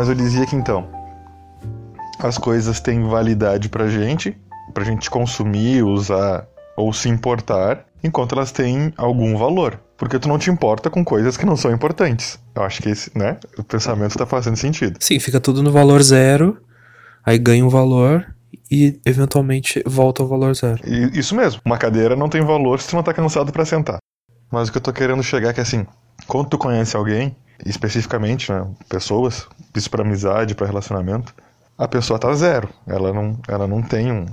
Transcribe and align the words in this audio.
Mas 0.00 0.08
eu 0.08 0.14
dizia 0.14 0.46
que 0.46 0.56
então, 0.56 0.88
as 2.18 2.38
coisas 2.38 2.80
têm 2.80 3.06
validade 3.06 3.68
pra 3.68 3.86
gente, 3.86 4.34
pra 4.72 4.82
gente 4.82 5.10
consumir, 5.10 5.82
usar 5.82 6.48
ou 6.74 6.90
se 6.90 7.06
importar, 7.10 7.84
enquanto 8.02 8.34
elas 8.34 8.50
têm 8.50 8.94
algum 8.96 9.36
valor. 9.36 9.78
Porque 9.98 10.18
tu 10.18 10.26
não 10.26 10.38
te 10.38 10.48
importa 10.48 10.88
com 10.88 11.04
coisas 11.04 11.36
que 11.36 11.44
não 11.44 11.54
são 11.54 11.70
importantes. 11.70 12.38
Eu 12.54 12.62
acho 12.62 12.80
que 12.80 12.88
esse, 12.88 13.10
né, 13.14 13.36
o 13.58 13.62
pensamento 13.62 14.16
tá 14.16 14.24
fazendo 14.24 14.56
sentido. 14.56 14.96
Sim, 14.98 15.20
fica 15.20 15.38
tudo 15.38 15.62
no 15.62 15.70
valor 15.70 16.02
zero, 16.02 16.56
aí 17.22 17.36
ganha 17.36 17.62
um 17.62 17.68
valor 17.68 18.26
e 18.70 18.98
eventualmente 19.04 19.82
volta 19.84 20.22
ao 20.22 20.28
valor 20.30 20.54
zero. 20.54 20.80
E 20.82 21.18
isso 21.18 21.36
mesmo. 21.36 21.60
Uma 21.62 21.76
cadeira 21.76 22.16
não 22.16 22.30
tem 22.30 22.40
valor 22.40 22.80
se 22.80 22.88
tu 22.88 22.96
não 22.96 23.02
tá 23.02 23.12
cansado 23.12 23.52
pra 23.52 23.66
sentar. 23.66 23.98
Mas 24.50 24.70
o 24.70 24.72
que 24.72 24.78
eu 24.78 24.82
tô 24.82 24.94
querendo 24.94 25.22
chegar 25.22 25.50
é 25.50 25.52
que 25.52 25.60
assim, 25.60 25.86
quando 26.26 26.48
tu 26.48 26.56
conhece 26.56 26.96
alguém, 26.96 27.36
especificamente, 27.64 28.52
né, 28.52 28.66
pessoas, 28.88 29.46
isso 29.74 29.90
pra 29.90 30.02
amizade, 30.02 30.54
pra 30.54 30.66
relacionamento, 30.66 31.34
a 31.76 31.88
pessoa 31.88 32.18
tá 32.18 32.32
zero. 32.34 32.68
Ela 32.86 33.12
não, 33.12 33.38
ela 33.48 33.66
não 33.66 33.82
tem 33.82 34.12
um, 34.12 34.26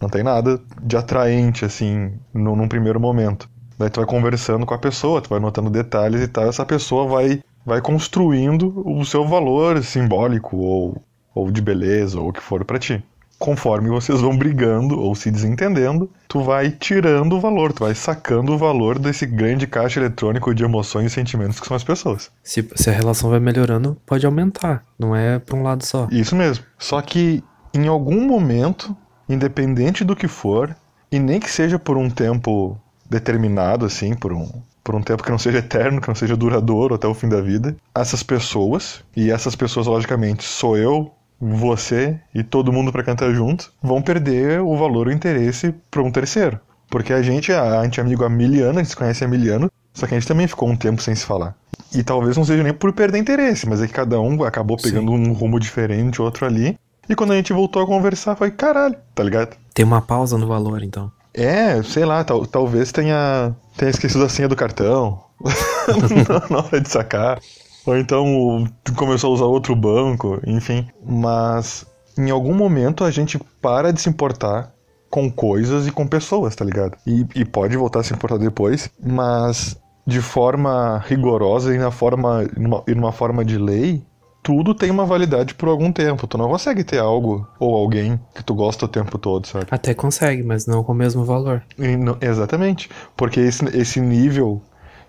não 0.00 0.08
tem 0.08 0.22
nada 0.22 0.60
de 0.82 0.96
atraente 0.96 1.64
assim 1.64 2.12
no, 2.32 2.56
num 2.56 2.68
primeiro 2.68 3.00
momento. 3.00 3.48
Daí 3.78 3.90
tu 3.90 4.00
vai 4.00 4.06
conversando 4.06 4.66
com 4.66 4.74
a 4.74 4.78
pessoa, 4.78 5.22
tu 5.22 5.30
vai 5.30 5.38
notando 5.38 5.70
detalhes 5.70 6.20
e 6.20 6.28
tal, 6.28 6.48
essa 6.48 6.66
pessoa 6.66 7.06
vai 7.06 7.40
vai 7.64 7.82
construindo 7.82 8.82
o 8.86 9.04
seu 9.04 9.26
valor 9.26 9.82
simbólico 9.84 10.56
ou, 10.56 11.02
ou 11.34 11.50
de 11.50 11.60
beleza 11.60 12.18
ou 12.18 12.28
o 12.28 12.32
que 12.32 12.40
for 12.40 12.64
pra 12.64 12.78
ti 12.78 13.04
conforme 13.38 13.88
vocês 13.88 14.20
vão 14.20 14.36
brigando 14.36 14.98
ou 14.98 15.14
se 15.14 15.30
desentendendo, 15.30 16.10
tu 16.26 16.42
vai 16.42 16.70
tirando 16.70 17.36
o 17.36 17.40
valor, 17.40 17.72
tu 17.72 17.84
vai 17.84 17.94
sacando 17.94 18.52
o 18.52 18.58
valor 18.58 18.98
desse 18.98 19.24
grande 19.26 19.66
caixa 19.66 20.00
eletrônico 20.00 20.54
de 20.54 20.64
emoções 20.64 21.12
e 21.12 21.14
sentimentos 21.14 21.60
que 21.60 21.66
são 21.66 21.76
as 21.76 21.84
pessoas. 21.84 22.30
Se, 22.42 22.68
se 22.74 22.90
a 22.90 22.92
relação 22.92 23.30
vai 23.30 23.40
melhorando, 23.40 23.96
pode 24.04 24.26
aumentar, 24.26 24.82
não 24.98 25.14
é 25.14 25.38
pra 25.38 25.56
um 25.56 25.62
lado 25.62 25.84
só. 25.84 26.08
Isso 26.10 26.34
mesmo. 26.34 26.64
Só 26.78 27.00
que 27.00 27.42
em 27.72 27.86
algum 27.86 28.26
momento, 28.26 28.96
independente 29.28 30.04
do 30.04 30.16
que 30.16 30.26
for, 30.26 30.74
e 31.10 31.18
nem 31.18 31.40
que 31.40 31.50
seja 31.50 31.78
por 31.78 31.96
um 31.96 32.10
tempo 32.10 32.78
determinado, 33.08 33.86
assim, 33.86 34.14
por 34.14 34.32
um, 34.32 34.50
por 34.84 34.94
um 34.94 35.02
tempo 35.02 35.22
que 35.22 35.30
não 35.30 35.38
seja 35.38 35.58
eterno, 35.58 36.00
que 36.00 36.08
não 36.08 36.14
seja 36.14 36.36
duradouro 36.36 36.94
até 36.94 37.06
o 37.06 37.14
fim 37.14 37.28
da 37.28 37.40
vida, 37.40 37.76
essas 37.94 38.22
pessoas, 38.22 39.02
e 39.16 39.30
essas 39.30 39.54
pessoas, 39.54 39.86
logicamente, 39.86 40.44
sou 40.44 40.76
eu, 40.76 41.10
você 41.40 42.18
e 42.34 42.42
todo 42.42 42.72
mundo 42.72 42.92
para 42.92 43.02
cantar 43.02 43.32
junto, 43.32 43.72
vão 43.82 44.02
perder 44.02 44.60
o 44.60 44.76
valor 44.76 45.06
e 45.06 45.10
o 45.10 45.14
interesse 45.14 45.74
para 45.90 46.02
um 46.02 46.10
terceiro. 46.10 46.60
Porque 46.90 47.12
a 47.12 47.22
gente, 47.22 47.52
a, 47.52 47.80
a 47.80 47.84
gente 47.84 48.00
é 48.00 48.02
amigo 48.02 48.24
há 48.24 48.28
mil 48.28 48.64
anos, 48.64 48.76
a 48.76 48.80
gente 48.80 48.90
se 48.90 48.96
conhece 48.96 49.24
há 49.24 49.28
mil 49.28 49.54
anos, 49.54 49.70
só 49.92 50.06
que 50.06 50.14
a 50.14 50.18
gente 50.18 50.28
também 50.28 50.46
ficou 50.46 50.68
um 50.68 50.76
tempo 50.76 51.02
sem 51.02 51.14
se 51.14 51.24
falar. 51.24 51.54
E 51.94 52.02
talvez 52.02 52.36
não 52.36 52.44
seja 52.44 52.62
nem 52.62 52.72
por 52.72 52.92
perder 52.92 53.18
interesse, 53.18 53.68
mas 53.68 53.82
é 53.82 53.86
que 53.86 53.92
cada 53.92 54.20
um 54.20 54.42
acabou 54.42 54.76
pegando 54.76 55.12
Sim. 55.12 55.28
um 55.28 55.32
rumo 55.32 55.58
diferente, 55.60 56.20
outro 56.20 56.46
ali. 56.46 56.78
E 57.08 57.14
quando 57.14 57.32
a 57.32 57.36
gente 57.36 57.52
voltou 57.52 57.82
a 57.82 57.86
conversar, 57.86 58.36
foi 58.36 58.50
caralho, 58.50 58.96
tá 59.14 59.22
ligado? 59.22 59.56
Tem 59.72 59.84
uma 59.84 60.02
pausa 60.02 60.36
no 60.36 60.46
valor, 60.46 60.82
então. 60.82 61.10
É, 61.32 61.82
sei 61.82 62.04
lá, 62.04 62.24
tal, 62.24 62.46
talvez 62.46 62.92
tenha, 62.92 63.54
tenha 63.76 63.90
esquecido 63.90 64.24
a 64.24 64.28
senha 64.28 64.48
do 64.48 64.56
cartão 64.56 65.22
na 66.50 66.58
hora 66.58 66.80
de 66.80 66.88
sacar. 66.88 67.40
Ou 67.86 67.96
então 67.96 68.66
começou 68.96 69.30
a 69.30 69.34
usar 69.34 69.44
outro 69.44 69.74
banco, 69.74 70.40
enfim. 70.46 70.86
Mas 71.04 71.86
em 72.16 72.30
algum 72.30 72.54
momento 72.54 73.04
a 73.04 73.10
gente 73.10 73.38
para 73.62 73.92
de 73.92 74.00
se 74.00 74.08
importar 74.08 74.72
com 75.10 75.30
coisas 75.30 75.86
e 75.86 75.90
com 75.90 76.06
pessoas, 76.06 76.54
tá 76.54 76.64
ligado? 76.64 76.96
E, 77.06 77.24
e 77.34 77.44
pode 77.44 77.76
voltar 77.76 78.00
a 78.00 78.02
se 78.02 78.12
importar 78.12 78.38
depois, 78.38 78.90
mas 79.02 79.76
de 80.06 80.20
forma 80.20 81.02
rigorosa 81.06 81.74
e 81.74 81.78
na 81.78 81.90
forma 81.90 82.46
numa, 82.56 82.82
e 82.86 82.94
numa 82.94 83.12
forma 83.12 83.44
de 83.44 83.58
lei, 83.58 84.02
tudo 84.42 84.74
tem 84.74 84.90
uma 84.90 85.04
validade 85.04 85.54
por 85.54 85.68
algum 85.68 85.92
tempo. 85.92 86.26
Tu 86.26 86.38
não 86.38 86.48
consegue 86.48 86.82
ter 86.82 86.98
algo 86.98 87.46
ou 87.60 87.76
alguém 87.76 88.18
que 88.34 88.42
tu 88.42 88.54
gosta 88.54 88.86
o 88.86 88.88
tempo 88.88 89.18
todo, 89.18 89.46
sabe? 89.46 89.66
Até 89.70 89.92
consegue, 89.92 90.42
mas 90.42 90.66
não 90.66 90.82
com 90.82 90.92
o 90.92 90.94
mesmo 90.94 91.24
valor. 91.24 91.62
Não, 91.76 92.16
exatamente. 92.20 92.88
Porque 93.16 93.40
esse, 93.40 93.64
esse 93.76 94.00
nível 94.00 94.62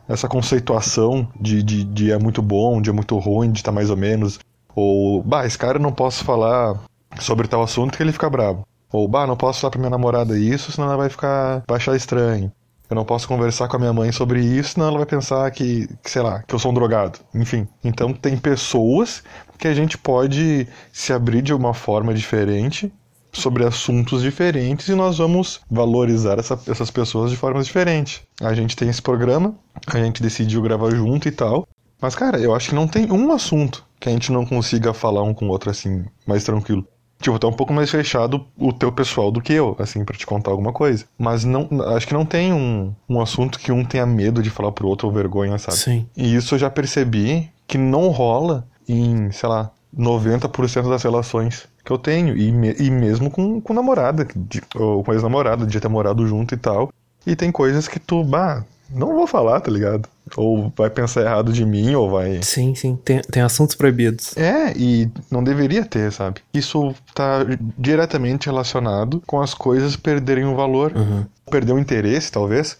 essa 0.09 0.27
conceituação 0.27 1.27
de, 1.39 1.61
de, 1.61 1.83
de 1.83 2.11
é 2.11 2.17
muito 2.17 2.41
bom, 2.41 2.81
de 2.81 2.89
é 2.89 2.93
muito 2.93 3.15
ruim, 3.19 3.51
de 3.51 3.63
tá 3.63 3.71
mais 3.71 3.91
ou 3.91 3.95
menos. 3.95 4.39
Ou, 4.75 5.21
bah, 5.21 5.45
esse 5.45 5.57
cara 5.57 5.77
não 5.77 5.91
posso 5.91 6.25
falar 6.25 6.81
sobre 7.19 7.47
tal 7.47 7.61
assunto 7.61 7.95
que 7.95 8.01
ele 8.01 8.11
fica 8.11 8.29
bravo. 8.29 8.67
Ou, 8.91 9.07
bah, 9.07 9.27
não 9.27 9.37
posso 9.37 9.61
falar 9.61 9.71
pra 9.71 9.79
minha 9.79 9.91
namorada 9.91 10.37
isso, 10.37 10.71
senão 10.71 10.87
ela 10.87 10.97
vai 10.97 11.09
ficar. 11.09 11.63
vai 11.67 11.77
achar 11.77 11.95
estranho. 11.95 12.51
Eu 12.89 12.95
não 12.95 13.05
posso 13.05 13.27
conversar 13.27 13.67
com 13.67 13.75
a 13.75 13.79
minha 13.79 13.93
mãe 13.93 14.11
sobre 14.11 14.41
isso, 14.41 14.71
senão 14.71 14.87
ela 14.87 14.97
vai 14.97 15.05
pensar 15.05 15.49
que, 15.51 15.87
que, 16.03 16.09
sei 16.09 16.23
lá, 16.23 16.41
que 16.41 16.55
eu 16.55 16.57
sou 16.57 16.71
um 16.71 16.73
drogado. 16.73 17.19
Enfim. 17.35 17.67
Então 17.83 18.11
tem 18.11 18.35
pessoas 18.35 19.23
que 19.59 19.67
a 19.67 19.75
gente 19.75 19.95
pode 19.95 20.67
se 20.91 21.13
abrir 21.13 21.43
de 21.43 21.53
uma 21.53 21.75
forma 21.75 22.15
diferente 22.15 22.91
sobre 23.31 23.65
assuntos 23.65 24.21
diferentes 24.21 24.87
e 24.87 24.95
nós 24.95 25.17
vamos 25.17 25.61
valorizar 25.69 26.39
essa, 26.39 26.59
essas 26.67 26.89
pessoas 26.89 27.31
de 27.31 27.37
formas 27.37 27.65
diferentes. 27.65 28.21
A 28.41 28.53
gente 28.53 28.75
tem 28.75 28.89
esse 28.89 29.01
programa, 29.01 29.55
a 29.87 29.97
gente 29.97 30.21
decidiu 30.21 30.61
gravar 30.61 30.91
junto 30.91 31.27
e 31.27 31.31
tal. 31.31 31.67
Mas, 32.01 32.15
cara, 32.15 32.39
eu 32.39 32.55
acho 32.55 32.69
que 32.69 32.75
não 32.75 32.87
tem 32.87 33.11
um 33.11 33.31
assunto 33.31 33.85
que 33.99 34.07
a 34.07 34.11
gente 34.11 34.31
não 34.31 34.45
consiga 34.45 34.93
falar 34.93 35.21
um 35.23 35.33
com 35.33 35.47
o 35.47 35.49
outro 35.49 35.69
assim, 35.69 36.05
mais 36.25 36.43
tranquilo. 36.43 36.87
Tipo, 37.21 37.37
tá 37.37 37.47
um 37.47 37.53
pouco 37.53 37.73
mais 37.73 37.91
fechado 37.91 38.45
o 38.57 38.71
teu 38.71 38.93
pessoal 38.93 39.29
do 39.29 39.41
que 39.41 39.51
eu, 39.51 39.75
assim, 39.77 40.05
para 40.05 40.15
te 40.15 40.25
contar 40.25 40.51
alguma 40.51 40.71
coisa. 40.71 41.03
Mas 41.17 41.43
não, 41.43 41.67
acho 41.93 42.07
que 42.07 42.13
não 42.13 42.25
tem 42.25 42.53
um, 42.53 42.95
um 43.09 43.19
assunto 43.19 43.59
que 43.59 43.73
um 43.73 43.83
tenha 43.83 44.05
medo 44.05 44.41
de 44.41 44.49
falar 44.49 44.71
pro 44.71 44.87
outro 44.87 45.07
ou 45.07 45.13
vergonha, 45.13 45.57
sabe? 45.57 45.77
Sim. 45.77 46.07
E 46.15 46.33
isso 46.33 46.55
eu 46.55 46.59
já 46.59 46.69
percebi 46.69 47.51
que 47.67 47.77
não 47.77 48.07
rola 48.07 48.65
em, 48.87 49.29
sei 49.31 49.49
lá, 49.49 49.69
90% 49.95 50.89
das 50.89 51.03
relações 51.03 51.67
que 51.89 51.93
eu 51.93 51.97
tenho. 51.97 52.37
E, 52.37 52.51
me, 52.51 52.75
e 52.79 52.91
mesmo 52.91 53.31
com, 53.31 53.59
com 53.59 53.73
namorada, 53.73 54.27
de, 54.35 54.61
ou 54.75 55.03
com 55.03 55.11
ex-namorada, 55.11 55.65
de 55.65 55.79
ter 55.79 55.87
morado 55.87 56.25
junto 56.27 56.53
e 56.53 56.57
tal. 56.57 56.93
E 57.25 57.35
tem 57.35 57.51
coisas 57.51 57.87
que 57.87 57.99
tu, 57.99 58.23
bah, 58.23 58.63
não 58.89 59.15
vou 59.15 59.25
falar, 59.25 59.59
tá 59.59 59.71
ligado? 59.71 60.07
Ou 60.37 60.71
vai 60.77 60.89
pensar 60.89 61.21
errado 61.21 61.51
de 61.51 61.65
mim, 61.65 61.95
ou 61.95 62.11
vai. 62.11 62.41
Sim, 62.43 62.75
sim. 62.75 62.95
Tem, 63.03 63.21
tem 63.21 63.41
assuntos 63.41 63.75
proibidos. 63.75 64.37
É, 64.37 64.71
e 64.75 65.09
não 65.31 65.43
deveria 65.43 65.83
ter, 65.83 66.11
sabe? 66.11 66.41
Isso 66.53 66.93
tá 67.15 67.39
diretamente 67.77 68.45
relacionado 68.45 69.21
com 69.25 69.41
as 69.41 69.55
coisas 69.55 69.95
perderem 69.95 70.45
o 70.45 70.55
valor, 70.55 70.93
uhum. 70.95 71.25
perder 71.49 71.73
o 71.73 71.79
interesse, 71.79 72.31
talvez 72.31 72.77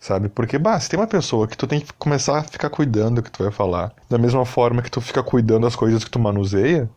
sabe? 0.00 0.28
Porque, 0.28 0.58
bah, 0.58 0.80
se 0.80 0.90
tem 0.90 0.98
uma 0.98 1.06
pessoa 1.06 1.46
que 1.46 1.56
tu 1.56 1.64
tem 1.64 1.78
que 1.80 1.92
começar 1.92 2.40
a 2.40 2.42
ficar 2.42 2.68
cuidando 2.68 3.16
do 3.16 3.22
que 3.22 3.30
tu 3.30 3.44
vai 3.44 3.52
falar, 3.52 3.92
da 4.10 4.18
mesma 4.18 4.44
forma 4.44 4.82
que 4.82 4.90
tu 4.90 5.00
fica 5.00 5.22
cuidando 5.22 5.62
das 5.62 5.76
coisas 5.76 6.02
que 6.02 6.10
tu 6.10 6.18
manuseia, 6.18 6.90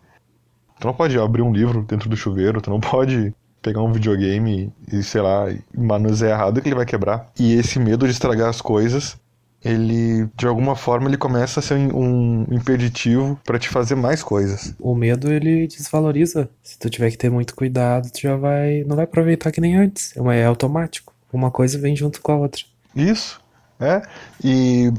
tu 0.80 0.88
não 0.88 0.94
pode 0.94 1.18
abrir 1.18 1.41
um 1.41 1.53
livro 1.53 1.84
dentro 1.84 2.09
do 2.09 2.18
chuveiro, 2.18 2.62
tu 2.62 2.69
não 2.69 2.80
pode 2.80 3.34
pegar 3.62 3.81
um 3.81 3.91
videogame 3.91 4.72
e, 4.91 5.02
sei 5.02 5.22
lá, 5.22 5.47
manusear 5.75 6.40
errado 6.40 6.62
que 6.62 6.68
ele 6.68 6.75
vai 6.75 6.86
quebrar. 6.86 7.31
E 7.40 7.53
esse 7.53 7.80
medo 7.80 8.06
de 8.06 8.12
estragar 8.12 8.47
as 8.47 8.62
coisas, 8.62 9.18
ele, 9.64 10.30
de 10.38 10.46
alguma 10.46 10.75
forma, 10.75 11.08
ele 11.08 11.18
começa 11.18 11.59
a 11.59 11.64
ser 11.64 11.74
um 11.74 12.46
impeditivo 12.52 13.40
para 13.44 13.58
te 13.58 13.68
fazer 13.68 13.96
mais 13.96 14.22
coisas. 14.22 14.75
O 14.80 14.94
medo, 14.94 15.31
ele 15.31 15.66
desvaloriza. 15.68 16.47
Se 16.62 16.78
tu 16.78 16.88
tiver 16.91 17.09
que 17.09 17.18
ter 17.18 17.31
muito 17.31 17.56
cuidado, 17.56 18.12
tu 18.12 18.22
já 18.22 18.35
vai, 18.35 18.84
não 18.85 18.96
vai 18.96 19.06
aproveitar 19.06 19.52
que 19.52 19.59
nem 19.59 19.75
antes. 19.75 20.14
É 20.16 20.46
automático. 20.46 21.12
Uma 21.34 21.50
coisa 21.50 21.80
vem 21.80 21.96
junto 21.96 22.22
com 22.22 22.31
a 22.34 22.38
outra. 22.38 22.62
Isso, 22.96 23.41
é. 23.80 24.03
E, 24.44 24.94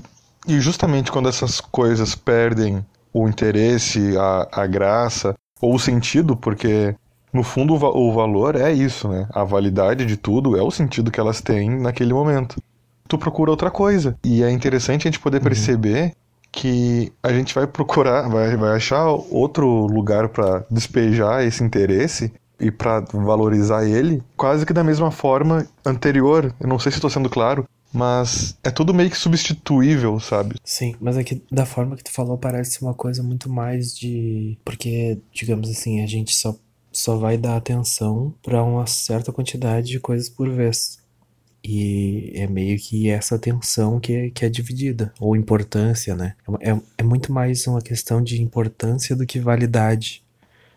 e 0.49 0.59
justamente 0.59 1.13
quando 1.13 1.29
essas 1.29 1.61
coisas 1.61 2.17
perdem 2.17 2.85
o 3.13 3.29
interesse, 3.29 4.17
a, 4.19 4.49
a 4.63 4.67
graça 4.67 5.35
ou 5.61 5.75
o 5.75 5.79
sentido, 5.79 6.37
porque 6.37 6.95
no 7.33 7.43
fundo 7.43 7.75
o, 7.75 8.09
o 8.09 8.13
valor 8.13 8.57
é 8.57 8.73
isso, 8.73 9.09
né? 9.09 9.29
A 9.33 9.45
validade 9.45 10.07
de 10.07 10.17
tudo 10.17 10.57
é 10.57 10.63
o 10.63 10.71
sentido 10.71 11.11
que 11.11 11.21
elas 11.21 11.41
têm 11.41 11.71
naquele 11.71 12.13
momento. 12.13 12.61
Tu 13.09 13.19
procura 13.19 13.51
outra 13.51 13.71
coisa. 13.71 14.17
E 14.25 14.43
é 14.43 14.51
interessante 14.51 15.07
a 15.07 15.11
gente 15.11 15.21
poder 15.21 15.39
uhum. 15.39 15.45
perceber 15.45 16.13
que 16.51 17.13
a 17.23 17.33
gente 17.33 17.55
vai 17.55 17.67
procurar, 17.67 18.29
vai, 18.29 18.57
vai 18.57 18.77
achar 18.77 19.07
outro 19.07 19.87
lugar 19.87 20.29
para 20.29 20.65
despejar 20.71 21.45
esse 21.45 21.63
interesse 21.63 22.33
e 22.59 22.71
para 22.71 23.01
valorizar 23.13 23.85
ele, 23.85 24.23
quase 24.37 24.65
que 24.65 24.73
da 24.73 24.83
mesma 24.83 25.11
forma 25.11 25.67
anterior. 25.85 26.55
Eu 26.59 26.67
não 26.67 26.79
sei 26.79 26.91
se 26.91 26.99
estou 26.99 27.11
sendo 27.11 27.29
claro, 27.29 27.67
mas 27.97 28.57
é 28.63 28.71
tudo 28.71 28.93
meio 28.93 29.11
que 29.11 29.17
substituível, 29.17 30.21
sabe? 30.21 30.57
Sim, 30.63 30.95
mas 31.01 31.17
é 31.17 31.25
que 31.25 31.43
da 31.51 31.65
forma 31.65 31.97
que 31.97 32.05
tu 32.05 32.13
falou 32.13 32.37
parece 32.37 32.83
uma 32.83 32.93
coisa 32.93 33.23
muito 33.23 33.49
mais 33.49 33.97
de. 33.97 34.59
Porque, 34.65 35.19
digamos 35.33 35.71
assim, 35.71 36.03
a 36.03 36.07
gente 36.07 36.35
só, 36.35 36.55
só 36.93 37.17
vai 37.17 37.39
dar 37.39 37.57
atenção 37.57 38.35
para 38.43 38.63
uma 38.63 38.87
certa 38.87 39.33
quantidade 39.33 39.89
de 39.89 39.99
coisas 39.99 40.29
por 40.29 40.49
vez. 40.51 40.99
E 41.65 42.33
é 42.35 42.47
meio 42.47 42.79
que 42.79 43.09
essa 43.09 43.35
atenção 43.35 43.99
que 43.99 44.13
é, 44.13 44.31
que 44.31 44.45
é 44.45 44.49
dividida, 44.49 45.13
ou 45.19 45.35
importância, 45.35 46.15
né? 46.15 46.35
É, 46.61 46.77
é 46.99 47.03
muito 47.03 47.33
mais 47.33 47.67
uma 47.67 47.81
questão 47.81 48.23
de 48.23 48.41
importância 48.41 49.17
do 49.17 49.27
que 49.27 49.41
validade. 49.41 50.23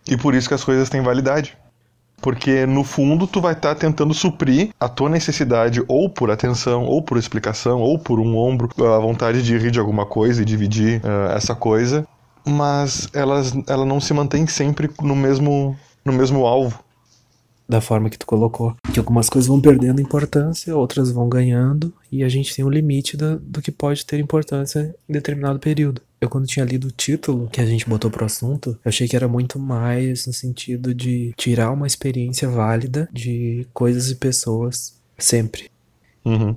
E 0.10 0.18
por 0.18 0.34
isso 0.34 0.48
que 0.48 0.56
as 0.56 0.64
coisas 0.64 0.90
têm 0.90 1.02
validade. 1.02 1.56
Porque 2.22 2.66
no 2.66 2.84
fundo 2.84 3.26
tu 3.26 3.40
vai 3.40 3.54
estar 3.54 3.76
tá 3.76 3.82
tentando 3.82 4.14
suprir 4.14 4.70
a 4.80 4.90
tua 4.90 5.10
necessidade 5.10 5.84
ou 5.88 6.10
por 6.10 6.30
atenção, 6.30 6.86
ou 6.86 7.02
por 7.02 7.18
explicação, 7.18 7.80
ou 7.82 7.98
por 7.98 8.20
um 8.20 8.38
ombro, 8.38 8.70
a 8.86 9.00
vontade 9.00 9.42
de 9.42 9.58
rir 9.58 9.72
de 9.72 9.80
alguma 9.80 10.06
coisa 10.06 10.42
e 10.42 10.46
dividir 10.46 11.02
uh, 11.04 11.32
essa 11.36 11.56
coisa 11.56 12.06
mas 12.46 13.08
elas, 13.14 13.54
ela 13.68 13.86
não 13.86 14.00
se 14.00 14.14
mantém 14.14 14.48
sempre 14.48 14.90
no 15.02 15.16
mesmo, 15.16 15.78
no 16.04 16.12
mesmo 16.12 16.46
alvo. 16.46 16.80
Da 17.68 17.80
forma 17.80 18.10
que 18.10 18.18
tu 18.18 18.26
colocou. 18.26 18.76
Que 19.00 19.02
algumas 19.02 19.30
coisas 19.30 19.48
vão 19.48 19.62
perdendo 19.62 20.02
importância, 20.02 20.76
outras 20.76 21.10
vão 21.10 21.30
ganhando, 21.30 21.94
e 22.12 22.22
a 22.22 22.28
gente 22.28 22.54
tem 22.54 22.66
um 22.66 22.70
limite 22.70 23.16
do, 23.16 23.40
do 23.40 23.62
que 23.62 23.72
pode 23.72 24.06
ter 24.06 24.20
importância 24.20 24.94
em 25.08 25.14
determinado 25.14 25.58
período. 25.58 26.02
Eu, 26.20 26.28
quando 26.28 26.46
tinha 26.46 26.66
lido 26.66 26.90
o 26.90 26.92
título 26.92 27.48
que 27.50 27.62
a 27.62 27.66
gente 27.66 27.88
botou 27.88 28.12
pro 28.12 28.26
assunto, 28.26 28.72
eu 28.72 28.90
achei 28.90 29.08
que 29.08 29.16
era 29.16 29.26
muito 29.26 29.58
mais 29.58 30.28
no 30.28 30.34
sentido 30.34 30.94
de 30.94 31.34
tirar 31.38 31.72
uma 31.72 31.88
experiência 31.88 32.50
válida 32.50 33.08
de 33.10 33.66
coisas 33.74 34.12
e 34.12 34.16
pessoas 34.16 34.96
sempre. 35.18 35.72
Uhum. 36.26 36.54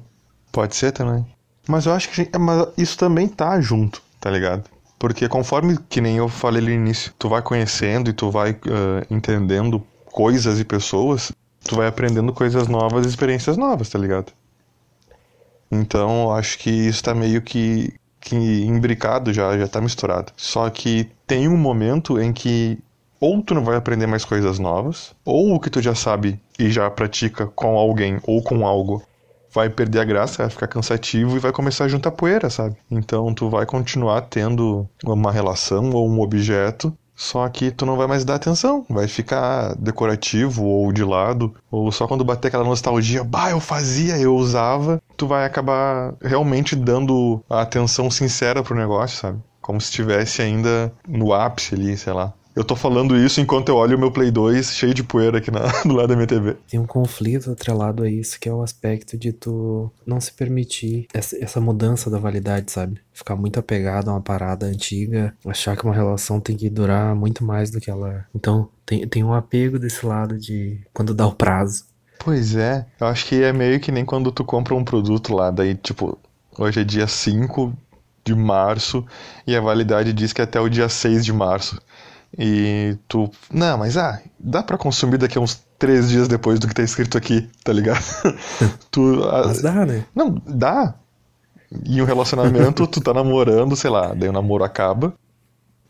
Pode 0.51 0.75
ser 0.75 0.91
também. 0.91 1.25
Mas 1.69 1.87
eu 1.87 1.93
acho 1.93 2.11
que 2.11 2.39
mas 2.39 2.67
isso 2.77 2.99
também 2.99 3.29
tá 3.29 3.61
junto, 3.61 4.03
tá 4.21 4.29
ligado? 4.29 4.69
Porque 4.99 5.29
conforme, 5.29 5.79
que 5.89 6.01
nem 6.01 6.17
eu 6.17 6.29
falei 6.29 6.61
no 6.61 6.71
início, 6.71 7.13
tu 7.17 7.29
vai 7.29 7.41
conhecendo 7.41 8.11
e 8.11 8.13
tu 8.13 8.33
vai 8.33 8.51
uh, 8.51 9.07
entendendo 9.09 9.81
coisas 10.07 10.59
e 10.59 10.65
pessoas, 10.65 11.31
tu 11.65 11.77
vai 11.77 11.87
aprendendo 11.87 12.33
coisas 12.33 12.69
novas 12.69 13.07
experiências 13.07 13.57
novas, 13.57 13.89
tá 13.89 13.99
ligado? 13.99 14.33
Então, 15.71 16.25
eu 16.25 16.33
acho 16.33 16.59
que 16.59 16.71
isso 16.71 17.03
tá 17.03 17.15
meio 17.15 17.41
que, 17.41 17.95
que 18.21 18.37
imbricado 18.37 19.33
já, 19.33 19.57
já 19.59 19.67
tá 19.67 19.81
misturado. 19.81 20.33
Só 20.37 20.69
que 20.69 21.11
tem 21.27 21.49
um 21.49 21.57
momento 21.57 22.21
em 22.21 22.33
que 22.33 22.79
ou 23.19 23.41
tu 23.41 23.55
não 23.55 23.65
vai 23.65 23.77
aprender 23.77 24.09
mais 24.09 24.25
coisas 24.25 24.59
novas, 24.59 25.15
ou 25.25 25.55
o 25.55 25.61
que 25.61 25.71
tu 25.71 25.81
já 25.81 25.95
sabe 25.95 26.41
e 26.59 26.71
já 26.71 26.91
pratica 26.91 27.47
com 27.47 27.79
alguém 27.79 28.19
ou 28.25 28.43
com 28.43 28.67
algo 28.67 29.01
vai 29.53 29.69
perder 29.69 30.01
a 30.01 30.05
graça, 30.05 30.43
vai 30.43 30.51
ficar 30.51 30.67
cansativo 30.67 31.37
e 31.37 31.39
vai 31.39 31.53
começar 31.53 31.85
a 31.85 31.89
juntar 31.89 32.11
poeira, 32.11 32.49
sabe? 32.51 32.77
Então 32.91 33.33
tu 33.35 33.49
vai 33.49 33.67
continuar 33.67 34.23
tendo 34.23 34.89
uma 35.05 35.31
relação 35.31 35.91
ou 35.91 36.09
um 36.09 36.21
objeto, 36.21 36.97
só 37.15 37.49
que 37.49 37.71
tu 37.71 37.87
não 37.87 37.97
vai 37.97 38.07
mais 38.07 38.25
dar 38.25 38.35
atenção, 38.37 38.85
vai 38.89 39.07
ficar 39.07 39.75
decorativo 39.77 40.65
ou 40.65 40.93
de 40.93 41.05
lado, 41.05 41.55
ou 41.71 41.93
só 41.93 42.07
quando 42.07 42.25
bater 42.25 42.49
aquela 42.49 42.65
nostalgia, 42.65 43.23
bah, 43.23 43.51
eu 43.51 43.61
fazia, 43.61 44.19
eu 44.19 44.35
usava, 44.35 45.01
tu 45.17 45.27
vai 45.27 45.45
acabar 45.45 46.15
realmente 46.21 46.75
dando 46.75 47.43
a 47.49 47.63
atenção 47.63 48.11
sincera 48.11 48.63
pro 48.63 48.77
negócio, 48.77 49.19
sabe? 49.19 49.41
Como 49.61 49.81
se 49.81 49.91
estivesse 49.91 50.43
ainda 50.43 50.93
no 51.07 51.33
ápice 51.33 51.75
ali, 51.75 51.97
sei 51.97 52.13
lá. 52.13 52.33
Eu 52.55 52.63
tô 52.63 52.77
falando 52.77 53.17
isso 53.17 53.41
enquanto 53.41 53.71
eu 53.71 53.77
olho 53.77 53.97
o 53.97 54.01
meu 54.01 54.11
Play 54.11 54.31
2 54.31 54.73
cheio 54.73 54.93
de 54.93 55.03
poeira 55.03 55.39
aqui 55.39 55.51
na, 55.51 55.61
do 55.85 55.95
lado 55.95 56.09
da 56.09 56.15
minha 56.15 56.27
TV. 56.27 56.57
Tem 56.69 56.79
um 56.79 56.87
conflito 56.87 57.51
atrelado 57.51 58.03
a 58.03 58.11
isso, 58.11 58.39
que 58.39 58.49
é 58.49 58.53
o 58.53 58.63
aspecto 58.63 59.17
de 59.17 59.33
tu 59.33 59.91
não 60.07 60.21
se 60.21 60.33
permitir 60.33 61.07
essa, 61.15 61.43
essa 61.43 61.61
mudança 61.61 62.11
da 62.11 62.19
validade, 62.19 62.71
sabe? 62.71 63.01
Ficar 63.13 63.37
muito 63.37 63.59
apegado 63.59 64.09
a 64.09 64.13
uma 64.13 64.21
parada 64.21 64.67
antiga, 64.67 65.35
achar 65.47 65.77
que 65.77 65.85
uma 65.85 65.95
relação 65.95 66.41
tem 66.41 66.55
que 66.55 66.69
durar 66.69 67.15
muito 67.15 67.43
mais 67.43 67.71
do 67.71 67.81
que 67.81 67.91
ela. 67.91 68.27
Então, 68.35 68.69
tem, 68.85 69.09
tem 69.09 69.25
um 69.25 69.33
apego 69.33 69.79
desse 69.79 70.05
lado 70.05 70.39
de 70.39 70.81
quando 70.93 71.15
dá 71.15 71.27
o 71.27 71.33
prazo. 71.33 71.85
Pois 72.19 72.55
é, 72.55 72.87
eu 73.01 73.07
acho 73.07 73.27
que 73.27 73.43
é 73.43 73.53
meio 73.53 73.81
que 73.81 73.91
nem 73.91 74.05
quando 74.05 74.31
tu 74.31 74.45
compra 74.45 74.75
um 74.75 74.85
produto 74.85 75.35
lá, 75.35 75.51
daí, 75.51 75.75
tipo, 75.75 76.19
hoje 76.57 76.81
é 76.81 76.85
dia 76.85 77.07
5 77.09 77.73
de 78.25 78.35
março 78.35 79.05
e 79.47 79.57
a 79.57 79.61
validade 79.61 80.13
diz 80.13 80.33
que 80.33 80.41
é 80.41 80.45
até 80.45 80.61
o 80.61 80.69
dia 80.69 80.89
6 80.89 81.25
de 81.25 81.33
março. 81.33 81.81
E 82.39 82.97
tu. 83.07 83.31
Não, 83.53 83.79
mas 83.79 83.97
ah, 83.97 84.21
dá 84.39 84.63
para 84.63 84.79
consumir 84.79 85.19
daqui 85.19 85.37
a 85.37 85.41
uns 85.41 85.63
três 85.79 86.09
dias 86.09 86.29
depois 86.29 86.59
do 86.59 86.67
que 86.67 86.75
tá 86.75 86.83
escrito 86.83 87.19
aqui, 87.19 87.49
tá 87.63 87.73
ligado? 87.73 88.03
tu, 88.91 89.23
ah, 89.25 89.45
mas 89.47 89.61
dá, 89.61 89.85
né? 89.85 90.05
Não, 90.15 90.41
dá. 90.47 90.95
E 91.85 92.01
um 92.01 92.05
relacionamento, 92.05 92.87
tu 92.87 93.01
tá 93.01 93.13
namorando, 93.13 93.77
sei 93.77 93.91
lá, 93.91 94.15
daí 94.15 94.29
o 94.29 94.33
namoro 94.33 94.65
acaba. 94.65 95.15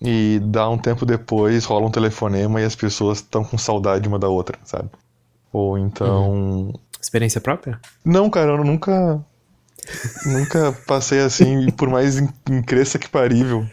E 0.01 0.41
dá 0.45 0.69
um 0.69 0.79
tempo 0.79 1.07
depois, 1.07 1.65
rola 1.65 1.87
um 1.87 1.91
telefonema 1.91 2.61
e 2.61 2.65
as 2.65 2.75
pessoas 2.75 3.19
estão 3.19 3.45
com 3.45 3.57
saudade 3.57 4.09
uma 4.09 4.19
da 4.19 4.29
outra, 4.29 4.59
sabe? 4.65 4.89
Ou 5.53 5.79
então. 5.79 6.31
Uhum. 6.31 6.73
Experiência 7.01 7.41
própria? 7.41 7.81
Não, 8.05 8.29
cara, 8.29 8.53
eu 8.53 8.65
nunca. 8.65 9.25
nunca 10.27 10.73
passei 10.87 11.21
assim, 11.21 11.71
por 11.71 11.89
mais 11.89 12.19
incresça 12.51 12.99
que 12.99 13.09
parível. 13.09 13.65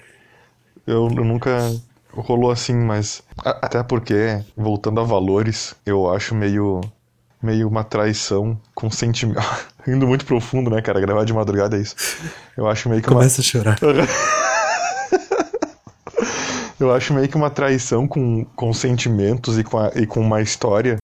Eu, 0.85 1.07
eu 1.07 1.23
nunca 1.23 1.51
rolou 2.13 2.51
assim, 2.51 2.73
mas 2.73 3.23
até 3.43 3.83
porque, 3.83 4.43
voltando 4.55 4.99
a 4.99 5.03
valores, 5.03 5.75
eu 5.85 6.11
acho 6.11 6.35
meio 6.35 6.81
meio 7.41 7.67
uma 7.67 7.83
traição 7.83 8.59
com 8.75 8.89
sentimento. 8.91 9.41
Indo 9.87 10.05
muito 10.05 10.25
profundo, 10.25 10.69
né, 10.69 10.81
cara? 10.81 10.99
Gravar 10.99 11.23
de 11.23 11.33
madrugada 11.33 11.77
é 11.77 11.81
isso. 11.81 11.95
Eu 12.55 12.67
acho 12.67 12.89
meio 12.89 13.01
que 13.01 13.07
Começa 13.07 13.41
uma... 13.41 13.43
a 13.43 13.45
chorar. 13.45 13.79
eu 16.79 16.93
acho 16.93 17.13
meio 17.13 17.27
que 17.27 17.37
uma 17.37 17.49
traição 17.49 18.07
com, 18.07 18.43
com 18.55 18.73
sentimentos 18.73 19.57
e 19.57 19.63
com, 19.63 19.77
a, 19.77 19.91
e 19.95 20.05
com 20.05 20.19
uma 20.19 20.41
história. 20.41 20.97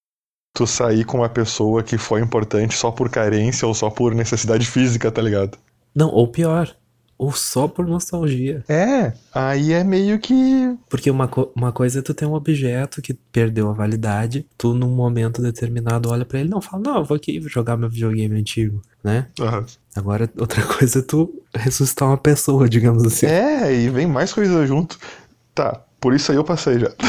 Tu 0.54 0.68
sair 0.68 1.04
com 1.04 1.18
uma 1.18 1.30
pessoa 1.30 1.84
que 1.84 1.98
foi 1.98 2.22
importante 2.22 2.78
só 2.78 2.92
por 2.92 3.10
carência 3.10 3.68
ou 3.68 3.74
só 3.74 3.90
por 3.90 4.14
necessidade 4.14 4.66
física, 4.66 5.12
tá 5.12 5.22
ligado? 5.22 5.58
Não, 5.94 6.10
ou 6.10 6.28
pior, 6.28 6.76
ou 7.18 7.32
só 7.32 7.68
por 7.68 7.88
nostalgia. 7.88 8.64
É, 8.68 9.14
aí 9.34 9.72
é 9.72 9.84
meio 9.84 10.20
que. 10.20 10.76
Porque 10.90 11.10
uma, 11.10 11.28
co 11.28 11.52
uma 11.56 11.72
coisa 11.72 12.00
é 12.00 12.02
tu 12.02 12.14
ter 12.14 12.26
um 12.26 12.34
objeto 12.34 13.02
que 13.02 13.14
perdeu 13.14 13.70
a 13.70 13.74
validade, 13.74 14.46
tu 14.58 14.74
num 14.74 14.90
momento 14.90 15.42
determinado 15.42 16.10
olha 16.10 16.26
para 16.26 16.40
ele 16.40 16.50
não 16.50 16.62
fala, 16.62 16.84
não, 16.84 16.98
eu 16.98 17.06
vou 17.06 17.16
aqui 17.16 17.42
jogar 17.48 17.78
meu 17.78 17.90
videogame 17.90 18.40
antigo, 18.40 18.82
né? 19.04 19.28
Uhum. 19.40 19.66
Agora, 19.96 20.30
outra 20.38 20.62
coisa 20.64 21.00
é 21.00 21.02
tu 21.02 21.42
ressuscitar 21.54 22.10
uma 22.10 22.18
pessoa, 22.18 22.68
digamos 22.68 23.04
assim. 23.06 23.28
É, 23.28 23.74
e 23.74 23.90
vem 23.90 24.08
mais 24.08 24.34
coisa 24.34 24.66
junto. 24.68 25.00
Tá, 25.54 25.82
por 26.02 26.14
isso 26.14 26.32
aí 26.32 26.38
eu 26.38 26.44
passei 26.44 26.80
já. 26.80 26.92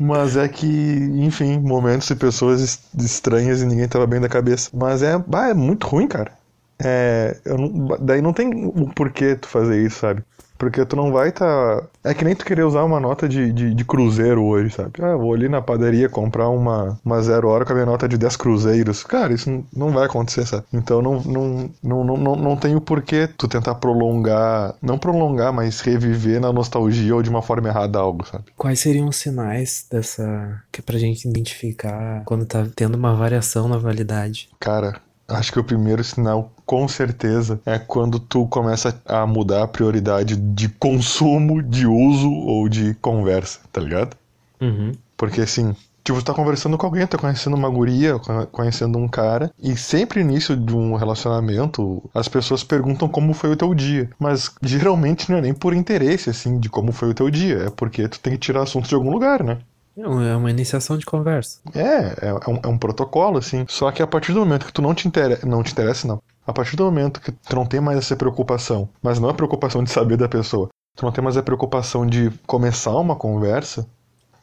Mas 0.00 0.36
é 0.36 0.48
que, 0.48 0.66
enfim, 0.66 1.58
momentos 1.58 2.08
e 2.10 2.16
pessoas 2.16 2.80
estranhas 2.98 3.62
e 3.62 3.66
ninguém 3.66 3.86
tava 3.86 4.06
bem 4.06 4.20
da 4.20 4.28
cabeça. 4.28 4.70
Mas 4.72 5.02
é, 5.02 5.12
é 5.14 5.54
muito 5.54 5.86
ruim, 5.86 6.08
cara. 6.08 6.32
É, 6.78 7.36
não, 7.46 7.96
daí 8.00 8.20
não 8.20 8.32
tem 8.32 8.66
o 8.66 8.90
porquê 8.94 9.36
tu 9.36 9.48
fazer 9.48 9.82
isso, 9.82 10.00
sabe? 10.00 10.22
Porque 10.58 10.84
tu 10.84 10.96
não 10.96 11.12
vai 11.12 11.32
tá. 11.32 11.82
É 12.02 12.14
que 12.14 12.24
nem 12.24 12.34
tu 12.34 12.44
querer 12.44 12.64
usar 12.64 12.84
uma 12.84 12.98
nota 12.98 13.28
de, 13.28 13.52
de, 13.52 13.74
de, 13.74 13.84
cruzeiro 13.84 14.44
hoje, 14.44 14.74
sabe? 14.74 14.92
Ah, 15.02 15.16
vou 15.16 15.34
ali 15.34 15.48
na 15.48 15.60
padaria 15.60 16.08
comprar 16.08 16.48
uma, 16.48 16.98
uma 17.04 17.20
zero 17.20 17.48
hora 17.48 17.64
com 17.64 17.72
a 17.72 17.74
minha 17.74 17.86
nota 17.86 18.08
de 18.08 18.16
10 18.16 18.36
cruzeiros. 18.36 19.04
Cara, 19.04 19.34
isso 19.34 19.50
não, 19.50 19.64
não 19.74 19.90
vai 19.90 20.06
acontecer, 20.06 20.46
sabe? 20.46 20.64
Então 20.72 21.02
não, 21.02 21.20
não, 21.22 21.70
não, 21.82 22.04
não, 22.04 22.16
não, 22.16 22.36
não 22.36 22.56
tem 22.56 22.74
o 22.74 22.80
porquê 22.80 23.28
tu 23.36 23.46
tentar 23.48 23.74
prolongar. 23.74 24.74
Não 24.80 24.98
prolongar, 24.98 25.52
mas 25.52 25.80
reviver 25.80 26.40
na 26.40 26.52
nostalgia 26.52 27.14
ou 27.14 27.22
de 27.22 27.30
uma 27.30 27.42
forma 27.42 27.68
errada 27.68 27.98
algo, 27.98 28.26
sabe? 28.26 28.44
Quais 28.56 28.80
seriam 28.80 29.08
os 29.08 29.16
sinais 29.16 29.86
dessa. 29.90 30.62
que 30.72 30.80
é 30.80 30.82
pra 30.82 30.98
gente 30.98 31.28
identificar 31.28 32.22
quando 32.24 32.46
tá 32.46 32.66
tendo 32.74 32.94
uma 32.94 33.14
variação 33.14 33.68
na 33.68 33.76
validade? 33.76 34.48
Cara, 34.58 35.00
Acho 35.28 35.52
que 35.52 35.58
o 35.58 35.64
primeiro 35.64 36.04
sinal, 36.04 36.52
com 36.64 36.86
certeza, 36.86 37.60
é 37.66 37.78
quando 37.78 38.20
tu 38.20 38.46
começa 38.46 39.00
a 39.04 39.26
mudar 39.26 39.64
a 39.64 39.68
prioridade 39.68 40.36
de 40.36 40.68
consumo, 40.68 41.62
de 41.62 41.86
uso 41.86 42.30
ou 42.30 42.68
de 42.68 42.94
conversa, 42.94 43.60
tá 43.72 43.80
ligado? 43.80 44.16
Uhum. 44.60 44.92
Porque 45.16 45.40
assim, 45.40 45.74
tipo, 46.04 46.18
tu 46.20 46.24
tá 46.24 46.32
conversando 46.32 46.78
com 46.78 46.86
alguém, 46.86 47.06
tá 47.06 47.18
conhecendo 47.18 47.56
uma 47.56 47.68
guria, 47.68 48.18
conhecendo 48.52 48.98
um 48.98 49.08
cara, 49.08 49.52
e 49.60 49.76
sempre 49.76 50.20
início 50.20 50.56
de 50.56 50.74
um 50.74 50.94
relacionamento, 50.94 52.08
as 52.14 52.28
pessoas 52.28 52.62
perguntam 52.62 53.08
como 53.08 53.34
foi 53.34 53.50
o 53.50 53.56
teu 53.56 53.74
dia. 53.74 54.08
Mas 54.18 54.54
geralmente 54.62 55.30
não 55.30 55.38
é 55.38 55.40
nem 55.40 55.54
por 55.54 55.74
interesse, 55.74 56.30
assim, 56.30 56.60
de 56.60 56.68
como 56.68 56.92
foi 56.92 57.10
o 57.10 57.14
teu 57.14 57.28
dia, 57.30 57.64
é 57.64 57.70
porque 57.70 58.08
tu 58.08 58.20
tem 58.20 58.34
que 58.34 58.38
tirar 58.38 58.62
assunto 58.62 58.88
de 58.88 58.94
algum 58.94 59.10
lugar, 59.10 59.42
né? 59.42 59.58
É 59.98 60.36
uma 60.36 60.50
iniciação 60.50 60.98
de 60.98 61.06
conversa. 61.06 61.60
É, 61.74 61.80
é, 61.80 62.28
é, 62.28 62.50
um, 62.50 62.60
é 62.62 62.68
um 62.68 62.76
protocolo, 62.76 63.38
assim. 63.38 63.64
Só 63.68 63.90
que 63.90 64.02
a 64.02 64.06
partir 64.06 64.32
do 64.32 64.40
momento 64.40 64.66
que 64.66 64.72
tu 64.72 64.82
não 64.82 64.94
te 64.94 65.08
interessa, 65.08 65.46
não 65.46 65.62
te 65.62 65.72
interessa, 65.72 66.06
não. 66.06 66.22
A 66.46 66.52
partir 66.52 66.76
do 66.76 66.84
momento 66.84 67.20
que 67.20 67.32
tu 67.32 67.56
não 67.56 67.64
tem 67.64 67.80
mais 67.80 67.98
essa 67.98 68.14
preocupação, 68.14 68.88
mas 69.02 69.18
não 69.18 69.30
é 69.30 69.32
preocupação 69.32 69.82
de 69.82 69.90
saber 69.90 70.16
da 70.16 70.28
pessoa, 70.28 70.68
tu 70.94 71.04
não 71.04 71.12
tem 71.12 71.24
mais 71.24 71.36
a 71.36 71.42
preocupação 71.42 72.06
de 72.06 72.30
começar 72.46 72.94
uma 72.96 73.16
conversa, 73.16 73.86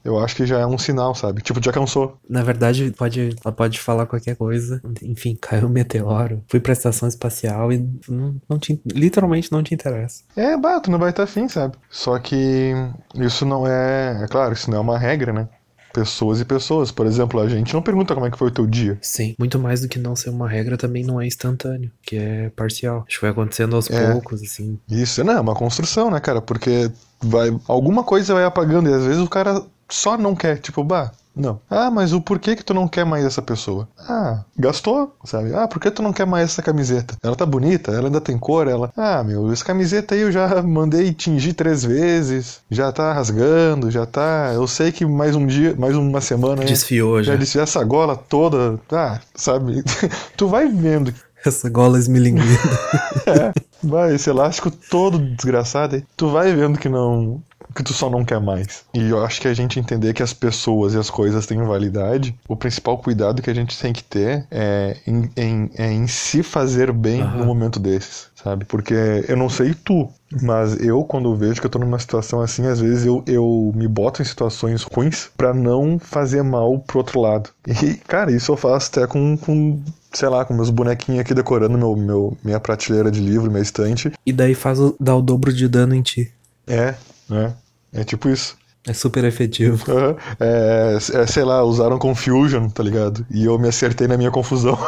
eu 0.03 0.19
acho 0.19 0.36
que 0.36 0.45
já 0.45 0.60
é 0.60 0.65
um 0.65 0.77
sinal, 0.77 1.15
sabe? 1.15 1.41
Tipo, 1.41 1.63
já 1.63 1.72
cansou. 1.72 2.17
Na 2.29 2.43
verdade, 2.43 2.93
pode, 2.98 3.36
ela 3.43 3.53
pode 3.53 3.79
falar 3.79 4.05
qualquer 4.05 4.36
coisa. 4.36 4.81
Enfim, 5.01 5.38
caiu 5.39 5.67
um 5.67 5.69
meteoro. 5.69 6.43
Fui 6.48 6.60
pra 6.60 6.74
estação 6.74 7.07
espacial 7.07 7.72
e 7.72 7.88
não, 8.07 8.36
não 8.50 8.60
te, 8.60 8.81
literalmente 8.86 9.51
não 9.51 9.63
te 9.63 9.74
interessa. 9.74 10.24
É, 10.36 10.57
bato, 10.57 10.91
não 10.91 11.00
vai 11.00 11.12
estar 11.12 11.24
afim, 11.24 11.48
sabe? 11.48 11.77
Só 11.89 12.17
que 12.19 12.74
isso 13.15 13.45
não 13.45 13.65
é. 13.65 14.24
É 14.24 14.27
claro, 14.27 14.53
isso 14.53 14.69
não 14.69 14.77
é 14.77 14.81
uma 14.81 14.98
regra, 14.98 15.31
né? 15.31 15.48
pessoas 15.93 16.41
e 16.41 16.45
pessoas. 16.45 16.91
Por 16.91 17.05
exemplo, 17.05 17.39
a 17.39 17.48
gente 17.48 17.74
não 17.74 17.81
pergunta 17.81 18.15
como 18.15 18.25
é 18.25 18.31
que 18.31 18.38
foi 18.38 18.48
o 18.48 18.51
teu 18.51 18.65
dia. 18.65 18.98
Sim. 19.00 19.36
Muito 19.38 19.60
mais 19.60 19.81
do 19.81 19.88
que 19.88 20.00
não 20.00 20.15
ser 20.15 20.31
uma 20.31 20.50
regra, 20.50 20.75
também 20.75 21.03
não 21.03 21.22
é 21.22 21.27
instantâneo, 21.27 21.91
que 22.01 22.17
é 22.17 22.50
parcial. 22.50 23.05
Acho 23.07 23.19
que 23.19 23.22
vai 23.22 23.31
acontecendo 23.31 23.75
aos 23.75 23.89
é. 23.89 24.12
poucos, 24.12 24.41
assim. 24.41 24.79
Isso, 24.89 25.24
não, 25.24 25.33
é 25.33 25.39
uma 25.39 25.53
construção, 25.53 26.10
né, 26.10 26.19
cara? 26.19 26.41
Porque 26.41 26.91
vai 27.24 27.57
alguma 27.67 28.03
coisa 28.03 28.33
vai 28.33 28.43
apagando 28.43 28.89
e 28.89 28.93
às 28.93 29.05
vezes 29.05 29.22
o 29.22 29.29
cara 29.29 29.63
só 29.89 30.17
não 30.17 30.35
quer, 30.35 30.57
tipo, 30.59 30.83
bah, 30.83 31.11
Não. 31.35 31.59
Ah, 31.69 31.89
mas 31.89 32.13
o 32.13 32.21
porquê 32.21 32.55
que 32.55 32.63
tu 32.63 32.73
não 32.75 32.87
quer 32.87 33.03
mais 33.05 33.25
essa 33.25 33.41
pessoa? 33.41 33.87
Ah, 33.97 34.43
gastou, 34.57 35.15
sabe? 35.25 35.53
Ah, 35.55 35.67
por 35.67 35.79
que 35.79 35.89
tu 35.89 36.03
não 36.03 36.13
quer 36.13 36.27
mais 36.27 36.51
essa 36.51 36.61
camiseta? 36.61 37.17
Ela 37.23 37.35
tá 37.35 37.45
bonita, 37.45 37.91
ela 37.91 38.07
ainda 38.07 38.21
tem 38.21 38.37
cor, 38.37 38.67
ela. 38.67 38.91
Ah, 38.95 39.23
meu, 39.23 39.51
essa 39.51 39.65
camiseta 39.65 40.13
aí 40.13 40.21
eu 40.21 40.31
já 40.31 40.61
mandei 40.61 41.11
tingir 41.11 41.53
três 41.53 41.83
vezes, 41.83 42.61
já 42.69 42.91
tá 42.91 43.11
rasgando, 43.13 43.89
já 43.89 44.05
tá. 44.05 44.51
Eu 44.53 44.67
sei 44.67 44.91
que 44.91 45.05
mais 45.05 45.35
um 45.35 45.47
dia, 45.47 45.75
mais 45.75 45.95
uma 45.95 46.21
semana. 46.21 46.63
Desfiou 46.63 47.23
já. 47.23 47.33
Já 47.33 47.39
desfiou 47.39 47.63
essa 47.63 47.83
gola 47.83 48.15
toda. 48.15 48.79
Ah, 48.91 49.19
sabe? 49.35 49.83
tu 50.37 50.47
vai 50.47 50.67
vendo. 50.67 51.11
Essa 51.45 51.69
gola 51.69 51.97
esmilinguida. 51.99 52.47
é, 53.27 53.53
vai, 53.83 54.15
esse 54.15 54.29
elástico 54.29 54.71
todo 54.71 55.17
desgraçado 55.19 55.95
aí. 55.95 56.03
Tu 56.15 56.29
vai 56.29 56.53
vendo 56.55 56.79
que 56.79 56.87
não 56.87 57.41
que 57.73 57.83
tu 57.83 57.93
só 57.93 58.09
não 58.09 58.23
quer 58.23 58.39
mais. 58.39 58.83
E 58.93 59.09
eu 59.09 59.23
acho 59.23 59.41
que 59.41 59.47
a 59.47 59.53
gente 59.53 59.79
entender 59.79 60.13
que 60.13 60.23
as 60.23 60.33
pessoas 60.33 60.93
e 60.93 60.97
as 60.97 61.09
coisas 61.09 61.45
têm 61.45 61.61
validade, 61.63 62.35
o 62.47 62.55
principal 62.55 62.97
cuidado 62.97 63.41
que 63.41 63.49
a 63.49 63.53
gente 63.53 63.77
tem 63.77 63.93
que 63.93 64.03
ter 64.03 64.45
é 64.51 64.97
em, 65.07 65.29
em, 65.35 65.71
é 65.75 65.91
em 65.91 66.07
se 66.07 66.43
fazer 66.43 66.91
bem 66.91 67.21
uhum. 67.21 67.37
no 67.37 67.45
momento 67.45 67.79
desses, 67.79 68.27
sabe? 68.35 68.65
Porque 68.65 68.93
eu 69.27 69.37
não 69.37 69.49
sei 69.49 69.73
tu, 69.73 70.09
mas 70.41 70.79
eu, 70.79 71.03
quando 71.03 71.35
vejo 71.35 71.59
que 71.59 71.67
eu 71.67 71.71
tô 71.71 71.79
numa 71.79 71.99
situação 71.99 72.41
assim, 72.41 72.65
às 72.67 72.79
vezes 72.79 73.05
eu, 73.05 73.23
eu 73.27 73.71
me 73.75 73.87
boto 73.87 74.21
em 74.21 74.25
situações 74.25 74.83
ruins 74.83 75.29
para 75.35 75.53
não 75.53 75.99
fazer 75.99 76.43
mal 76.43 76.79
pro 76.79 76.99
outro 76.99 77.19
lado. 77.19 77.49
E, 77.67 77.95
cara, 77.95 78.31
isso 78.31 78.51
eu 78.51 78.57
faço 78.57 78.89
até 78.91 79.07
com, 79.07 79.37
com 79.37 79.81
sei 80.11 80.29
lá, 80.29 80.45
com 80.45 80.53
meus 80.53 80.69
bonequinhos 80.69 81.21
aqui 81.21 81.33
decorando 81.33 81.77
meu, 81.77 81.95
meu, 81.95 82.37
minha 82.43 82.59
prateleira 82.59 83.11
de 83.11 83.19
livro, 83.19 83.49
minha 83.49 83.63
estante. 83.63 84.11
E 84.25 84.31
daí 84.31 84.53
faz 84.53 84.79
o, 84.79 84.95
dá 84.99 85.15
o 85.15 85.21
dobro 85.21 85.51
de 85.51 85.67
dano 85.67 85.95
em 85.95 86.01
ti. 86.01 86.31
É, 86.67 86.95
né? 87.29 87.53
É 87.93 88.03
tipo 88.03 88.29
isso. 88.29 88.57
É 88.85 88.93
super 88.93 89.23
efetivo. 89.23 89.83
Uhum. 89.89 90.15
É, 90.39 90.97
é, 90.97 91.27
sei 91.27 91.43
lá, 91.43 91.63
usaram 91.63 91.97
Confusion, 91.97 92.67
tá 92.69 92.83
ligado? 92.83 93.25
E 93.31 93.45
eu 93.45 93.57
me 93.57 93.69
acertei 93.69 94.07
na 94.07 94.17
minha 94.17 94.31
confusão. 94.31 94.77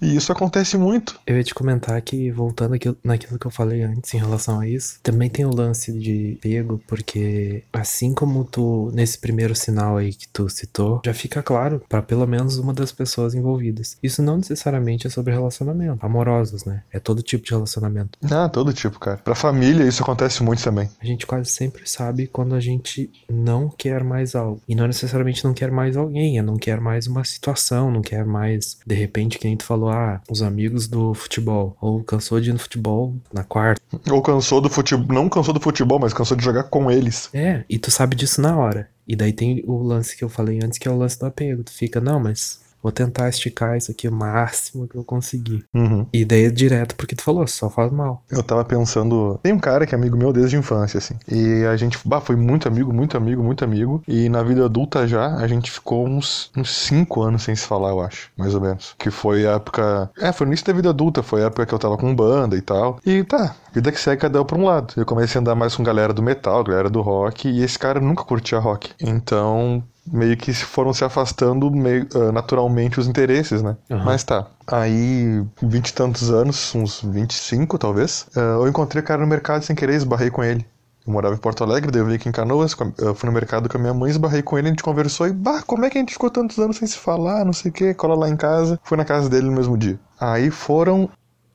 E 0.00 0.16
isso 0.16 0.32
acontece 0.32 0.76
muito. 0.76 1.18
Eu 1.26 1.36
ia 1.36 1.44
te 1.44 1.54
comentar 1.54 2.00
que, 2.02 2.30
voltando 2.30 2.74
aqui, 2.74 2.94
naquilo 3.02 3.38
que 3.38 3.46
eu 3.46 3.50
falei 3.50 3.82
antes 3.82 4.12
em 4.14 4.18
relação 4.18 4.60
a 4.60 4.68
isso, 4.68 4.98
também 5.02 5.28
tem 5.28 5.44
o 5.44 5.54
lance 5.54 5.92
de 5.92 6.38
pego, 6.40 6.80
porque 6.86 7.64
assim 7.72 8.14
como 8.14 8.44
tu, 8.44 8.90
nesse 8.94 9.18
primeiro 9.18 9.54
sinal 9.54 9.96
aí 9.96 10.12
que 10.12 10.28
tu 10.28 10.48
citou, 10.48 11.00
já 11.04 11.14
fica 11.14 11.42
claro 11.42 11.82
para 11.88 12.02
pelo 12.02 12.26
menos 12.26 12.58
uma 12.58 12.72
das 12.72 12.92
pessoas 12.92 13.34
envolvidas. 13.34 13.96
Isso 14.02 14.22
não 14.22 14.36
necessariamente 14.36 15.06
é 15.06 15.10
sobre 15.10 15.32
relacionamento, 15.32 16.04
amorosos, 16.04 16.64
né? 16.64 16.82
É 16.92 16.98
todo 16.98 17.22
tipo 17.22 17.44
de 17.44 17.50
relacionamento. 17.50 18.18
Ah, 18.30 18.48
todo 18.48 18.72
tipo, 18.72 18.98
cara. 18.98 19.18
Pra 19.18 19.34
família 19.34 19.86
isso 19.86 20.02
acontece 20.02 20.42
muito 20.42 20.62
também. 20.62 20.88
A 21.00 21.06
gente 21.06 21.26
quase 21.26 21.50
sempre 21.50 21.88
sabe 21.88 22.26
quando 22.26 22.54
a 22.54 22.60
gente 22.60 23.10
não 23.28 23.68
quer 23.68 24.04
mais 24.04 24.34
algo. 24.34 24.60
E 24.68 24.74
não 24.74 24.86
necessariamente 24.86 25.44
não 25.44 25.54
quer 25.54 25.70
mais 25.70 25.96
alguém, 25.96 26.38
é 26.38 26.42
não 26.42 26.56
quer 26.56 26.80
mais 26.80 27.06
uma 27.06 27.24
situação, 27.24 27.90
não 27.90 28.02
quer 28.02 28.24
mais, 28.24 28.78
de 28.86 28.94
repente, 28.94 29.38
que 29.38 29.46
nem 29.46 29.56
tu 29.56 29.64
falou, 29.64 29.87
ah, 29.88 30.20
os 30.30 30.42
amigos 30.42 30.86
do 30.86 31.14
futebol. 31.14 31.76
Ou 31.80 32.02
cansou 32.02 32.40
de 32.40 32.50
ir 32.50 32.52
no 32.52 32.58
futebol 32.58 33.14
na 33.32 33.44
quarta. 33.44 33.80
Ou 34.10 34.22
cansou 34.22 34.60
do 34.60 34.68
futebol. 34.68 35.14
Não 35.14 35.28
cansou 35.28 35.54
do 35.54 35.60
futebol, 35.60 35.98
mas 35.98 36.12
cansou 36.12 36.36
de 36.36 36.44
jogar 36.44 36.64
com 36.64 36.90
eles. 36.90 37.28
É, 37.32 37.64
e 37.68 37.78
tu 37.78 37.90
sabe 37.90 38.16
disso 38.16 38.40
na 38.40 38.56
hora. 38.56 38.88
E 39.06 39.16
daí 39.16 39.32
tem 39.32 39.62
o 39.66 39.82
lance 39.82 40.16
que 40.16 40.22
eu 40.22 40.28
falei 40.28 40.60
antes, 40.62 40.78
que 40.78 40.86
é 40.86 40.90
o 40.90 40.98
lance 40.98 41.18
do 41.18 41.26
apego. 41.26 41.64
Tu 41.64 41.72
fica, 41.72 42.00
não, 42.00 42.20
mas 42.20 42.60
Vou 42.82 42.92
tentar 42.92 43.28
esticar 43.28 43.76
isso 43.76 43.90
aqui 43.90 44.08
o 44.08 44.12
máximo 44.12 44.86
que 44.86 44.96
eu 44.96 45.04
conseguir. 45.04 45.64
Uhum. 45.74 46.06
E 46.12 46.24
daí 46.24 46.44
é 46.44 46.50
direto 46.50 46.94
porque 46.96 47.14
tu 47.14 47.22
falou, 47.22 47.46
só 47.46 47.68
faz 47.68 47.92
mal. 47.92 48.22
Eu 48.30 48.42
tava 48.42 48.64
pensando. 48.64 49.38
Tem 49.42 49.52
um 49.52 49.58
cara 49.58 49.86
que 49.86 49.94
é 49.94 49.98
amigo 49.98 50.16
meu 50.16 50.32
desde 50.32 50.56
a 50.56 50.58
infância, 50.58 50.98
assim. 50.98 51.14
E 51.30 51.64
a 51.64 51.76
gente 51.76 51.98
bah, 52.04 52.20
foi 52.20 52.36
muito 52.36 52.68
amigo, 52.68 52.92
muito 52.92 53.16
amigo, 53.16 53.42
muito 53.42 53.64
amigo. 53.64 54.02
E 54.06 54.28
na 54.28 54.42
vida 54.42 54.64
adulta 54.64 55.06
já, 55.06 55.36
a 55.36 55.46
gente 55.46 55.70
ficou 55.70 56.06
uns, 56.06 56.50
uns 56.56 56.74
cinco 56.74 57.22
anos 57.22 57.42
sem 57.42 57.54
se 57.54 57.66
falar, 57.66 57.90
eu 57.90 58.00
acho. 58.00 58.30
Mais 58.36 58.54
ou 58.54 58.60
menos. 58.60 58.94
Que 58.98 59.10
foi 59.10 59.46
a 59.46 59.52
época. 59.52 60.10
É, 60.18 60.32
foi 60.32 60.46
no 60.46 60.52
início 60.52 60.66
da 60.66 60.72
vida 60.72 60.90
adulta. 60.90 61.22
Foi 61.22 61.42
a 61.42 61.46
época 61.46 61.66
que 61.66 61.74
eu 61.74 61.78
tava 61.78 61.96
com 61.96 62.14
banda 62.14 62.56
e 62.56 62.60
tal. 62.60 62.98
E 63.04 63.24
tá, 63.24 63.54
vida 63.72 63.90
que 63.90 64.00
segue 64.00 64.20
cada 64.20 64.40
um 64.40 64.44
pra 64.44 64.58
um 64.58 64.64
lado. 64.64 64.94
Eu 64.96 65.04
comecei 65.04 65.38
a 65.38 65.40
andar 65.40 65.54
mais 65.54 65.74
com 65.74 65.82
galera 65.82 66.12
do 66.12 66.22
metal, 66.22 66.62
galera 66.62 66.88
do 66.88 67.00
rock. 67.00 67.48
E 67.48 67.62
esse 67.62 67.78
cara 67.78 68.00
nunca 68.00 68.24
curtia 68.24 68.58
rock. 68.58 68.90
Então 69.00 69.82
meio 70.12 70.36
que 70.36 70.52
foram 70.52 70.92
se 70.92 71.04
afastando 71.04 71.70
meio, 71.70 72.06
uh, 72.14 72.32
naturalmente 72.32 73.00
os 73.00 73.06
interesses, 73.06 73.62
né? 73.62 73.76
Uhum. 73.90 74.04
Mas 74.04 74.24
tá. 74.24 74.46
Aí, 74.66 75.44
vinte 75.62 75.88
e 75.88 75.94
tantos 75.94 76.30
anos, 76.30 76.74
uns 76.74 77.02
25 77.02 77.78
talvez, 77.78 78.26
uh, 78.36 78.62
eu 78.62 78.68
encontrei 78.68 79.02
o 79.02 79.06
cara 79.06 79.20
no 79.20 79.26
mercado 79.26 79.62
sem 79.62 79.74
querer, 79.74 79.94
esbarrei 79.94 80.30
com 80.30 80.42
ele. 80.42 80.66
Eu 81.06 81.12
morava 81.12 81.34
em 81.34 81.38
Porto 81.38 81.64
Alegre, 81.64 81.90
daí 81.90 82.02
eu 82.02 82.06
vim 82.06 82.14
aqui 82.14 82.28
em 82.28 82.32
Canoas, 82.32 82.74
fui 82.74 83.26
no 83.26 83.32
mercado 83.32 83.68
com 83.68 83.78
a 83.78 83.80
minha 83.80 83.94
mãe, 83.94 84.10
esbarrei 84.10 84.42
com 84.42 84.58
ele, 84.58 84.68
a 84.68 84.70
gente 84.70 84.82
conversou 84.82 85.26
e, 85.26 85.32
bah, 85.32 85.62
como 85.66 85.86
é 85.86 85.90
que 85.90 85.96
a 85.96 86.00
gente 86.00 86.12
ficou 86.12 86.30
tantos 86.30 86.58
anos 86.58 86.76
sem 86.76 86.86
se 86.86 86.98
falar, 86.98 87.46
não 87.46 87.52
sei 87.54 87.70
o 87.70 87.74
que, 87.74 87.94
cola 87.94 88.14
lá 88.14 88.28
em 88.28 88.36
casa. 88.36 88.78
Fui 88.84 88.96
na 88.98 89.06
casa 89.06 89.28
dele 89.28 89.46
no 89.46 89.52
mesmo 89.52 89.78
dia. 89.78 89.98
Aí 90.20 90.50
foram. 90.50 91.08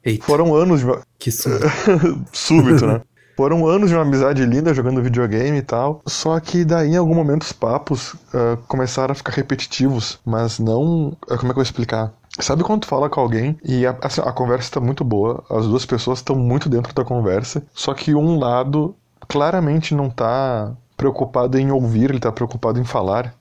Eita. 0.03 0.25
Foram 0.25 0.55
anos 0.55 0.81
de. 0.81 0.87
Que 1.19 1.31
súbito. 1.31 1.67
súbito, 2.33 2.87
né? 2.87 3.01
Foram 3.35 3.65
anos 3.67 3.89
de 3.89 3.95
uma 3.95 4.03
amizade 4.03 4.45
linda 4.45 4.73
jogando 4.73 5.01
videogame 5.01 5.57
e 5.57 5.61
tal. 5.61 6.01
Só 6.05 6.39
que 6.39 6.63
daí, 6.63 6.91
em 6.91 6.97
algum 6.97 7.15
momento, 7.15 7.43
os 7.43 7.51
papos 7.51 8.13
uh, 8.13 8.57
começaram 8.67 9.11
a 9.11 9.15
ficar 9.15 9.31
repetitivos. 9.31 10.19
Mas 10.25 10.59
não. 10.59 11.09
Uh, 11.09 11.17
como 11.27 11.35
é 11.35 11.37
que 11.37 11.45
eu 11.45 11.55
vou 11.55 11.63
explicar? 11.63 12.13
Sabe 12.39 12.63
quando 12.63 12.81
tu 12.81 12.87
fala 12.87 13.09
com 13.09 13.19
alguém 13.19 13.57
e 13.63 13.85
a, 13.85 13.95
assim, 14.01 14.21
a 14.21 14.31
conversa 14.31 14.63
está 14.63 14.79
muito 14.79 15.03
boa, 15.03 15.43
as 15.51 15.67
duas 15.67 15.85
pessoas 15.85 16.17
estão 16.17 16.35
muito 16.35 16.67
dentro 16.67 16.91
da 16.91 17.05
conversa, 17.05 17.63
só 17.75 17.93
que 17.93 18.15
um 18.15 18.39
lado 18.39 18.95
claramente 19.27 19.93
não 19.93 20.07
está 20.07 20.71
preocupado 20.97 21.59
em 21.59 21.71
ouvir, 21.71 22.05
ele 22.05 22.17
está 22.17 22.31
preocupado 22.31 22.79
em 22.79 22.83
falar. 22.83 23.35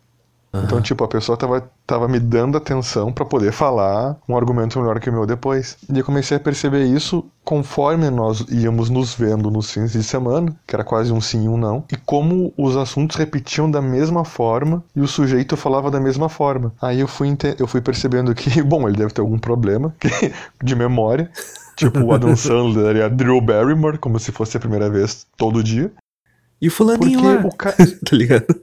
Uhum. 0.52 0.64
Então, 0.64 0.82
tipo, 0.82 1.02
a 1.02 1.08
pessoa 1.08 1.36
tava, 1.36 1.70
tava 1.86 2.06
me 2.06 2.20
dando 2.20 2.58
atenção 2.58 3.10
para 3.10 3.24
poder 3.24 3.52
falar 3.52 4.16
um 4.28 4.36
argumento 4.36 4.78
melhor 4.78 5.00
que 5.00 5.08
o 5.08 5.12
meu 5.12 5.24
depois. 5.24 5.78
E 5.90 5.98
eu 5.98 6.04
comecei 6.04 6.36
a 6.36 6.40
perceber 6.40 6.84
isso 6.84 7.24
conforme 7.42 8.10
nós 8.10 8.44
íamos 8.50 8.90
nos 8.90 9.14
vendo 9.14 9.50
nos 9.50 9.70
fins 9.70 9.92
de 9.92 10.02
semana, 10.02 10.54
que 10.66 10.74
era 10.76 10.84
quase 10.84 11.12
um 11.12 11.20
sim 11.20 11.44
e 11.44 11.48
um 11.48 11.56
não, 11.56 11.84
e 11.90 11.96
como 11.96 12.52
os 12.56 12.76
assuntos 12.76 13.16
repetiam 13.16 13.70
da 13.70 13.80
mesma 13.80 14.24
forma 14.24 14.84
e 14.94 15.00
o 15.00 15.08
sujeito 15.08 15.56
falava 15.56 15.90
da 15.90 15.98
mesma 15.98 16.28
forma. 16.28 16.72
Aí 16.80 17.00
eu 17.00 17.08
fui, 17.08 17.36
eu 17.58 17.66
fui 17.66 17.80
percebendo 17.80 18.34
que, 18.34 18.60
bom, 18.62 18.86
ele 18.86 18.98
deve 18.98 19.12
ter 19.12 19.22
algum 19.22 19.38
problema 19.38 19.94
de 20.62 20.76
memória. 20.76 21.30
Tipo 21.76 22.00
o 22.00 22.12
Adam 22.12 22.36
Sandler 22.36 22.96
e 22.96 23.02
a 23.02 23.08
Drew 23.08 23.40
Barrymore, 23.40 23.98
como 23.98 24.18
se 24.18 24.30
fosse 24.30 24.56
a 24.56 24.60
primeira 24.60 24.90
vez 24.90 25.26
todo 25.36 25.62
dia. 25.62 25.90
E 26.60 26.68
o 26.68 26.70
fulaninho 26.70 27.20
Porque 27.20 27.42
lá, 27.42 27.46
o 27.46 27.56
ca... 27.56 27.72
tá 28.04 28.16
ligado? 28.16 28.62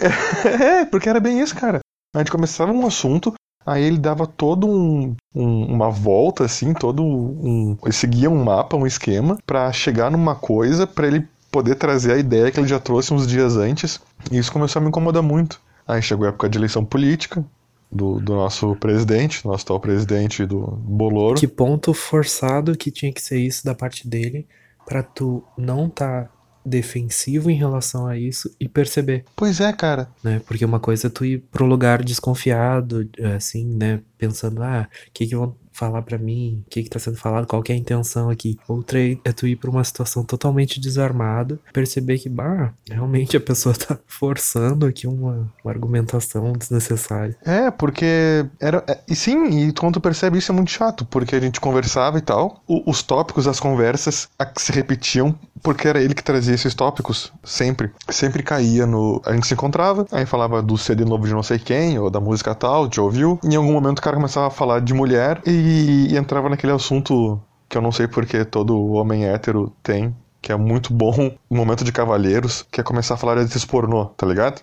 É, 0.00 0.84
porque 0.84 1.08
era 1.08 1.20
bem 1.20 1.40
isso, 1.40 1.54
cara. 1.54 1.80
A 2.14 2.18
gente 2.18 2.30
começava 2.30 2.72
um 2.72 2.86
assunto, 2.86 3.34
aí 3.66 3.82
ele 3.82 3.98
dava 3.98 4.26
todo 4.26 4.68
um, 4.68 5.14
um, 5.34 5.64
uma 5.66 5.90
volta, 5.90 6.44
assim, 6.44 6.72
todo 6.72 7.02
um. 7.02 7.76
Ele 7.82 7.92
seguia 7.92 8.30
um 8.30 8.44
mapa, 8.44 8.76
um 8.76 8.86
esquema, 8.86 9.36
para 9.44 9.72
chegar 9.72 10.10
numa 10.10 10.34
coisa, 10.34 10.86
para 10.86 11.06
ele 11.06 11.26
poder 11.50 11.76
trazer 11.76 12.12
a 12.12 12.18
ideia 12.18 12.50
que 12.50 12.58
ele 12.58 12.68
já 12.68 12.78
trouxe 12.78 13.12
uns 13.12 13.26
dias 13.26 13.56
antes. 13.56 14.00
E 14.30 14.38
isso 14.38 14.52
começou 14.52 14.80
a 14.80 14.82
me 14.82 14.88
incomodar 14.88 15.22
muito. 15.22 15.60
Aí 15.86 16.00
chegou 16.00 16.26
a 16.26 16.28
época 16.28 16.48
de 16.48 16.58
eleição 16.58 16.84
política, 16.84 17.44
do, 17.90 18.18
do, 18.18 18.34
nosso 18.34 18.74
presidente, 18.76 19.46
nosso 19.46 19.66
tal 19.66 19.78
presidente 19.78 20.44
do 20.44 20.60
Boloro. 20.60 21.38
Que 21.38 21.46
ponto 21.46 21.94
forçado 21.94 22.76
que 22.76 22.90
tinha 22.90 23.12
que 23.12 23.22
ser 23.22 23.38
isso 23.38 23.64
da 23.64 23.74
parte 23.74 24.08
dele 24.08 24.46
para 24.84 25.02
tu 25.02 25.42
não 25.56 25.88
tá 25.88 26.28
defensivo 26.64 27.50
em 27.50 27.56
relação 27.56 28.06
a 28.06 28.18
isso 28.18 28.54
e 28.58 28.68
perceber. 28.68 29.24
Pois 29.36 29.60
é, 29.60 29.72
cara. 29.72 30.08
Né? 30.22 30.40
Porque 30.46 30.64
uma 30.64 30.80
coisa 30.80 31.06
é 31.06 31.10
tu 31.10 31.24
ir 31.24 31.42
pro 31.50 31.66
lugar 31.66 32.02
desconfiado, 32.02 33.08
assim, 33.36 33.64
né? 33.64 34.00
Pensando, 34.16 34.62
ah, 34.62 34.88
o 35.08 35.10
que 35.12 35.26
que 35.26 35.36
vão 35.36 35.54
falar 35.74 36.02
para 36.02 36.16
mim, 36.16 36.62
o 36.64 36.70
que 36.70 36.84
que 36.84 36.88
tá 36.88 36.98
sendo 37.00 37.16
falado, 37.16 37.46
qual 37.46 37.62
que 37.62 37.72
é 37.72 37.74
a 37.74 37.78
intenção 37.78 38.30
aqui. 38.30 38.56
Outra 38.66 38.98
é 39.00 39.32
tu 39.32 39.46
ir 39.46 39.56
pra 39.56 39.68
uma 39.68 39.82
situação 39.82 40.24
totalmente 40.24 40.80
desarmado, 40.80 41.58
perceber 41.72 42.18
que, 42.18 42.28
bah, 42.28 42.72
realmente 42.88 43.36
a 43.36 43.40
pessoa 43.40 43.74
tá 43.76 43.98
forçando 44.06 44.86
aqui 44.86 45.06
uma, 45.06 45.52
uma 45.62 45.72
argumentação 45.72 46.52
desnecessária. 46.52 47.36
É, 47.44 47.70
porque 47.72 48.46
era. 48.60 48.84
É, 48.86 49.00
e 49.08 49.16
sim, 49.16 49.68
e 49.68 49.72
quando 49.72 49.94
tu 49.94 50.00
percebe 50.00 50.38
isso 50.38 50.52
é 50.52 50.54
muito 50.54 50.70
chato, 50.70 51.04
porque 51.04 51.34
a 51.34 51.40
gente 51.40 51.60
conversava 51.60 52.18
e 52.18 52.22
tal, 52.22 52.62
o, 52.68 52.88
os 52.88 53.02
tópicos 53.02 53.44
das 53.44 53.58
conversas 53.58 54.28
se 54.56 54.72
repetiam 54.72 55.36
porque 55.62 55.88
era 55.88 56.02
ele 56.02 56.14
que 56.14 56.22
trazia 56.22 56.54
esses 56.54 56.74
tópicos 56.74 57.32
sempre. 57.42 57.90
Sempre 58.08 58.42
caía 58.42 58.86
no. 58.86 59.20
A 59.24 59.32
gente 59.32 59.46
se 59.46 59.54
encontrava, 59.54 60.06
aí 60.12 60.26
falava 60.26 60.62
do 60.62 60.76
CD 60.76 61.04
novo 61.04 61.26
de 61.26 61.32
não 61.32 61.42
sei 61.42 61.58
quem, 61.58 61.98
ou 61.98 62.10
da 62.10 62.20
música 62.20 62.54
tal, 62.54 62.90
já 62.92 63.02
ouviu. 63.02 63.38
Em 63.44 63.56
algum 63.56 63.72
momento 63.72 63.98
o 63.98 64.02
cara 64.02 64.16
começava 64.16 64.48
a 64.48 64.50
falar 64.50 64.80
de 64.80 64.94
mulher 64.94 65.40
e, 65.46 66.08
e 66.10 66.16
entrava 66.16 66.48
naquele 66.48 66.72
assunto 66.72 67.40
que 67.68 67.76
eu 67.76 67.82
não 67.82 67.92
sei 67.92 68.06
porque 68.06 68.44
todo 68.44 68.92
homem 68.92 69.26
hétero 69.26 69.72
tem, 69.82 70.14
que 70.40 70.52
é 70.52 70.56
muito 70.56 70.92
bom, 70.92 71.34
o 71.48 71.56
momento 71.56 71.84
de 71.84 71.90
cavalheiros, 71.90 72.66
que 72.70 72.80
é 72.80 72.84
começar 72.84 73.14
a 73.14 73.16
falar 73.16 73.42
de 73.42 73.66
pornô, 73.66 74.06
tá 74.06 74.26
ligado? 74.26 74.60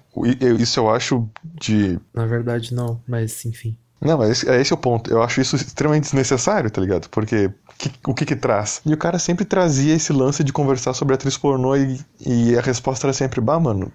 Isso 0.59 0.79
eu 0.79 0.89
acho 0.89 1.27
de. 1.43 1.99
Na 2.13 2.25
verdade, 2.25 2.73
não, 2.73 3.01
mas 3.07 3.43
enfim. 3.45 3.75
Não, 4.01 4.17
mas 4.17 4.43
é 4.43 4.59
esse 4.59 4.73
o 4.73 4.77
ponto. 4.77 5.11
Eu 5.11 5.21
acho 5.21 5.39
isso 5.39 5.55
extremamente 5.55 6.03
desnecessário, 6.03 6.71
tá 6.71 6.81
ligado? 6.81 7.07
Porque 7.09 7.53
que, 7.77 7.91
o 8.07 8.13
que 8.13 8.25
que 8.25 8.35
traz? 8.35 8.81
E 8.85 8.93
o 8.93 8.97
cara 8.97 9.19
sempre 9.19 9.45
trazia 9.45 9.93
esse 9.93 10.11
lance 10.11 10.43
de 10.43 10.51
conversar 10.51 10.93
sobre 10.93 11.13
atriz 11.13 11.37
pornô 11.37 11.75
e, 11.75 11.99
e 12.25 12.57
a 12.57 12.61
resposta 12.61 13.07
era 13.07 13.13
sempre, 13.13 13.39
bah, 13.39 13.59
mano, 13.59 13.91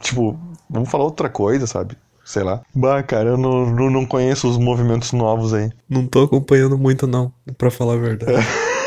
Tipo, 0.00 0.38
vamos 0.68 0.90
falar 0.90 1.04
outra 1.04 1.28
coisa, 1.30 1.66
sabe? 1.66 1.96
Sei 2.24 2.42
lá. 2.42 2.60
Bah, 2.74 3.02
cara, 3.02 3.30
eu 3.30 3.38
não, 3.38 3.64
não, 3.66 3.90
não 3.90 4.06
conheço 4.06 4.48
os 4.48 4.58
movimentos 4.58 5.12
novos 5.12 5.54
aí. 5.54 5.70
Não 5.88 6.06
tô 6.06 6.24
acompanhando 6.24 6.76
muito, 6.76 7.06
não, 7.06 7.32
pra 7.56 7.70
falar 7.70 7.94
a 7.94 7.98
verdade. 7.98 8.32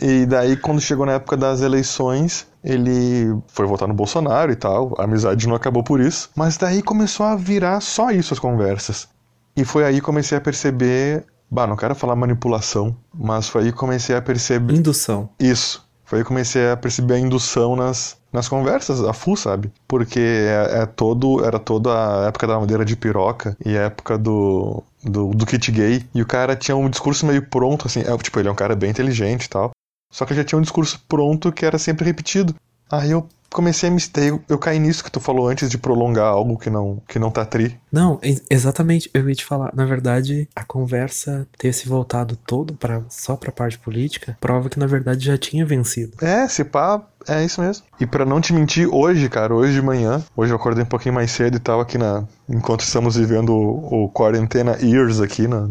E 0.00 0.26
daí, 0.26 0.56
quando 0.56 0.80
chegou 0.80 1.04
na 1.04 1.14
época 1.14 1.36
das 1.36 1.60
eleições, 1.60 2.46
ele 2.62 3.36
foi 3.48 3.66
votar 3.66 3.88
no 3.88 3.94
Bolsonaro 3.94 4.52
e 4.52 4.54
tal. 4.54 4.94
A 4.96 5.04
amizade 5.04 5.48
não 5.48 5.56
acabou 5.56 5.82
por 5.82 6.00
isso. 6.00 6.30
Mas 6.36 6.56
daí 6.56 6.80
começou 6.80 7.26
a 7.26 7.34
virar 7.34 7.80
só 7.80 8.12
isso 8.12 8.32
as 8.32 8.38
conversas. 8.38 9.08
E 9.56 9.64
foi 9.64 9.84
aí 9.84 9.96
que 9.96 10.00
comecei 10.00 10.36
a 10.38 10.40
perceber. 10.40 11.24
Bah, 11.50 11.66
não 11.66 11.76
quero 11.76 11.94
falar 11.94 12.16
manipulação, 12.16 12.96
mas 13.12 13.48
foi 13.48 13.64
aí 13.64 13.72
que 13.72 13.78
comecei 13.78 14.16
a 14.16 14.22
perceber. 14.22 14.74
Indução. 14.74 15.28
Isso. 15.38 15.84
Foi 16.04 16.18
aí 16.18 16.24
que 16.24 16.28
comecei 16.28 16.70
a 16.70 16.76
perceber 16.76 17.14
a 17.14 17.18
indução 17.18 17.76
nas, 17.76 18.16
nas 18.32 18.48
conversas, 18.48 19.02
a 19.02 19.12
full, 19.12 19.36
sabe? 19.36 19.72
Porque 19.86 20.20
é, 20.20 20.82
é 20.82 20.86
todo, 20.86 21.44
era 21.44 21.58
toda 21.58 21.90
a 22.24 22.26
época 22.26 22.46
da 22.46 22.58
madeira 22.58 22.84
de 22.84 22.96
piroca 22.96 23.56
e 23.64 23.76
a 23.76 23.82
época 23.82 24.18
do, 24.18 24.82
do, 25.02 25.30
do 25.30 25.46
kit 25.46 25.70
gay. 25.70 26.04
E 26.14 26.20
o 26.20 26.26
cara 26.26 26.56
tinha 26.56 26.76
um 26.76 26.90
discurso 26.90 27.24
meio 27.24 27.42
pronto, 27.48 27.86
assim. 27.86 28.00
É, 28.00 28.16
tipo, 28.18 28.38
ele 28.40 28.48
é 28.48 28.52
um 28.52 28.56
cara 28.56 28.74
bem 28.74 28.90
inteligente 28.90 29.44
e 29.44 29.48
tal. 29.48 29.70
Só 30.12 30.24
que 30.24 30.32
ele 30.32 30.40
já 30.40 30.44
tinha 30.44 30.58
um 30.58 30.62
discurso 30.62 31.00
pronto 31.08 31.52
que 31.52 31.64
era 31.64 31.78
sempre 31.78 32.04
repetido. 32.04 32.54
Aí 32.90 33.12
eu 33.12 33.26
comecei 33.54 33.88
a 33.88 33.92
me. 33.92 34.02
Eu, 34.16 34.42
eu 34.48 34.58
caí 34.58 34.78
nisso 34.78 35.02
que 35.02 35.10
tu 35.10 35.20
falou 35.20 35.48
antes 35.48 35.70
de 35.70 35.78
prolongar 35.78 36.26
algo 36.26 36.58
que 36.58 36.68
não, 36.68 37.00
que 37.08 37.18
não 37.18 37.30
tá 37.30 37.44
tri. 37.46 37.78
Não, 37.90 38.18
ex- 38.22 38.42
exatamente, 38.50 39.08
eu 39.14 39.26
ia 39.28 39.34
te 39.34 39.44
falar. 39.44 39.70
Na 39.74 39.86
verdade, 39.86 40.48
a 40.54 40.64
conversa 40.64 41.46
ter 41.56 41.72
se 41.72 41.88
voltado 41.88 42.36
todo 42.36 42.74
para 42.74 43.02
só 43.08 43.36
pra 43.36 43.52
parte 43.52 43.78
política 43.78 44.36
prova 44.40 44.68
que 44.68 44.78
na 44.78 44.86
verdade 44.86 45.24
já 45.24 45.38
tinha 45.38 45.64
vencido. 45.64 46.12
É, 46.20 46.46
se 46.48 46.64
pá, 46.64 47.00
é 47.28 47.44
isso 47.44 47.60
mesmo. 47.60 47.84
E 48.00 48.06
pra 48.06 48.24
não 48.24 48.40
te 48.40 48.52
mentir, 48.52 48.88
hoje, 48.92 49.28
cara, 49.28 49.54
hoje 49.54 49.72
de 49.74 49.82
manhã, 49.82 50.22
hoje 50.36 50.52
eu 50.52 50.56
acordei 50.56 50.82
um 50.82 50.86
pouquinho 50.88 51.14
mais 51.14 51.30
cedo 51.30 51.56
e 51.56 51.60
tava 51.60 51.82
aqui 51.82 51.96
na. 51.96 52.24
Enquanto 52.48 52.80
estamos 52.80 53.16
vivendo 53.16 53.50
o, 53.54 54.04
o 54.04 54.08
Quarentena 54.10 54.76
Years 54.82 55.20
aqui 55.20 55.46
na, 55.46 55.70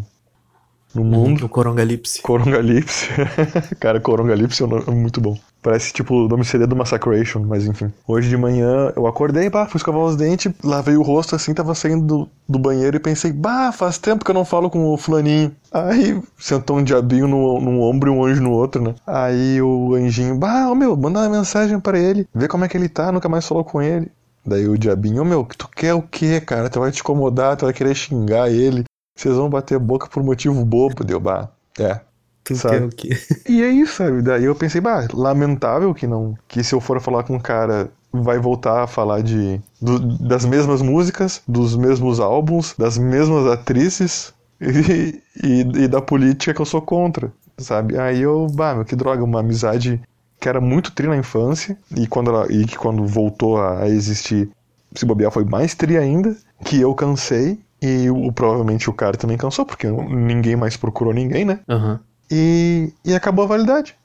no 0.94 1.04
mundo. 1.04 1.46
O 1.46 1.50
Corongalipse. 1.50 2.22
Corongalipse. 2.22 3.10
cara, 3.80 4.00
Corongalipse 4.00 4.62
é 4.62 4.66
um 4.66 4.70
nome 4.70 5.00
muito 5.00 5.20
bom. 5.20 5.38
Parece 5.62 5.94
tipo 5.94 6.14
o 6.14 6.28
nome 6.28 6.44
CD 6.44 6.68
do 6.68 6.76
Massacration, 6.76 7.40
mas 7.40 7.66
enfim. 7.66 7.92
Hoje 8.06 8.28
de 8.28 8.36
manhã 8.36 8.92
eu 8.96 9.08
acordei, 9.08 9.50
bah, 9.50 9.66
fui 9.66 9.78
escovar 9.78 10.02
os 10.02 10.18
dentes, 10.18 10.52
lavei 10.62 10.98
o 10.98 11.02
rosto 11.02 11.36
assim, 11.36 11.54
tava 11.54 11.74
saindo 11.74 12.06
do, 12.06 12.30
do 12.50 12.60
banheiro 12.60 12.98
e 12.98 13.00
pensei, 13.00 13.32
bah, 13.32 13.72
faz 13.72 13.98
tempo 13.98 14.26
que 14.26 14.32
eu 14.32 14.36
não 14.36 14.44
falo 14.44 14.70
com 14.70 14.94
o 14.94 14.98
fulaninho. 14.98 15.56
Aí 15.72 16.22
sentou 16.38 16.78
um 16.78 16.84
diabinho 16.84 17.28
no, 17.28 17.62
num 17.62 17.82
ombro 17.82 18.12
e 18.12 18.18
um 18.18 18.26
anjo 18.26 18.42
no 18.42 18.52
outro, 18.52 18.84
né? 18.84 18.94
Aí 19.08 19.62
o 19.62 19.96
anjinho, 19.96 20.36
bah, 20.36 20.70
ô 20.70 20.76
meu, 20.76 20.98
manda 20.98 21.22
uma 21.22 21.30
mensagem 21.30 21.80
pra 21.80 21.98
ele, 21.98 22.28
vê 22.36 22.48
como 22.48 22.66
é 22.66 22.68
que 22.68 22.76
ele 22.76 22.90
tá, 22.90 23.12
nunca 23.12 23.30
mais 23.30 23.48
falou 23.48 23.64
com 23.64 23.82
ele. 23.82 24.12
Daí 24.46 24.68
o 24.68 24.78
diabinho, 24.78 25.22
ô 25.22 25.26
meu, 25.26 25.48
tu 25.58 25.70
quer 25.70 25.94
o 25.94 26.02
quê, 26.02 26.42
cara? 26.42 26.70
Tu 26.70 26.78
vai 26.78 26.92
te 26.92 27.00
incomodar, 27.00 27.56
tu 27.56 27.64
vai 27.64 27.74
querer 27.74 27.96
xingar 27.96 28.52
ele. 28.52 28.84
Vocês 29.16 29.36
vão 29.36 29.50
bater 29.50 29.78
boca 29.80 30.08
por 30.08 30.24
motivo 30.24 30.64
bobo, 30.66 31.04
deu, 31.04 31.20
bah. 31.20 31.50
É, 31.80 32.00
Tu 32.44 32.56
Sabe? 32.56 32.78
quer 32.78 32.84
o 32.86 32.90
quê? 32.90 33.10
e 33.50 33.62
é 33.62 33.70
isso, 33.70 33.96
sabe? 33.96 34.22
Daí 34.22 34.44
eu 34.46 34.56
pensei, 34.56 34.82
bah, 34.82 35.08
lamentável 35.14 35.94
que 35.94 36.06
não. 36.06 36.36
Que 36.48 36.64
se 36.64 36.76
eu 36.76 36.82
for 36.82 37.00
falar 37.00 37.24
com 37.24 37.36
um 37.36 37.40
cara, 37.40 37.90
vai 38.12 38.38
voltar 38.38 38.84
a 38.84 38.88
falar 38.88 39.22
de. 39.22 39.62
do- 39.82 40.18
das 40.28 40.44
mesmas 40.46 40.82
músicas, 40.82 41.42
dos 41.48 41.76
mesmos 41.76 42.20
álbuns, 42.20 42.76
das 42.78 42.98
mesmas 42.98 43.48
atrizes 43.48 44.34
e, 44.62 45.22
e, 45.42 45.84
e 45.84 45.88
da 45.88 46.02
política 46.02 46.54
que 46.54 46.62
eu 46.62 46.66
sou 46.66 46.82
contra, 46.82 47.32
sabe? 47.58 47.98
Aí 47.98 48.22
eu, 48.22 48.48
bah, 48.52 48.76
meu, 48.76 48.84
que 48.86 48.96
droga, 48.96 49.24
uma 49.24 49.40
amizade 49.40 50.02
que 50.40 50.50
era 50.50 50.60
muito 50.60 50.92
tri 50.92 51.08
na 51.08 51.16
infância 51.16 51.78
e, 51.96 52.06
quando 52.08 52.30
ela, 52.30 52.52
e 52.52 52.66
que 52.66 52.78
quando 52.78 53.06
voltou 53.08 53.58
a, 53.58 53.84
a 53.84 53.90
existir, 53.90 54.50
se 54.94 55.06
bobear, 55.06 55.32
foi 55.32 55.46
mais 55.46 55.74
tri 55.74 55.98
ainda, 55.98 56.36
que 56.66 56.80
eu 56.82 56.94
cansei. 56.94 57.58
E 57.84 58.10
o, 58.10 58.32
provavelmente 58.32 58.90
o 58.90 58.94
cara 58.94 59.18
também 59.18 59.38
cansou, 59.38 59.66
porque 59.66 59.86
ninguém 59.88 60.56
mais 60.56 60.78
procurou 60.78 61.14
ninguém, 61.14 61.44
né? 61.44 61.60
Aham. 61.70 62.00
e, 62.32 62.94
e 63.04 63.14
acabou 63.14 63.44
a 63.44 63.48
validade. 63.50 63.96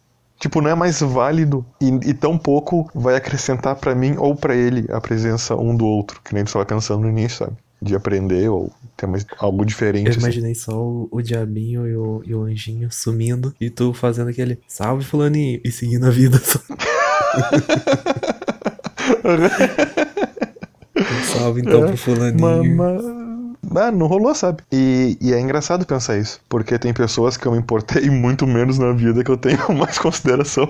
Tipo, 0.41 0.61
não 0.61 0.71
é 0.71 0.75
mais 0.75 1.01
válido 1.01 1.65
e, 1.81 1.89
e 2.11 2.15
tão 2.15 2.37
pouco 2.39 2.89
vai 2.95 3.17
acrescentar 3.17 3.75
pra 3.75 3.95
mim 3.95 4.15
ou 4.19 4.37
pra 4.37 4.55
ele 4.55 4.87
a 4.93 5.01
presença 5.01 5.57
um 5.57 5.75
do 5.77 5.85
outro, 5.87 6.21
que 6.25 6.33
nem 6.35 6.45
tu 6.45 6.49
estava 6.49 6.65
pensando 6.65 7.03
no 7.03 7.09
início, 7.09 7.39
sabe? 7.47 7.57
De 7.83 7.95
aprender 7.97 8.49
ou 8.49 8.71
ter 8.97 9.07
mais, 9.07 9.25
algo 9.39 9.65
diferente. 9.65 10.07
Eu 10.07 10.11
assim. 10.11 10.21
imaginei 10.21 10.55
só 10.55 10.73
o, 10.81 11.09
o 11.11 11.21
diabinho 11.23 11.87
e 11.89 11.97
o, 11.97 12.23
e 12.25 12.35
o 12.35 12.43
anjinho 12.43 12.91
sumindo 12.91 13.53
e 13.61 13.69
tu 13.71 13.93
fazendo 13.93 14.31
aquele 14.31 14.59
salve 14.69 15.05
fulaninho 15.05 15.61
e 15.65 15.71
seguindo 15.73 16.07
a 16.07 16.11
vida 16.11 16.39
só. 16.39 16.61
Um 20.99 21.23
salve 21.25 21.61
então 21.61 21.87
pro 21.87 21.97
fulaninho. 21.97 22.77
Mas, 22.77 23.03
mas- 23.05 23.18
ah, 23.75 23.91
não 23.91 24.07
rolou, 24.07 24.35
sabe? 24.35 24.63
E, 24.73 25.17
e 25.21 25.33
é 25.33 25.41
engraçado 25.41 25.87
pensar 25.87 26.19
isso, 26.19 26.41
porque 26.49 26.79
tem 26.79 26.93
pessoas 26.93 27.37
que 27.37 27.47
eu 27.47 27.53
me 27.53 27.59
importei 27.59 28.09
muito 28.11 28.47
menos 28.47 28.79
na 28.79 28.93
vida 28.93 29.25
que 29.25 29.31
eu 29.31 29.37
tenho 29.37 29.59
mais 29.77 29.99
consideração. 29.99 30.69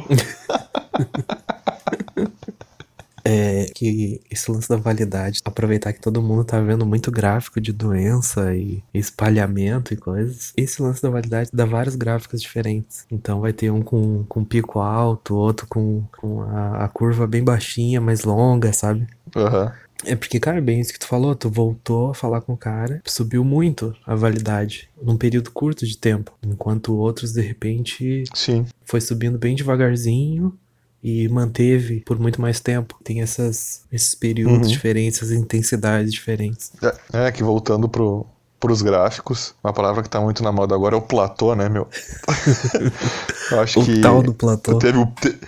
É 3.25 3.67
que 3.75 4.23
esse 4.31 4.51
lance 4.51 4.69
da 4.69 4.77
validade, 4.77 5.43
aproveitar 5.45 5.93
que 5.93 6.01
todo 6.01 6.23
mundo 6.23 6.45
tá 6.45 6.59
vendo 6.61 6.87
muito 6.87 7.11
gráfico 7.11 7.61
de 7.61 7.75
doença 7.75 8.55
e 8.55 8.83
espalhamento 8.95 9.93
e 9.93 9.99
coisas. 9.99 10.55
Esse 10.57 10.81
lance 10.81 11.03
da 11.03 11.11
validade 11.11 11.51
dá 11.53 11.67
vários 11.67 11.95
gráficos 11.95 12.41
diferentes. 12.41 13.05
Então 13.11 13.41
vai 13.43 13.53
ter 13.53 13.71
um 13.71 13.83
com, 13.83 14.25
com 14.25 14.43
pico 14.43 14.79
alto, 14.79 15.37
outro 15.37 15.67
com, 15.69 16.05
com 16.17 16.41
a, 16.43 16.85
a 16.85 16.89
curva 16.89 17.27
bem 17.27 17.45
baixinha, 17.45 18.01
mais 18.01 18.25
longa, 18.25 18.73
sabe? 18.73 19.07
Aham. 19.37 19.73
É 20.05 20.15
porque, 20.15 20.39
cara, 20.39 20.61
bem 20.61 20.81
isso 20.81 20.93
que 20.93 20.99
tu 20.99 21.07
falou, 21.07 21.35
tu 21.35 21.51
voltou 21.51 22.11
a 22.11 22.15
falar 22.15 22.41
com 22.41 22.53
o 22.53 22.57
cara, 22.57 23.03
subiu 23.05 23.43
muito 23.45 23.95
a 24.07 24.15
validade 24.15 24.89
num 25.03 25.17
período 25.17 25.51
curto 25.51 25.85
de 25.85 25.97
tempo, 25.99 26.33
enquanto 26.47 26.97
outros 26.97 27.33
de 27.33 27.41
repente 27.41 28.23
Sim. 28.33 28.65
foi 28.85 29.01
subindo 29.01 29.37
bem 29.39 29.57
devagarzinho 29.57 30.57
e 31.03 31.29
manteve 31.29 32.01
por 32.07 32.19
muito 32.19 32.41
mais 32.41 32.61
tempo. 32.61 32.97
Tem 33.03 33.23
essas, 33.23 33.85
esses 33.93 34.15
períodos 34.15 34.69
Uhum. 34.69 34.73
diferentes, 34.73 35.19
essas 35.19 35.33
intensidades 35.33 36.13
diferentes. 36.13 36.71
É, 37.13 37.27
é 37.27 37.33
que 37.33 37.43
voltando 37.43 37.89
pro, 37.89 38.25
pros 38.61 38.83
gráficos, 38.83 39.55
uma 39.65 39.73
palavra 39.73 40.03
que 40.03 40.09
tá 40.11 40.21
muito 40.21 40.43
na 40.45 40.53
moda 40.53 40.75
agora 40.77 40.95
é 40.95 40.99
o 40.99 41.03
platô, 41.03 41.55
né, 41.57 41.69
meu? 41.69 41.89
eu 43.51 43.61
acho 43.61 43.81
O 43.81 43.85
que 43.85 44.01
tal 44.01 44.23
do 44.23 44.33
platô. 44.35 44.79
teve 44.79 45.05
te- 45.21 45.39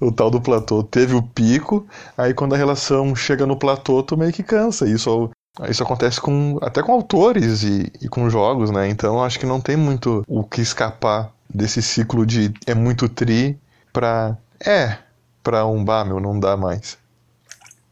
o 0.00 0.12
tal 0.12 0.30
do 0.30 0.40
platô 0.40 0.82
teve 0.82 1.14
o 1.14 1.22
pico, 1.22 1.86
aí 2.16 2.34
quando 2.34 2.54
a 2.54 2.58
relação 2.58 3.14
chega 3.14 3.46
no 3.46 3.56
platô, 3.56 4.02
tu 4.02 4.16
meio 4.16 4.32
que 4.32 4.42
cansa. 4.42 4.88
Isso, 4.88 5.30
isso 5.68 5.82
acontece 5.82 6.20
com 6.20 6.58
até 6.62 6.82
com 6.82 6.92
autores 6.92 7.62
e, 7.62 7.90
e 8.00 8.08
com 8.08 8.28
jogos, 8.28 8.70
né? 8.70 8.88
Então 8.88 9.22
acho 9.22 9.38
que 9.38 9.46
não 9.46 9.60
tem 9.60 9.76
muito 9.76 10.24
o 10.26 10.44
que 10.44 10.60
escapar 10.60 11.32
desse 11.52 11.80
ciclo 11.82 12.26
de 12.26 12.52
é 12.66 12.74
muito 12.74 13.08
tri 13.08 13.58
pra. 13.92 14.36
É, 14.64 14.98
pra 15.42 15.66
um 15.66 15.84
bah, 15.84 16.04
meu, 16.04 16.18
não 16.20 16.38
dá 16.38 16.56
mais. 16.56 16.96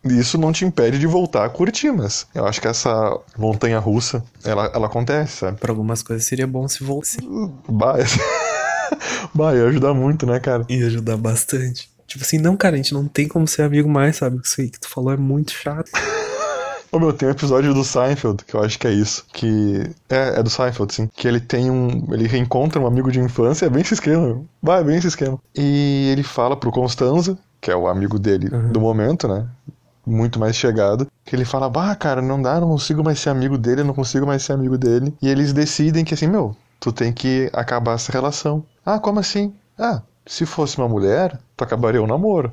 Isso 0.04 0.36
não 0.36 0.50
te 0.50 0.64
impede 0.64 0.98
de 0.98 1.06
voltar 1.06 1.44
a 1.44 1.48
curtir, 1.48 1.92
mas 1.92 2.26
eu 2.34 2.44
acho 2.44 2.60
que 2.60 2.66
essa 2.66 3.16
montanha 3.38 3.78
russa, 3.78 4.24
ela, 4.44 4.68
ela 4.74 4.86
acontece, 4.86 5.38
sabe? 5.38 5.58
Pra 5.58 5.70
algumas 5.70 6.02
coisas 6.02 6.26
seria 6.26 6.46
bom 6.46 6.66
se 6.66 6.82
voltasse. 6.82 7.18
Bah, 7.68 7.94
bah, 9.32 9.54
ia 9.54 9.64
ajudar 9.68 9.94
muito, 9.94 10.26
né, 10.26 10.40
cara? 10.40 10.66
Ia 10.68 10.86
ajudar 10.86 11.16
bastante. 11.16 11.91
Tipo 12.12 12.24
assim, 12.24 12.36
não, 12.38 12.56
cara, 12.56 12.74
a 12.74 12.76
gente 12.76 12.92
não 12.92 13.08
tem 13.08 13.26
como 13.26 13.48
ser 13.48 13.62
amigo 13.62 13.88
mais, 13.88 14.16
sabe? 14.16 14.38
Isso 14.44 14.60
aí 14.60 14.68
que 14.68 14.78
tu 14.78 14.86
falou 14.88 15.12
é 15.12 15.16
muito 15.16 15.50
chato. 15.52 15.90
Ô 16.92 16.98
meu, 16.98 17.10
tem 17.10 17.26
um 17.26 17.32
episódio 17.32 17.72
do 17.72 17.82
Seinfeld, 17.82 18.44
que 18.44 18.54
eu 18.54 18.62
acho 18.62 18.78
que 18.78 18.86
é 18.86 18.92
isso. 18.92 19.24
Que. 19.32 19.90
É, 20.10 20.38
é 20.38 20.42
do 20.42 20.50
Seinfeld, 20.50 20.92
sim. 20.92 21.08
Que 21.16 21.26
ele 21.26 21.40
tem 21.40 21.70
um. 21.70 22.12
Ele 22.12 22.26
reencontra 22.26 22.78
um 22.78 22.86
amigo 22.86 23.10
de 23.10 23.18
infância, 23.18 23.64
é 23.64 23.70
bem 23.70 23.80
esse 23.80 23.94
esquema. 23.94 24.42
Vai, 24.62 24.82
é 24.82 24.84
bem 24.84 24.98
esse 24.98 25.06
esquema. 25.06 25.38
E 25.56 26.10
ele 26.12 26.22
fala 26.22 26.54
pro 26.54 26.70
Constanza, 26.70 27.38
que 27.62 27.70
é 27.70 27.76
o 27.76 27.88
amigo 27.88 28.18
dele 28.18 28.54
Uhum. 28.54 28.72
do 28.72 28.78
momento, 28.78 29.26
né? 29.26 29.46
Muito 30.06 30.38
mais 30.38 30.54
chegado. 30.54 31.06
Que 31.24 31.34
ele 31.34 31.46
fala, 31.46 31.70
bah, 31.70 31.94
cara, 31.94 32.20
não 32.20 32.42
dá, 32.42 32.60
não 32.60 32.68
consigo 32.68 33.02
mais 33.02 33.18
ser 33.18 33.30
amigo 33.30 33.56
dele, 33.56 33.82
não 33.82 33.94
consigo 33.94 34.26
mais 34.26 34.42
ser 34.42 34.52
amigo 34.52 34.76
dele. 34.76 35.14
E 35.22 35.28
eles 35.30 35.54
decidem 35.54 36.04
que 36.04 36.12
assim, 36.12 36.26
meu, 36.26 36.54
tu 36.78 36.92
tem 36.92 37.10
que 37.10 37.48
acabar 37.54 37.94
essa 37.94 38.12
relação. 38.12 38.62
Ah, 38.84 38.98
como 38.98 39.18
assim? 39.18 39.54
Ah, 39.78 40.02
se 40.26 40.46
fosse 40.46 40.78
uma 40.78 40.88
mulher, 40.88 41.38
tu 41.56 41.64
acabaria 41.64 42.02
o 42.02 42.06
namoro. 42.06 42.52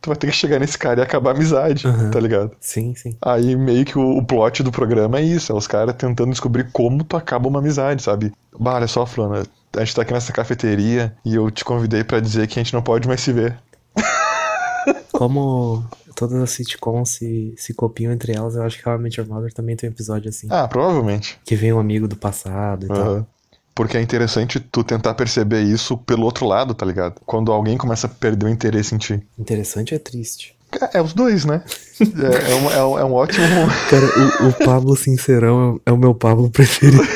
Tu 0.00 0.08
vai 0.08 0.16
ter 0.16 0.26
que 0.26 0.32
chegar 0.32 0.58
nesse 0.58 0.76
cara 0.76 0.98
e 1.00 1.02
acabar 1.04 1.30
a 1.30 1.34
amizade, 1.34 1.86
Uhum. 1.86 2.10
tá 2.10 2.18
ligado? 2.18 2.50
Sim, 2.60 2.92
sim. 2.96 3.16
Aí 3.22 3.54
meio 3.54 3.84
que 3.84 3.96
o, 3.96 4.16
o 4.18 4.24
plot 4.24 4.62
do 4.64 4.72
programa 4.72 5.20
é 5.20 5.22
isso, 5.22 5.52
é 5.52 5.54
os 5.54 5.68
caras 5.68 5.94
tentando 5.96 6.30
descobrir 6.32 6.68
como 6.72 7.04
tu 7.04 7.16
acaba 7.16 7.46
uma 7.48 7.60
amizade, 7.60 8.02
sabe? 8.02 8.32
Bah, 8.58 8.74
olha 8.74 8.88
só, 8.88 9.06
Flana, 9.06 9.44
a 9.76 9.78
gente 9.84 9.94
tá 9.94 10.02
aqui 10.02 10.12
nessa 10.12 10.32
cafeteria 10.32 11.14
e 11.24 11.36
eu 11.36 11.48
te 11.52 11.64
convidei 11.64 12.02
pra 12.02 12.18
dizer 12.18 12.48
que 12.48 12.58
a 12.58 12.62
gente 12.62 12.74
não 12.74 12.82
pode 12.82 13.06
mais 13.06 13.20
se 13.20 13.32
ver. 13.32 13.56
Como 15.12 15.84
todas 16.16 16.40
as 16.42 16.50
sitcoms 16.50 17.10
se, 17.10 17.54
se 17.56 17.72
copiam 17.74 18.12
entre 18.12 18.32
elas, 18.34 18.54
eu 18.56 18.62
acho 18.64 18.78
que 18.82 18.88
How 18.88 18.96
I 18.96 18.98
Met 18.98 19.20
Your 19.20 19.28
Mother 19.28 19.52
também 19.52 19.76
tem 19.76 19.88
um 19.88 19.92
episódio 19.92 20.28
assim. 20.28 20.48
Ah, 20.50 20.66
provavelmente. 20.66 21.38
Que 21.44 21.54
vem 21.54 21.72
um 21.72 21.78
amigo 21.78 22.08
do 22.08 22.16
passado 22.16 22.86
e 22.86 22.88
tal. 22.88 23.26
Porque 23.74 23.96
é 23.96 24.02
interessante 24.02 24.60
tu 24.60 24.84
tentar 24.84 25.14
perceber 25.14 25.62
isso 25.62 25.96
pelo 25.96 26.24
outro 26.24 26.46
lado, 26.46 26.74
tá 26.74 26.84
ligado? 26.84 27.14
Quando 27.24 27.50
alguém 27.50 27.78
começa 27.78 28.06
a 28.06 28.10
perder 28.10 28.44
o 28.46 28.50
interesse 28.50 28.94
em 28.94 28.98
ti. 28.98 29.26
Interessante 29.38 29.94
é 29.94 29.98
triste. 29.98 30.54
É, 30.92 30.98
é 30.98 31.02
os 31.02 31.12
dois, 31.14 31.44
né? 31.44 31.62
É, 32.02 32.50
é, 32.50 32.54
um, 32.56 32.70
é, 32.70 32.84
um, 32.84 32.98
é 32.98 33.04
um 33.04 33.12
ótimo. 33.12 33.46
Cara, 33.88 34.06
o, 34.42 34.48
o 34.48 34.52
Pablo 34.64 34.96
Sincerão 34.96 35.80
é 35.86 35.92
o 35.92 35.96
meu 35.96 36.12
Pablo 36.14 36.50
preferido. 36.50 37.00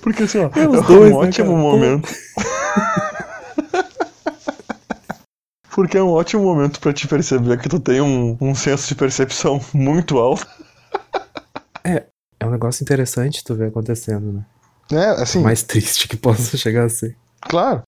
Porque 0.00 0.22
assim, 0.24 0.38
ó, 0.38 0.50
É 0.54 0.68
os 0.68 0.78
é 0.78 0.82
dois, 0.82 1.12
um 1.12 1.20
né, 1.20 1.26
ótimo 1.28 1.48
cara? 1.48 1.58
momento. 1.58 2.08
Porque 5.74 5.96
é 5.96 6.02
um 6.02 6.10
ótimo 6.10 6.42
momento 6.44 6.78
pra 6.80 6.92
te 6.92 7.08
perceber 7.08 7.58
que 7.58 7.68
tu 7.68 7.80
tem 7.80 8.00
um, 8.00 8.36
um 8.40 8.54
senso 8.54 8.86
de 8.88 8.94
percepção 8.94 9.60
muito 9.72 10.18
alto. 10.18 10.46
É 12.42 12.46
um 12.46 12.50
negócio 12.50 12.82
interessante 12.82 13.44
tu 13.44 13.54
ver 13.54 13.68
acontecendo, 13.68 14.32
né? 14.32 14.44
É, 14.90 15.22
assim, 15.22 15.40
Mais 15.40 15.62
triste 15.62 16.08
que 16.08 16.16
possa 16.16 16.56
chegar 16.56 16.84
a 16.84 16.88
ser. 16.88 17.16
claro. 17.40 17.82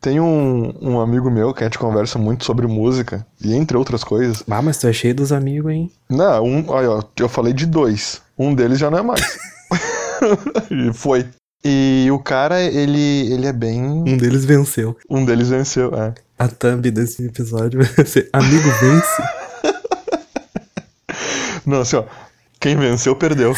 Tem 0.00 0.20
um, 0.20 0.74
um 0.82 1.00
amigo 1.00 1.30
meu 1.30 1.54
que 1.54 1.62
a 1.64 1.66
gente 1.66 1.78
conversa 1.78 2.18
muito 2.18 2.44
sobre 2.44 2.66
música, 2.66 3.26
e 3.40 3.54
entre 3.54 3.74
outras 3.74 4.04
coisas. 4.04 4.44
Ah, 4.50 4.60
mas 4.60 4.76
tu 4.76 4.86
é 4.86 4.92
cheio 4.92 5.14
dos 5.14 5.32
amigos, 5.32 5.72
hein? 5.72 5.90
Não, 6.10 6.44
um, 6.44 6.68
olha, 6.68 6.90
ó, 6.90 7.02
eu 7.18 7.26
falei 7.26 7.54
de 7.54 7.64
dois. 7.64 8.20
Um 8.38 8.54
deles 8.54 8.78
já 8.78 8.90
não 8.90 8.98
é 8.98 9.02
mais. 9.02 9.38
E 10.70 10.92
Foi. 10.92 11.26
E 11.64 12.06
o 12.12 12.18
cara, 12.18 12.60
ele, 12.60 13.32
ele 13.32 13.46
é 13.46 13.52
bem. 13.52 13.82
Um 13.82 14.16
deles 14.18 14.44
venceu. 14.44 14.94
Um 15.08 15.24
deles 15.24 15.48
venceu, 15.48 15.94
é. 15.94 16.12
A 16.38 16.48
thumb 16.48 16.90
desse 16.90 17.24
episódio 17.24 17.80
vai 17.82 18.04
ser 18.04 18.28
Amigo 18.32 18.68
vence. 18.80 19.22
Não, 21.64 21.80
assim, 21.80 21.96
ó. 21.96 22.04
Quem 22.64 22.76
venceu, 22.78 23.14
perdeu. 23.14 23.52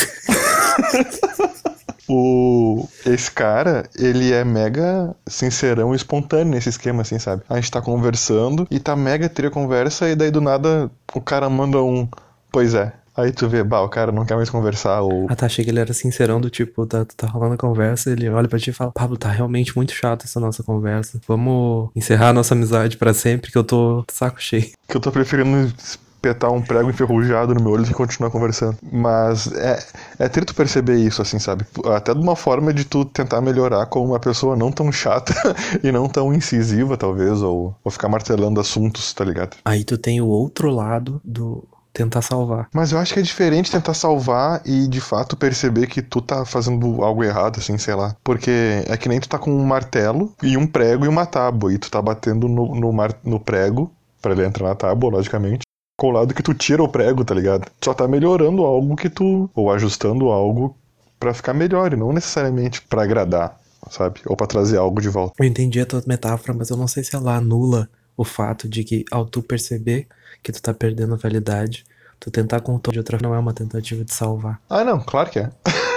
o... 2.10 2.88
Esse 3.06 3.30
cara, 3.30 3.88
ele 3.96 4.32
é 4.32 4.44
mega 4.44 5.14
sincerão 5.28 5.92
e 5.92 5.96
espontâneo 5.96 6.52
nesse 6.52 6.70
esquema, 6.70 7.02
assim, 7.02 7.16
sabe? 7.16 7.44
A 7.48 7.54
gente 7.54 7.70
tá 7.70 7.80
conversando 7.80 8.66
e 8.68 8.80
tá 8.80 8.96
mega 8.96 9.28
tria 9.28 9.48
conversa 9.48 10.08
e 10.08 10.16
daí 10.16 10.32
do 10.32 10.40
nada 10.40 10.90
o 11.14 11.20
cara 11.20 11.48
manda 11.48 11.80
um. 11.80 12.08
Pois 12.50 12.74
é. 12.74 12.94
Aí 13.16 13.30
tu 13.30 13.48
vê, 13.48 13.62
bah, 13.62 13.80
o 13.80 13.88
cara 13.88 14.10
não 14.10 14.26
quer 14.26 14.34
mais 14.34 14.50
conversar 14.50 15.02
ou. 15.02 15.28
Ah, 15.30 15.36
tá, 15.36 15.46
achei 15.46 15.64
que 15.64 15.70
ele 15.70 15.78
era 15.78 15.92
sincerão 15.92 16.40
do 16.40 16.50
tipo, 16.50 16.84
tá, 16.84 17.04
tá 17.04 17.28
rolando 17.28 17.54
a 17.54 17.58
conversa, 17.58 18.10
ele 18.10 18.28
olha 18.28 18.48
pra 18.48 18.58
ti 18.58 18.70
e 18.70 18.72
fala, 18.72 18.90
Pablo, 18.90 19.16
tá 19.16 19.30
realmente 19.30 19.76
muito 19.76 19.92
chato 19.92 20.24
essa 20.24 20.40
nossa 20.40 20.64
conversa. 20.64 21.20
Vamos 21.28 21.90
encerrar 21.94 22.30
a 22.30 22.32
nossa 22.32 22.54
amizade 22.54 22.96
pra 22.96 23.14
sempre, 23.14 23.52
que 23.52 23.56
eu 23.56 23.62
tô 23.62 24.04
saco 24.10 24.42
cheio. 24.42 24.72
que 24.88 24.96
eu 24.96 25.00
tô 25.00 25.12
preferindo 25.12 25.72
espetar 26.16 26.50
um 26.50 26.60
prego 26.60 26.90
enferrujado 26.90 27.54
no 27.54 27.62
meu 27.62 27.72
olho 27.72 27.84
que 27.84 27.94
continuar 27.94 28.30
conversando. 28.30 28.76
Mas 28.82 29.46
é, 29.52 29.78
é 30.18 30.28
trito 30.28 30.54
perceber 30.54 30.96
isso, 30.96 31.22
assim, 31.22 31.38
sabe? 31.38 31.64
Até 31.94 32.12
de 32.12 32.20
uma 32.20 32.36
forma 32.36 32.72
de 32.72 32.84
tu 32.84 33.04
tentar 33.04 33.40
melhorar 33.40 33.86
como 33.86 34.06
uma 34.06 34.18
pessoa 34.18 34.56
não 34.56 34.72
tão 34.72 34.90
chata 34.90 35.34
e 35.82 35.92
não 35.92 36.08
tão 36.08 36.32
incisiva, 36.34 36.96
talvez, 36.96 37.42
ou, 37.42 37.74
ou 37.84 37.90
ficar 37.90 38.08
martelando 38.08 38.60
assuntos, 38.60 39.12
tá 39.12 39.24
ligado? 39.24 39.56
Aí 39.64 39.84
tu 39.84 39.96
tem 39.96 40.20
o 40.20 40.26
outro 40.26 40.70
lado 40.70 41.20
do 41.24 41.64
tentar 41.92 42.20
salvar. 42.20 42.68
Mas 42.74 42.92
eu 42.92 42.98
acho 42.98 43.14
que 43.14 43.20
é 43.20 43.22
diferente 43.22 43.70
tentar 43.70 43.94
salvar 43.94 44.60
e 44.66 44.86
de 44.86 45.00
fato 45.00 45.34
perceber 45.34 45.86
que 45.86 46.02
tu 46.02 46.20
tá 46.20 46.44
fazendo 46.44 47.02
algo 47.02 47.24
errado, 47.24 47.58
assim, 47.58 47.78
sei 47.78 47.94
lá. 47.94 48.14
Porque 48.22 48.84
é 48.86 48.96
que 48.98 49.08
nem 49.08 49.18
tu 49.18 49.28
tá 49.28 49.38
com 49.38 49.50
um 49.50 49.64
martelo 49.64 50.34
e 50.42 50.58
um 50.58 50.66
prego 50.66 51.06
e 51.06 51.08
uma 51.08 51.24
tábua, 51.24 51.72
e 51.72 51.78
tu 51.78 51.90
tá 51.90 52.02
batendo 52.02 52.48
no, 52.48 52.74
no, 52.74 52.92
mar, 52.92 53.14
no 53.24 53.40
prego, 53.40 53.90
pra 54.20 54.32
ele 54.32 54.44
entrar 54.44 54.68
na 54.68 54.74
tábua, 54.74 55.10
logicamente. 55.10 55.65
Com 55.96 56.08
o 56.08 56.10
lado 56.10 56.34
que 56.34 56.42
tu 56.42 56.52
tira 56.52 56.82
o 56.82 56.88
prego, 56.88 57.24
tá 57.24 57.34
ligado? 57.34 57.70
Só 57.82 57.94
tá 57.94 58.06
melhorando 58.06 58.64
algo 58.64 58.94
que 58.96 59.08
tu. 59.08 59.50
ou 59.54 59.72
ajustando 59.72 60.28
algo 60.28 60.76
pra 61.18 61.32
ficar 61.32 61.54
melhor, 61.54 61.92
e 61.92 61.96
não 61.96 62.12
necessariamente 62.12 62.82
pra 62.82 63.02
agradar, 63.02 63.58
sabe? 63.90 64.20
Ou 64.26 64.36
pra 64.36 64.46
trazer 64.46 64.76
algo 64.76 65.00
de 65.00 65.08
volta. 65.08 65.32
Eu 65.38 65.46
entendi 65.46 65.80
a 65.80 65.86
tua 65.86 66.02
metáfora, 66.06 66.52
mas 66.52 66.68
eu 66.68 66.76
não 66.76 66.86
sei 66.86 67.02
se 67.02 67.16
ela 67.16 67.36
anula 67.36 67.88
o 68.14 68.24
fato 68.24 68.68
de 68.68 68.84
que 68.84 69.04
ao 69.10 69.24
tu 69.24 69.42
perceber 69.42 70.06
que 70.42 70.52
tu 70.52 70.60
tá 70.60 70.74
perdendo 70.74 71.14
a 71.14 71.16
validade, 71.16 71.84
tu 72.20 72.30
tentar 72.30 72.60
contar 72.60 72.92
de 72.92 72.98
outra 72.98 73.18
não 73.22 73.34
é 73.34 73.38
uma 73.38 73.54
tentativa 73.54 74.04
de 74.04 74.12
salvar. 74.12 74.60
Ah, 74.68 74.84
não, 74.84 75.00
claro 75.00 75.30
que 75.30 75.38
é. 75.38 75.50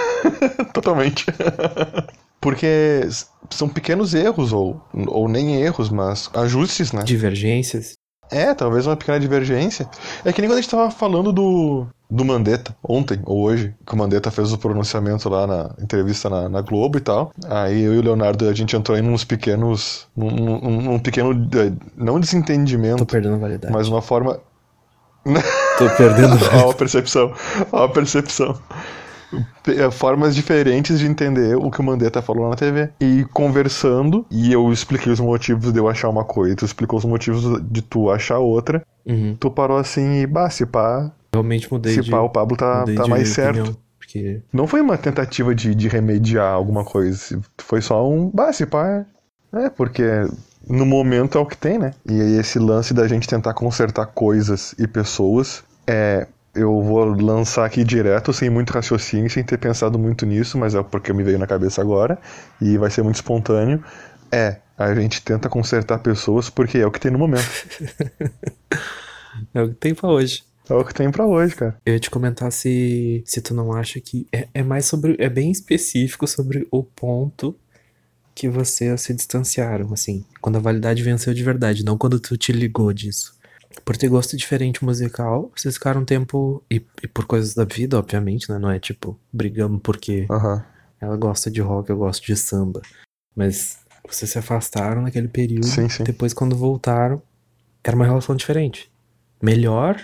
Totalmente. 0.72 1.26
Porque 2.40 3.06
são 3.50 3.68
pequenos 3.68 4.14
erros, 4.14 4.50
ou, 4.50 4.80
ou 5.08 5.28
nem 5.28 5.60
erros, 5.60 5.90
mas 5.90 6.30
ajustes, 6.32 6.90
né? 6.90 7.02
Divergências. 7.02 7.99
É, 8.30 8.54
talvez 8.54 8.86
uma 8.86 8.96
pequena 8.96 9.18
divergência. 9.18 9.88
É 10.24 10.32
que 10.32 10.40
nem 10.40 10.48
quando 10.48 10.58
a 10.58 10.62
gente 10.62 10.70
tava 10.70 10.90
falando 10.90 11.32
do, 11.32 11.86
do 12.08 12.24
Mandetta, 12.24 12.76
ontem 12.82 13.20
ou 13.24 13.40
hoje, 13.42 13.74
que 13.84 13.92
o 13.92 13.96
Mandetta 13.96 14.30
fez 14.30 14.52
o 14.52 14.58
pronunciamento 14.58 15.28
lá 15.28 15.46
na 15.46 15.70
entrevista 15.82 16.30
na, 16.30 16.48
na 16.48 16.60
Globo 16.60 16.98
e 16.98 17.00
tal. 17.00 17.32
Aí 17.48 17.82
eu 17.82 17.94
e 17.94 17.98
o 17.98 18.02
Leonardo, 18.02 18.48
a 18.48 18.52
gente 18.54 18.76
entrou 18.76 18.96
em 18.96 19.02
uns 19.08 19.24
pequenos. 19.24 20.06
num, 20.16 20.30
num- 20.30 20.80
num 20.82 20.98
pequeno. 20.98 21.32
eh, 21.32 21.72
não 21.96 22.14
Tô 22.14 22.20
desentendimento, 22.20 23.04
perdendo 23.04 23.34
a 23.34 23.38
validade. 23.38 23.72
mas 23.72 23.88
uma 23.88 24.00
forma. 24.00 24.38
Tô 25.78 25.88
perdendo. 25.96 26.36
Ó, 26.64 26.70
a 26.70 26.74
percepção. 26.74 27.32
Ó, 27.72 27.84
a 27.84 27.88
percepção. 27.88 28.56
Eh, 29.66 29.90
Formas 29.90 30.34
diferentes 30.34 30.98
de 30.98 31.06
entender 31.06 31.56
o 31.56 31.70
que 31.70 31.80
o 31.80 31.82
Mandetta 31.82 32.22
falou 32.22 32.48
na 32.48 32.56
TV. 32.56 32.90
E 33.00 33.24
conversando, 33.32 34.26
e 34.30 34.52
eu 34.52 34.72
expliquei 34.72 35.12
os 35.12 35.20
motivos 35.20 35.72
de 35.72 35.78
eu 35.78 35.88
achar 35.88 36.08
uma 36.08 36.24
coisa, 36.24 36.52
e 36.52 36.56
tu 36.56 36.64
explicou 36.64 36.98
os 36.98 37.04
motivos 37.04 37.60
de 37.62 37.82
tu 37.82 38.10
achar 38.10 38.38
outra. 38.38 38.82
Uhum. 39.06 39.36
Tu 39.38 39.50
parou 39.50 39.76
assim 39.76 40.20
e, 40.20 40.26
bah, 40.26 40.50
se 40.50 40.66
pá, 40.66 41.12
Realmente 41.32 41.72
mudei 41.72 41.94
se 41.94 42.02
de, 42.02 42.10
pá, 42.10 42.20
o 42.20 42.28
Pablo 42.28 42.56
tá, 42.56 42.84
tá 42.84 43.06
mais 43.06 43.28
certo. 43.28 43.60
opinião, 43.60 43.76
porque 43.98 44.40
Não 44.52 44.66
foi 44.66 44.80
uma 44.80 44.98
tentativa 44.98 45.54
de, 45.54 45.74
de 45.74 45.88
remediar 45.88 46.52
alguma 46.52 46.84
coisa. 46.84 47.40
Foi 47.58 47.80
só 47.80 48.08
um, 48.08 48.28
bah, 48.28 48.52
se 48.52 48.66
pá. 48.66 49.04
É, 49.52 49.68
porque 49.68 50.04
no 50.68 50.86
momento 50.86 51.38
é 51.38 51.40
o 51.40 51.46
que 51.46 51.56
tem, 51.56 51.78
né? 51.78 51.92
E 52.06 52.20
aí 52.20 52.38
esse 52.38 52.58
lance 52.58 52.92
da 52.94 53.06
gente 53.08 53.26
tentar 53.28 53.54
consertar 53.54 54.06
coisas 54.06 54.74
e 54.78 54.86
pessoas 54.86 55.62
é. 55.86 56.26
Eu 56.54 56.82
vou 56.82 57.04
lançar 57.04 57.64
aqui 57.64 57.84
direto, 57.84 58.32
sem 58.32 58.50
muito 58.50 58.70
raciocínio, 58.70 59.30
sem 59.30 59.44
ter 59.44 59.58
pensado 59.58 59.98
muito 59.98 60.26
nisso, 60.26 60.58
mas 60.58 60.74
é 60.74 60.82
porque 60.82 61.12
me 61.12 61.22
veio 61.22 61.38
na 61.38 61.46
cabeça 61.46 61.80
agora, 61.80 62.18
e 62.60 62.76
vai 62.76 62.90
ser 62.90 63.02
muito 63.02 63.16
espontâneo. 63.16 63.82
É, 64.32 64.56
a 64.76 64.94
gente 64.94 65.22
tenta 65.22 65.48
consertar 65.48 65.98
pessoas 65.98 66.48
porque 66.50 66.78
é 66.78 66.86
o 66.86 66.90
que 66.90 67.00
tem 67.00 67.10
no 67.10 67.18
momento. 67.18 67.44
é 69.54 69.62
o 69.62 69.68
que 69.68 69.74
tem 69.74 69.94
pra 69.94 70.08
hoje. 70.08 70.42
É 70.68 70.74
o 70.74 70.84
que 70.84 70.94
tem 70.94 71.10
pra 71.10 71.26
hoje, 71.26 71.54
cara. 71.56 71.76
Eu 71.84 71.94
ia 71.94 72.00
te 72.00 72.08
comentar 72.08 72.50
se, 72.52 73.22
se 73.26 73.40
tu 73.40 73.52
não 73.52 73.72
acha 73.72 74.00
que 74.00 74.26
é, 74.32 74.48
é 74.54 74.62
mais 74.62 74.86
sobre. 74.86 75.16
É 75.18 75.28
bem 75.28 75.50
específico 75.50 76.26
sobre 76.28 76.66
o 76.70 76.82
ponto 76.82 77.56
que 78.34 78.48
vocês 78.48 79.00
se 79.00 79.12
distanciaram, 79.12 79.92
assim. 79.92 80.24
Quando 80.40 80.56
a 80.56 80.60
validade 80.60 81.02
venceu 81.02 81.34
de 81.34 81.42
verdade, 81.42 81.84
não 81.84 81.98
quando 81.98 82.20
tu 82.20 82.36
te 82.36 82.52
ligou 82.52 82.92
disso. 82.92 83.34
Por 83.84 83.96
ter 83.96 84.08
gosto 84.08 84.36
diferente 84.36 84.84
musical, 84.84 85.50
vocês 85.56 85.74
ficaram 85.74 86.02
um 86.02 86.04
tempo. 86.04 86.62
E, 86.70 86.76
e 87.02 87.08
por 87.08 87.24
coisas 87.26 87.54
da 87.54 87.64
vida, 87.64 87.98
obviamente, 87.98 88.50
né? 88.50 88.58
Não 88.58 88.70
é 88.70 88.78
tipo, 88.78 89.18
brigamos 89.32 89.80
porque 89.82 90.26
Aham. 90.30 90.64
ela 91.00 91.16
gosta 91.16 91.50
de 91.50 91.60
rock, 91.60 91.90
eu 91.90 91.96
gosto 91.98 92.24
de 92.24 92.36
samba. 92.36 92.82
Mas 93.34 93.78
vocês 94.08 94.30
se 94.30 94.38
afastaram 94.38 95.02
naquele 95.02 95.28
período. 95.28 95.66
Sim, 95.66 95.88
sim. 95.88 96.04
Depois, 96.04 96.32
quando 96.32 96.56
voltaram, 96.56 97.22
era 97.82 97.96
uma 97.96 98.04
relação 98.04 98.34
diferente. 98.36 98.90
Melhor, 99.42 100.00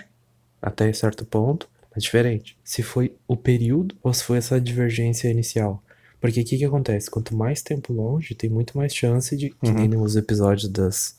até 0.61 0.91
certo 0.93 1.25
ponto, 1.25 1.69
mas 1.93 2.03
diferente. 2.03 2.57
Se 2.63 2.81
foi 2.81 3.13
o 3.27 3.35
período 3.37 3.95
ou 4.01 4.13
se 4.13 4.23
foi 4.23 4.37
essa 4.37 4.59
divergência 4.59 5.29
inicial. 5.29 5.83
Porque 6.19 6.41
o 6.41 6.45
que, 6.45 6.57
que 6.57 6.65
acontece? 6.65 7.11
Quanto 7.11 7.35
mais 7.35 7.61
tempo 7.61 7.93
longe, 7.93 8.33
tem 8.33 8.49
muito 8.49 8.75
mais 8.75 8.93
chance 8.95 9.37
de, 9.37 9.51
que 9.51 9.69
Uhum. 9.69 9.73
nem 9.75 9.87
nos 9.87 10.15
episódios 10.15 10.67
das, 10.67 11.17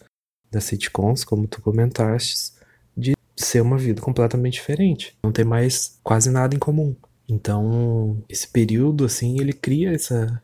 das 0.50 0.64
sitcoms, 0.64 1.24
como 1.24 1.46
tu 1.46 1.60
comentaste, 1.60 2.52
de 2.96 3.14
ser 3.36 3.60
uma 3.60 3.78
vida 3.78 4.00
completamente 4.00 4.54
diferente. 4.54 5.16
Não 5.22 5.32
ter 5.32 5.44
mais 5.44 5.98
quase 6.02 6.30
nada 6.30 6.54
em 6.54 6.58
comum. 6.58 6.94
Então, 7.28 8.22
esse 8.28 8.48
período, 8.48 9.04
assim, 9.04 9.38
ele 9.40 9.52
cria 9.52 9.92
essa. 9.92 10.42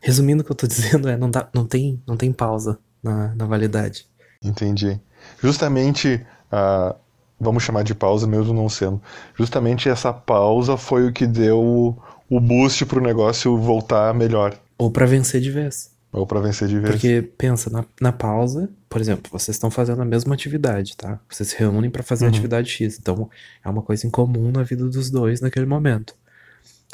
Resumindo 0.00 0.42
o 0.42 0.44
que 0.44 0.52
eu 0.52 0.56
tô 0.56 0.66
dizendo, 0.68 1.08
é 1.08 1.16
não, 1.16 1.30
dá, 1.30 1.48
não, 1.54 1.66
tem, 1.66 2.02
não 2.06 2.16
tem 2.16 2.32
pausa 2.32 2.78
na, 3.02 3.34
na 3.34 3.46
validade. 3.46 4.06
Entendi. 4.42 5.00
Justamente, 5.40 6.24
a 6.50 6.96
vamos 7.44 7.62
chamar 7.62 7.82
de 7.82 7.94
pausa 7.94 8.26
mesmo 8.26 8.52
não 8.52 8.68
sendo. 8.68 9.00
Justamente 9.36 9.88
essa 9.88 10.12
pausa 10.12 10.76
foi 10.76 11.06
o 11.06 11.12
que 11.12 11.26
deu 11.26 11.96
o 12.30 12.40
boost 12.40 12.86
pro 12.86 13.00
negócio 13.00 13.56
voltar 13.58 14.14
melhor. 14.14 14.58
Ou 14.78 14.90
pra 14.90 15.06
vencer 15.06 15.40
de 15.40 15.50
vez. 15.50 15.93
Ou 16.14 16.26
pra 16.26 16.38
vencer 16.40 16.68
de 16.68 16.78
vez. 16.78 16.90
Porque 16.92 17.20
pensa, 17.36 17.68
na, 17.70 17.84
na 18.00 18.12
pausa, 18.12 18.70
por 18.88 19.00
exemplo, 19.00 19.30
vocês 19.32 19.56
estão 19.56 19.68
fazendo 19.70 20.00
a 20.00 20.04
mesma 20.04 20.32
atividade, 20.34 20.96
tá? 20.96 21.18
Vocês 21.28 21.48
se 21.50 21.58
reúnem 21.58 21.90
pra 21.90 22.02
fazer 22.04 22.24
a 22.24 22.28
Uhum. 22.28 22.32
atividade 22.34 22.70
X. 22.70 22.98
Então, 23.00 23.28
é 23.64 23.68
uma 23.68 23.82
coisa 23.82 24.06
em 24.06 24.10
comum 24.10 24.52
na 24.52 24.62
vida 24.62 24.84
dos 24.88 25.10
dois 25.10 25.40
naquele 25.40 25.66
momento. 25.66 26.14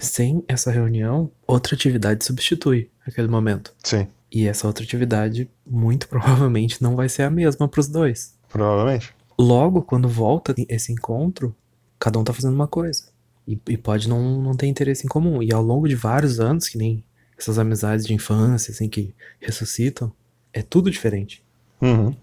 Sem 0.01 0.43
essa 0.49 0.71
reunião, 0.71 1.31
outra 1.47 1.75
atividade 1.75 2.25
substitui 2.25 2.91
aquele 3.07 3.29
momento. 3.29 3.75
Sim, 3.85 4.07
E 4.33 4.47
essa 4.47 4.67
outra 4.67 4.83
atividade, 4.85 5.51
muito 5.67 6.09
provavelmente, 6.09 6.83
não 6.83 6.97
vai 6.97 7.09
ser 7.09 7.25
a 7.25 7.31
mesma 7.31 7.69
pros 7.69 7.89
dois. 7.89 8.35
provavelmente. 8.49 9.13
Logo, 9.39 9.83
quando 9.83 10.09
volta 10.09 10.55
esse 10.69 10.93
encontro, 10.93 11.55
cada 11.99 12.19
um 12.19 12.25
tá 12.25 12.33
fazendo 12.33 12.55
uma 12.55 12.69
coisa. 12.69 13.05
E, 13.47 13.59
e 13.69 13.77
pode 13.77 14.09
não, 14.09 14.41
não 14.41 14.55
ter 14.55 14.67
interesse 14.67 15.05
em 15.05 15.09
comum. 15.09 15.43
E 15.43 15.53
ao 15.53 15.63
longo 15.63 15.89
de 15.89 15.95
vários 15.95 16.39
anos, 16.41 16.69
que 16.69 16.79
nem 16.79 17.03
essas 17.41 17.59
amizades 17.59 18.07
de 18.07 18.15
infância, 18.15 18.71
assim, 18.71 18.89
que 18.89 19.15
ressuscitam, 19.41 20.13
é 20.53 20.63
tudo 20.63 20.91
diferente. 20.91 21.43
Uhum. 21.81 22.15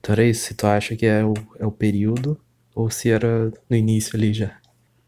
Então 0.00 0.12
era 0.12 0.24
isso, 0.24 0.46
se 0.46 0.54
tu 0.54 0.66
acha 0.66 0.96
que 0.96 1.06
é 1.06 1.24
o, 1.24 1.34
é 1.58 1.66
o 1.66 1.70
período 1.70 2.38
ou 2.74 2.90
se 2.90 3.10
era 3.10 3.52
no 3.70 3.76
início 3.76 4.16
ali 4.16 4.32
já. 4.32 4.52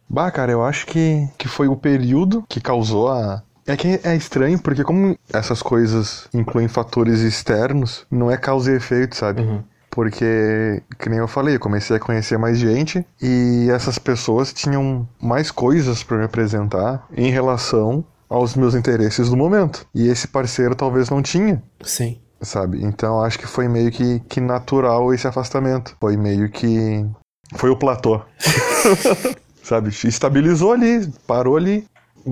Bah, 0.08 0.30
cara, 0.30 0.52
eu 0.52 0.64
acho 0.64 0.86
que, 0.86 1.28
que 1.36 1.46
foi 1.46 1.68
o 1.68 1.76
período 1.76 2.44
que 2.48 2.60
causou 2.60 3.08
a. 3.08 3.42
É 3.66 3.76
que 3.76 4.00
é 4.02 4.16
estranho, 4.16 4.58
porque 4.58 4.82
como 4.82 5.18
essas 5.30 5.60
coisas 5.60 6.26
incluem 6.32 6.66
fatores 6.68 7.20
externos, 7.20 8.06
não 8.10 8.30
é 8.30 8.36
causa 8.38 8.72
e 8.72 8.76
efeito, 8.76 9.14
sabe? 9.14 9.42
Uhum. 9.42 9.62
Porque, 9.90 10.82
que 10.98 11.10
nem 11.10 11.18
eu 11.18 11.28
falei, 11.28 11.56
eu 11.56 11.60
comecei 11.60 11.96
a 11.96 12.00
conhecer 12.00 12.38
mais 12.38 12.56
gente 12.56 13.04
e 13.20 13.68
essas 13.70 13.98
pessoas 13.98 14.54
tinham 14.54 15.06
mais 15.20 15.50
coisas 15.50 16.02
para 16.02 16.18
me 16.18 16.24
apresentar 16.24 17.06
em 17.14 17.30
relação 17.30 18.04
aos 18.28 18.54
meus 18.54 18.74
interesses 18.74 19.30
do 19.30 19.36
momento. 19.36 19.86
E 19.94 20.08
esse 20.08 20.28
parceiro 20.28 20.74
talvez 20.74 21.10
não 21.10 21.22
tinha. 21.22 21.62
Sim. 21.82 22.18
Sabe? 22.40 22.82
Então 22.84 23.22
acho 23.22 23.38
que 23.38 23.46
foi 23.46 23.66
meio 23.68 23.90
que, 23.90 24.20
que 24.20 24.40
natural 24.40 25.12
esse 25.12 25.26
afastamento. 25.26 25.96
Foi 26.00 26.16
meio 26.16 26.50
que. 26.50 27.04
Foi 27.54 27.70
o 27.70 27.76
platô. 27.76 28.20
sabe? 29.62 29.90
Estabilizou 29.90 30.72
ali, 30.72 31.10
parou 31.26 31.56
ali. 31.56 31.86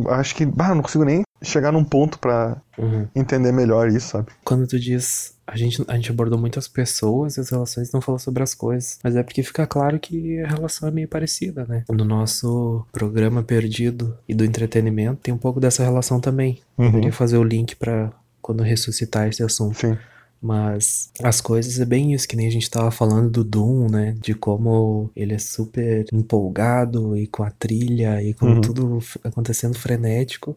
Acho 0.09 0.35
que. 0.35 0.47
Bah, 0.47 0.75
não 0.75 0.83
consigo 0.83 1.05
nem 1.05 1.26
chegar 1.43 1.73
num 1.73 1.85
ponto 1.85 2.19
para 2.19 2.61
uhum. 2.79 3.07
entender 3.15 3.53
melhor 3.53 3.89
isso, 3.89 4.09
sabe? 4.09 4.29
Quando 4.45 4.67
tu 4.67 4.79
diz. 4.79 5.35
A 5.47 5.57
gente, 5.57 5.85
a 5.87 5.95
gente 5.95 6.11
abordou 6.11 6.37
muitas 6.37 6.67
pessoas 6.67 7.37
e 7.37 7.41
as 7.41 7.51
relações 7.51 7.93
não 7.93 8.01
falou 8.01 8.19
sobre 8.19 8.43
as 8.43 8.53
coisas. 8.53 8.99
Mas 9.05 9.15
é 9.15 9.23
porque 9.23 9.45
fica 9.45 9.65
claro 9.65 9.97
que 10.01 10.41
a 10.41 10.49
relação 10.49 10.89
é 10.89 10.91
meio 10.91 11.07
parecida, 11.07 11.65
né? 11.69 11.85
No 11.89 12.05
nosso 12.05 12.85
programa 12.91 13.45
Perdido 13.45 14.19
e 14.29 14.35
do 14.35 14.45
entretenimento 14.45 15.21
tem 15.23 15.33
um 15.33 15.39
pouco 15.39 15.61
dessa 15.61 15.85
relação 15.85 16.19
também. 16.21 16.59
Uhum. 16.77 16.91
Poderia 16.91 17.13
fazer 17.13 17.37
o 17.39 17.45
link 17.45 17.77
para 17.77 18.11
quando 18.43 18.65
ressuscitar 18.65 19.29
esse 19.29 19.41
assunto. 19.41 19.79
Sim. 19.79 19.97
Mas 20.43 21.11
as 21.23 21.41
coisas 21.41 21.79
é 21.81 21.85
bem 21.85 22.13
isso, 22.13 22.27
que 22.29 22.37
nem 22.37 22.47
a 22.49 22.51
gente 22.51 22.69
tava 22.69 22.91
falando 22.91 23.31
do 23.31 23.45
Doom, 23.45 23.89
né? 23.89 24.17
De 24.21 24.35
como 24.35 25.11
ele 25.15 25.33
é 25.35 25.39
super 25.39 26.07
empolgado 26.13 27.17
e 27.17 27.27
com 27.27 27.43
a 27.45 27.51
trilha 27.51 28.23
e 28.23 28.35
com 28.35 28.47
Uhum. 28.47 28.61
tudo 28.61 28.99
acontecendo 29.25 29.79
frenético. 29.79 30.57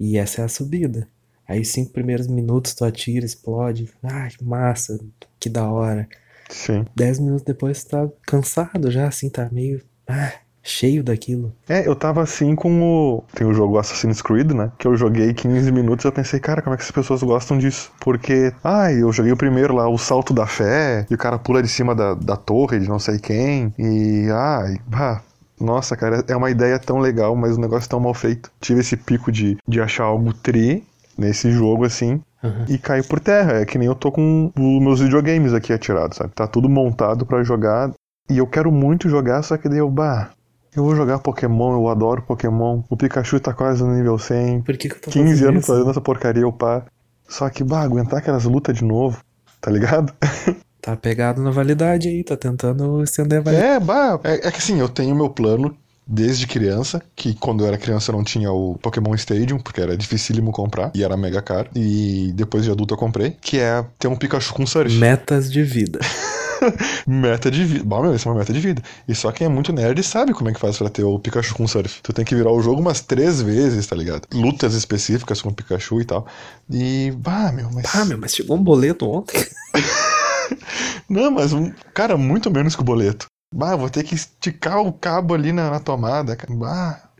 E 0.00 0.16
essa 0.16 0.40
é 0.40 0.44
a 0.46 0.48
subida. 0.48 1.06
Aí 1.46 1.64
cinco 1.64 1.92
primeiros 1.92 2.26
minutos 2.26 2.72
tu 2.74 2.84
atira, 2.84 3.26
explode. 3.26 3.90
Ai, 4.02 4.30
que 4.30 4.42
massa, 4.42 4.98
que 5.38 5.50
da 5.50 5.68
hora. 5.68 6.08
Sim. 6.48 6.86
Dez 6.96 7.18
minutos 7.18 7.44
depois 7.44 7.84
tu 7.84 7.90
tá 7.90 8.08
cansado 8.26 8.90
já, 8.90 9.06
assim, 9.06 9.28
tá 9.28 9.48
meio 9.52 9.82
ah, 10.08 10.32
cheio 10.62 11.02
daquilo. 11.02 11.52
É, 11.68 11.86
eu 11.86 11.94
tava 11.94 12.22
assim 12.22 12.54
com 12.54 12.82
o. 12.82 13.24
Tem 13.34 13.46
o 13.46 13.52
jogo 13.52 13.78
Assassin's 13.78 14.22
Creed, 14.22 14.52
né? 14.52 14.72
Que 14.78 14.86
eu 14.86 14.96
joguei 14.96 15.34
15 15.34 15.70
minutos 15.70 16.04
e 16.04 16.08
eu 16.08 16.12
pensei, 16.12 16.40
cara, 16.40 16.62
como 16.62 16.74
é 16.74 16.76
que 16.76 16.82
essas 16.82 16.94
pessoas 16.94 17.22
gostam 17.22 17.58
disso? 17.58 17.92
Porque, 18.00 18.52
ai, 18.64 19.02
eu 19.02 19.12
joguei 19.12 19.32
o 19.32 19.36
primeiro 19.36 19.74
lá, 19.74 19.88
o 19.88 19.98
salto 19.98 20.32
da 20.32 20.46
fé, 20.46 21.06
e 21.10 21.14
o 21.14 21.18
cara 21.18 21.38
pula 21.38 21.62
de 21.62 21.68
cima 21.68 21.94
da, 21.94 22.14
da 22.14 22.36
torre 22.36 22.78
de 22.78 22.88
não 22.88 22.98
sei 22.98 23.18
quem, 23.18 23.74
e 23.78 24.28
ai, 24.30 24.76
bah. 24.86 25.22
Nossa, 25.60 25.96
cara, 25.96 26.24
é 26.26 26.34
uma 26.34 26.50
ideia 26.50 26.78
tão 26.78 26.98
legal, 26.98 27.36
mas 27.36 27.56
o 27.56 27.60
negócio 27.60 27.86
é 27.86 27.90
tão 27.90 28.00
mal 28.00 28.14
feito. 28.14 28.50
Tive 28.60 28.80
esse 28.80 28.96
pico 28.96 29.30
de, 29.30 29.56
de 29.68 29.80
achar 29.80 30.04
algo 30.04 30.32
tri 30.32 30.82
nesse 31.18 31.50
jogo, 31.52 31.84
assim, 31.84 32.20
Uhum. 32.42 32.64
e 32.70 32.78
caiu 32.78 33.04
por 33.04 33.20
terra. 33.20 33.60
É 33.60 33.66
que 33.66 33.76
nem 33.76 33.86
eu 33.86 33.94
tô 33.94 34.10
com 34.10 34.50
os 34.56 34.82
meus 34.82 35.00
videogames 35.00 35.52
aqui 35.52 35.72
atirados, 35.74 36.16
sabe? 36.16 36.32
Tá 36.34 36.46
tudo 36.46 36.70
montado 36.70 37.26
pra 37.26 37.42
jogar, 37.42 37.90
e 38.30 38.38
eu 38.38 38.46
quero 38.46 38.72
muito 38.72 39.08
jogar, 39.10 39.42
só 39.42 39.58
que 39.58 39.68
daí 39.68 39.78
eu, 39.78 39.90
bah. 39.90 40.30
Eu 40.74 40.84
vou 40.84 40.94
jogar 40.96 41.18
Pokémon, 41.18 41.74
eu 41.74 41.88
adoro 41.88 42.22
Pokémon. 42.22 42.82
O 42.88 42.96
Pikachu 42.96 43.40
tá 43.40 43.52
quase 43.52 43.82
no 43.82 43.92
nível 43.94 44.16
100. 44.18 44.62
Por 44.62 44.76
que, 44.78 44.88
que 44.88 44.94
eu 44.94 45.00
tô 45.00 45.10
15 45.10 45.28
fazendo 45.32 45.48
anos 45.48 45.62
isso? 45.64 45.72
fazendo 45.72 45.90
essa 45.90 46.00
porcaria, 46.00 46.42
eu 46.44 46.52
pá. 46.52 46.82
Só 47.28 47.50
que, 47.50 47.62
bah, 47.64 47.82
aguentar 47.82 48.20
aquelas 48.20 48.44
lutas 48.44 48.76
de 48.76 48.84
novo, 48.84 49.18
tá 49.60 49.70
ligado? 49.70 50.12
Tá 50.80 50.96
pegado 50.96 51.42
na 51.42 51.50
validade 51.50 52.08
aí, 52.08 52.24
tá 52.24 52.36
tentando 52.36 53.02
estender 53.02 53.38
a 53.38 53.42
validade. 53.42 53.68
É, 53.68 53.80
bah, 53.80 54.18
é, 54.24 54.48
é 54.48 54.50
que 54.50 54.58
assim, 54.58 54.80
eu 54.80 54.88
tenho 54.88 55.14
meu 55.14 55.28
plano 55.28 55.76
desde 56.06 56.46
criança, 56.46 57.00
que 57.14 57.34
quando 57.34 57.62
eu 57.62 57.68
era 57.68 57.78
criança 57.78 58.10
eu 58.10 58.16
não 58.16 58.24
tinha 58.24 58.50
o 58.50 58.76
Pokémon 58.82 59.14
Stadium, 59.14 59.58
porque 59.58 59.80
era 59.80 59.96
dificílimo 59.96 60.50
comprar 60.50 60.90
e 60.94 61.04
era 61.04 61.16
mega 61.16 61.40
caro. 61.40 61.70
E 61.74 62.32
depois 62.34 62.64
de 62.64 62.70
adulto 62.70 62.94
eu 62.94 62.98
comprei, 62.98 63.36
que 63.40 63.58
é 63.58 63.84
ter 63.98 64.08
um 64.08 64.16
Pikachu 64.16 64.52
com 64.54 64.66
surf. 64.66 64.92
Metas 64.96 65.50
de 65.50 65.62
vida. 65.62 66.00
Meta 67.06 67.50
de 67.50 67.64
vida. 67.64 67.84
Bom, 67.84 68.02
meu, 68.02 68.14
isso 68.14 68.28
é 68.28 68.32
uma 68.32 68.38
meta 68.38 68.52
de 68.52 68.60
vida. 68.60 68.82
E 69.08 69.14
só 69.14 69.32
quem 69.32 69.46
é 69.46 69.50
muito 69.50 69.72
nerd 69.72 70.02
sabe 70.02 70.34
como 70.34 70.50
é 70.50 70.52
que 70.52 70.60
faz 70.60 70.76
pra 70.76 70.90
ter 70.90 71.04
o 71.04 71.18
Pikachu 71.18 71.54
com 71.54 71.66
surf. 71.66 72.00
Tu 72.02 72.12
tem 72.12 72.24
que 72.24 72.34
virar 72.34 72.52
o 72.52 72.60
jogo 72.60 72.80
umas 72.80 73.00
três 73.00 73.40
vezes, 73.40 73.86
tá 73.86 73.96
ligado? 73.96 74.26
Lutas 74.32 74.74
específicas 74.74 75.40
com 75.40 75.48
o 75.48 75.54
Pikachu 75.54 76.00
e 76.00 76.04
tal. 76.04 76.26
E, 76.68 77.12
bah, 77.16 77.50
meu, 77.52 77.70
mas. 77.72 77.86
Ah, 77.94 78.04
meu, 78.04 78.18
mas 78.18 78.34
chegou 78.34 78.56
um 78.56 78.62
boleto 78.62 79.08
ontem. 79.08 79.42
Não, 81.08 81.30
mas, 81.30 81.52
cara, 81.94 82.16
muito 82.16 82.50
menos 82.50 82.74
que 82.74 82.82
o 82.82 82.84
boleto. 82.84 83.26
Bah, 83.54 83.76
vou 83.76 83.90
ter 83.90 84.04
que 84.04 84.14
esticar 84.14 84.80
o 84.80 84.92
cabo 84.92 85.34
ali 85.34 85.52
na, 85.52 85.70
na 85.70 85.80
tomada. 85.80 86.36
Bah. 86.50 87.10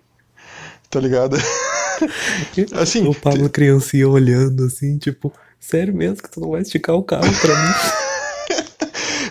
Tá 0.89 1.01
ligado? 1.01 1.37
Assim, 2.81 3.07
o 3.07 3.15
Pablo 3.15 3.51
criancinha 3.51 4.09
olhando 4.09 4.65
assim, 4.65 4.97
tipo, 4.97 5.31
sério 5.59 5.95
mesmo 5.95 6.23
que 6.23 6.31
tu 6.31 6.41
não 6.41 6.53
vai 6.53 6.63
esticar 6.63 6.97
o 6.97 7.03
cabo 7.03 7.27
pra 7.41 7.55
mim? 7.55 7.73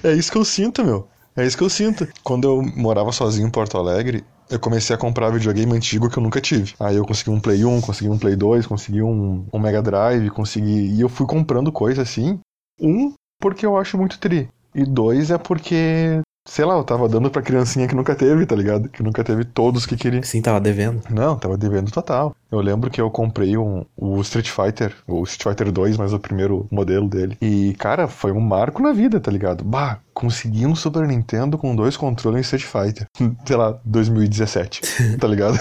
É 0.01 0.13
isso 0.13 0.31
que 0.31 0.37
eu 0.37 0.45
sinto, 0.45 0.81
meu. 0.83 1.09
É 1.35 1.45
isso 1.45 1.57
que 1.57 1.63
eu 1.63 1.69
sinto. 1.69 2.07
Quando 2.23 2.47
eu 2.47 2.61
morava 2.61 3.11
sozinho 3.11 3.47
em 3.47 3.51
Porto 3.51 3.77
Alegre, 3.77 4.23
eu 4.49 4.59
comecei 4.59 4.95
a 4.95 4.99
comprar 4.99 5.29
videogame 5.29 5.73
antigo 5.73 6.09
que 6.09 6.17
eu 6.17 6.23
nunca 6.23 6.39
tive. 6.41 6.73
Aí 6.79 6.95
eu 6.95 7.05
consegui 7.05 7.29
um 7.29 7.39
Play 7.39 7.65
1, 7.65 7.81
consegui 7.81 8.09
um 8.09 8.17
Play 8.17 8.35
2, 8.35 8.65
consegui 8.65 9.01
um, 9.01 9.45
um 9.51 9.59
Mega 9.59 9.81
Drive, 9.81 10.29
consegui. 10.29 10.95
E 10.95 11.01
eu 11.01 11.09
fui 11.09 11.27
comprando 11.27 11.71
coisa 11.71 12.01
assim. 12.01 12.39
Um, 12.79 13.13
porque 13.39 13.65
eu 13.65 13.77
acho 13.77 13.97
muito 13.97 14.19
tri. 14.19 14.49
E 14.73 14.83
dois 14.83 15.31
é 15.31 15.37
porque, 15.37 16.21
sei 16.47 16.63
lá, 16.63 16.75
eu 16.75 16.83
tava 16.83 17.09
dando 17.09 17.31
pra 17.31 17.41
criancinha 17.41 17.87
que 17.87 17.95
nunca 17.95 18.13
teve, 18.15 18.45
tá 18.45 18.55
ligado? 18.55 18.87
Que 18.89 19.01
nunca 19.01 19.23
teve 19.23 19.43
todos 19.43 19.85
que 19.85 19.97
queria. 19.97 20.21
Sim, 20.21 20.41
tava 20.41 20.59
devendo. 20.59 21.01
Não, 21.09 21.37
tava 21.37 21.57
devendo 21.57 21.91
total. 21.91 22.35
Eu 22.51 22.59
lembro 22.59 22.91
que 22.91 23.01
eu 23.01 23.09
comprei 23.09 23.57
um, 23.57 23.83
o 23.97 24.21
Street 24.21 24.49
Fighter, 24.49 24.93
o 25.07 25.23
Street 25.23 25.57
Fighter 25.57 25.71
2, 25.71 25.97
mas 25.97 26.13
o 26.13 26.19
primeiro 26.19 26.67
modelo 26.71 27.07
dele. 27.09 27.37
E, 27.41 27.73
cara, 27.79 28.07
foi 28.07 28.31
um 28.31 28.39
marco 28.39 28.81
na 28.81 28.91
vida, 28.91 29.19
tá 29.19 29.31
ligado? 29.31 29.63
Bah, 29.63 29.99
consegui 30.13 30.65
um 30.65 30.75
Super 30.75 31.07
Nintendo 31.07 31.57
com 31.57 31.75
dois 31.75 31.97
controles 31.97 32.39
em 32.39 32.41
Street 32.41 32.65
Fighter. 32.65 33.07
Sei 33.45 33.55
lá, 33.55 33.79
2017, 33.83 34.81
tá 35.17 35.27
ligado? 35.27 35.57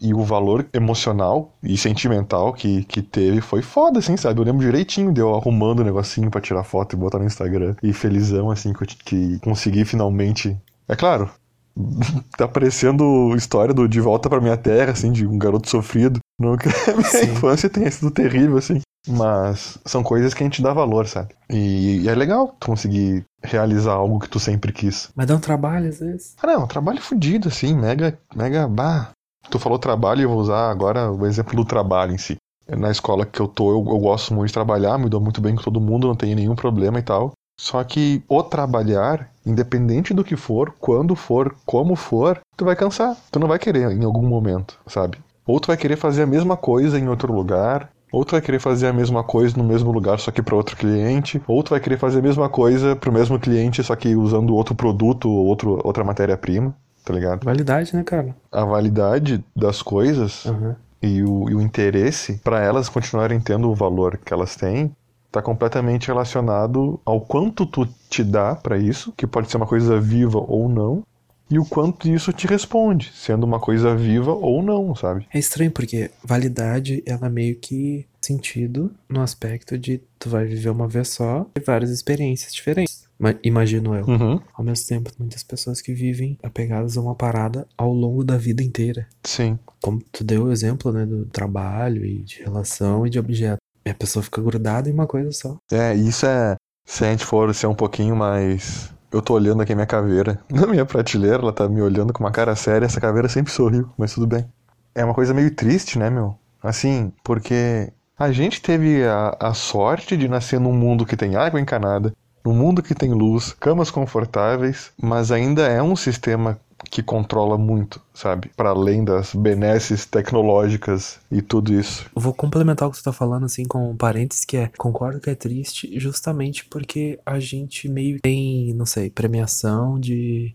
E 0.00 0.14
o 0.14 0.22
valor 0.22 0.66
emocional 0.72 1.56
e 1.62 1.76
sentimental 1.76 2.52
que, 2.52 2.84
que 2.84 3.02
teve 3.02 3.40
foi 3.40 3.62
foda, 3.62 3.98
assim, 3.98 4.16
sabe? 4.16 4.40
Eu 4.40 4.44
lembro 4.44 4.64
direitinho 4.64 5.12
de 5.12 5.20
eu 5.20 5.34
arrumando 5.34 5.80
o 5.80 5.84
negocinho 5.84 6.30
pra 6.30 6.40
tirar 6.40 6.62
foto 6.62 6.94
e 6.94 6.98
botar 6.98 7.18
no 7.18 7.24
Instagram. 7.24 7.74
E 7.82 7.92
felizão, 7.92 8.50
assim, 8.50 8.72
que, 8.72 8.86
que 8.86 9.38
consegui 9.40 9.84
finalmente. 9.84 10.56
É 10.86 10.94
claro, 10.94 11.28
tá 12.36 12.46
parecendo 12.46 13.34
história 13.36 13.74
do 13.74 13.88
De 13.88 14.00
Volta 14.00 14.28
pra 14.28 14.40
Minha 14.40 14.56
Terra, 14.56 14.92
assim, 14.92 15.12
de 15.12 15.26
um 15.26 15.38
garoto 15.38 15.68
sofrido. 15.68 16.20
Não 16.38 16.56
que 16.56 16.68
a 16.90 16.96
minha 16.96 17.08
Sim. 17.08 17.32
infância 17.32 17.68
tenha 17.68 17.90
sido 17.90 18.10
terrível, 18.10 18.56
assim. 18.56 18.80
Mas 19.06 19.78
são 19.86 20.02
coisas 20.02 20.34
que 20.34 20.42
a 20.42 20.46
gente 20.46 20.60
dá 20.60 20.72
valor, 20.72 21.06
sabe? 21.06 21.34
E, 21.48 22.02
e 22.02 22.08
é 22.08 22.14
legal 22.14 22.54
tu 22.60 22.66
conseguir 22.66 23.24
realizar 23.42 23.92
algo 23.92 24.18
que 24.18 24.28
tu 24.28 24.38
sempre 24.38 24.72
quis. 24.72 25.10
Mas 25.14 25.26
dá 25.26 25.34
um 25.34 25.40
trabalho 25.40 25.88
às 25.88 26.00
vezes. 26.00 26.34
Ah, 26.42 26.46
não, 26.46 26.66
trabalho 26.66 27.00
fudido, 27.00 27.48
assim, 27.48 27.74
mega, 27.74 28.18
mega, 28.34 28.68
bah. 28.68 29.10
Tu 29.50 29.58
falou 29.58 29.78
trabalho 29.78 30.20
e 30.20 30.24
eu 30.24 30.28
vou 30.28 30.38
usar 30.38 30.70
agora 30.70 31.10
o 31.10 31.26
exemplo 31.26 31.56
do 31.56 31.64
trabalho 31.64 32.12
em 32.12 32.18
si. 32.18 32.36
Na 32.68 32.90
escola 32.90 33.24
que 33.24 33.40
eu 33.40 33.48
tô, 33.48 33.70
eu, 33.70 33.76
eu 33.76 33.98
gosto 33.98 34.34
muito 34.34 34.48
de 34.48 34.52
trabalhar, 34.52 34.98
me 34.98 35.08
dou 35.08 35.20
muito 35.20 35.40
bem 35.40 35.56
com 35.56 35.62
todo 35.62 35.80
mundo, 35.80 36.06
não 36.06 36.14
tenho 36.14 36.36
nenhum 36.36 36.54
problema 36.54 36.98
e 36.98 37.02
tal. 37.02 37.32
Só 37.58 37.82
que 37.82 38.22
o 38.28 38.42
trabalhar, 38.42 39.30
independente 39.44 40.12
do 40.12 40.22
que 40.22 40.36
for, 40.36 40.72
quando 40.78 41.16
for, 41.16 41.54
como 41.64 41.96
for, 41.96 42.40
tu 42.56 42.64
vai 42.64 42.76
cansar. 42.76 43.16
Tu 43.32 43.40
não 43.40 43.48
vai 43.48 43.58
querer 43.58 43.90
em 43.90 44.04
algum 44.04 44.26
momento, 44.26 44.78
sabe? 44.86 45.18
Ou 45.46 45.58
tu 45.58 45.68
vai 45.68 45.76
querer 45.76 45.96
fazer 45.96 46.22
a 46.22 46.26
mesma 46.26 46.56
coisa 46.56 46.98
em 46.98 47.08
outro 47.08 47.32
lugar, 47.32 47.90
ou 48.12 48.24
tu 48.24 48.32
vai 48.32 48.40
querer 48.40 48.60
fazer 48.60 48.86
a 48.86 48.92
mesma 48.92 49.24
coisa 49.24 49.56
no 49.56 49.64
mesmo 49.64 49.90
lugar, 49.90 50.20
só 50.20 50.30
que 50.30 50.42
para 50.42 50.54
outro 50.54 50.76
cliente, 50.76 51.42
ou 51.46 51.62
tu 51.62 51.70
vai 51.70 51.80
querer 51.80 51.98
fazer 51.98 52.20
a 52.20 52.22
mesma 52.22 52.48
coisa 52.48 52.94
pro 52.94 53.12
mesmo 53.12 53.38
cliente, 53.38 53.82
só 53.82 53.96
que 53.96 54.14
usando 54.14 54.54
outro 54.54 54.74
produto 54.74 55.28
ou 55.28 55.46
outro, 55.46 55.80
outra 55.82 56.04
matéria-prima, 56.04 56.74
tá 57.08 57.14
ligado? 57.14 57.44
Validade, 57.44 57.96
né, 57.96 58.04
cara? 58.04 58.36
A 58.52 58.64
validade 58.64 59.42
das 59.56 59.80
coisas 59.80 60.44
Aham. 60.44 60.76
e 61.02 61.22
o, 61.22 61.48
e 61.48 61.54
o 61.54 61.60
interesse 61.60 62.34
para 62.44 62.62
elas 62.62 62.90
continuarem 62.90 63.40
tendo 63.40 63.70
o 63.70 63.74
valor 63.74 64.18
que 64.18 64.32
elas 64.32 64.54
têm 64.54 64.94
está 65.26 65.40
completamente 65.40 66.08
relacionado 66.08 67.00
ao 67.04 67.20
quanto 67.20 67.64
tu 67.64 67.88
te 68.10 68.22
dá 68.22 68.54
para 68.54 68.76
isso, 68.76 69.12
que 69.16 69.26
pode 69.26 69.50
ser 69.50 69.56
uma 69.56 69.66
coisa 69.66 69.98
viva 69.98 70.38
ou 70.38 70.68
não, 70.68 71.02
e 71.50 71.58
o 71.58 71.64
quanto 71.64 72.08
isso 72.08 72.30
te 72.30 72.46
responde, 72.46 73.10
sendo 73.14 73.44
uma 73.44 73.58
coisa 73.58 73.94
viva 73.94 74.32
ou 74.32 74.62
não, 74.62 74.94
sabe? 74.94 75.26
É 75.32 75.38
estranho 75.38 75.70
porque 75.70 76.10
validade, 76.22 77.02
ela 77.06 77.30
meio 77.30 77.56
que 77.56 78.06
sentido 78.20 78.90
no 79.08 79.22
aspecto 79.22 79.78
de 79.78 80.02
tu 80.18 80.28
vai 80.28 80.44
viver 80.44 80.68
uma 80.68 80.86
vez 80.86 81.08
só 81.08 81.46
e 81.56 81.60
várias 81.60 81.90
experiências 81.90 82.52
diferentes. 82.52 82.97
Ma- 83.18 83.34
Imagino 83.42 83.94
eu. 83.94 84.04
Uhum. 84.06 84.40
Ao 84.54 84.64
mesmo 84.64 84.86
tempo, 84.86 85.10
muitas 85.18 85.42
pessoas 85.42 85.80
que 85.80 85.92
vivem 85.92 86.38
apegadas 86.42 86.96
a 86.96 87.00
uma 87.00 87.14
parada 87.14 87.66
ao 87.76 87.92
longo 87.92 88.22
da 88.24 88.36
vida 88.36 88.62
inteira. 88.62 89.06
Sim. 89.24 89.58
Como 89.82 90.00
tu 90.12 90.22
deu 90.22 90.44
o 90.44 90.52
exemplo, 90.52 90.92
né, 90.92 91.04
do 91.04 91.24
trabalho 91.26 92.04
e 92.04 92.22
de 92.22 92.42
relação 92.42 93.06
e 93.06 93.10
de 93.10 93.18
objeto. 93.18 93.58
E 93.84 93.90
a 93.90 93.94
pessoa 93.94 94.22
fica 94.22 94.40
grudada 94.42 94.88
em 94.88 94.92
uma 94.92 95.06
coisa 95.06 95.32
só. 95.32 95.56
É, 95.72 95.94
isso 95.94 96.26
é 96.26 96.56
Se 96.86 97.04
a 97.04 97.10
gente 97.10 97.24
for 97.24 97.52
ser 97.54 97.66
um 97.66 97.74
pouquinho 97.74 98.14
mais. 98.16 98.92
Eu 99.10 99.22
tô 99.22 99.34
olhando 99.34 99.62
aqui 99.62 99.72
a 99.72 99.74
minha 99.76 99.86
caveira. 99.86 100.38
Na 100.50 100.66
minha 100.66 100.84
prateleira, 100.84 101.38
ela 101.42 101.52
tá 101.52 101.68
me 101.68 101.80
olhando 101.82 102.12
com 102.12 102.22
uma 102.22 102.30
cara 102.30 102.54
séria. 102.54 102.86
Essa 102.86 103.00
caveira 103.00 103.28
sempre 103.28 103.52
sorriu, 103.52 103.88
mas 103.96 104.12
tudo 104.14 104.26
bem. 104.26 104.46
É 104.94 105.04
uma 105.04 105.14
coisa 105.14 105.32
meio 105.34 105.50
triste, 105.54 105.98
né, 105.98 106.10
meu? 106.10 106.36
Assim, 106.62 107.12
porque 107.24 107.90
a 108.18 108.30
gente 108.32 108.60
teve 108.60 109.04
a, 109.04 109.36
a 109.40 109.54
sorte 109.54 110.16
de 110.16 110.28
nascer 110.28 110.58
num 110.60 110.72
mundo 110.72 111.06
que 111.06 111.16
tem 111.16 111.36
água 111.36 111.60
encanada, 111.60 112.12
num 112.48 112.54
mundo 112.54 112.82
que 112.82 112.94
tem 112.94 113.12
luz, 113.12 113.54
camas 113.60 113.90
confortáveis, 113.90 114.90
mas 115.00 115.30
ainda 115.30 115.66
é 115.66 115.82
um 115.82 115.94
sistema 115.94 116.58
que 116.90 117.02
controla 117.02 117.58
muito, 117.58 118.00
sabe? 118.14 118.50
Para 118.56 118.70
além 118.70 119.04
das 119.04 119.34
benesses 119.34 120.06
tecnológicas 120.06 121.18
e 121.30 121.42
tudo 121.42 121.74
isso. 121.74 122.08
Vou 122.14 122.32
complementar 122.32 122.88
o 122.88 122.90
que 122.90 122.96
você 122.96 123.02
tá 123.02 123.12
falando, 123.12 123.44
assim, 123.44 123.64
com 123.64 123.90
um 123.90 123.96
parênteses, 123.96 124.44
que 124.46 124.56
é, 124.56 124.70
concordo 124.78 125.20
que 125.20 125.28
é 125.28 125.34
triste, 125.34 125.98
justamente 125.98 126.64
porque 126.64 127.18
a 127.26 127.38
gente 127.38 127.88
meio 127.88 128.18
tem, 128.20 128.72
não 128.74 128.86
sei, 128.86 129.10
premiação 129.10 130.00
de 130.00 130.54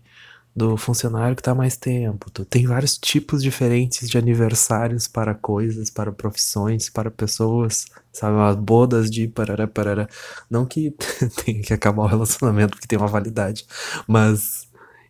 do 0.56 0.76
funcionário 0.76 1.34
que 1.34 1.42
tá 1.42 1.52
mais 1.52 1.76
tempo. 1.76 2.30
Tem 2.30 2.64
vários 2.64 2.96
tipos 2.96 3.42
diferentes 3.42 4.08
de 4.08 4.16
aniversários 4.16 5.08
para 5.08 5.34
coisas, 5.34 5.90
para 5.90 6.12
profissões, 6.12 6.88
para 6.88 7.10
pessoas, 7.10 7.86
sabe? 8.14 8.38
As 8.40 8.56
bodas 8.56 9.10
de 9.10 9.28
parará, 9.28 9.66
parará. 9.66 10.08
Não 10.48 10.64
que 10.64 10.94
tenha 11.44 11.60
que 11.60 11.74
acabar 11.74 12.04
o 12.04 12.06
relacionamento 12.06 12.70
porque 12.70 12.86
tem 12.86 12.98
uma 12.98 13.08
validade, 13.08 13.66
mas 14.08 14.68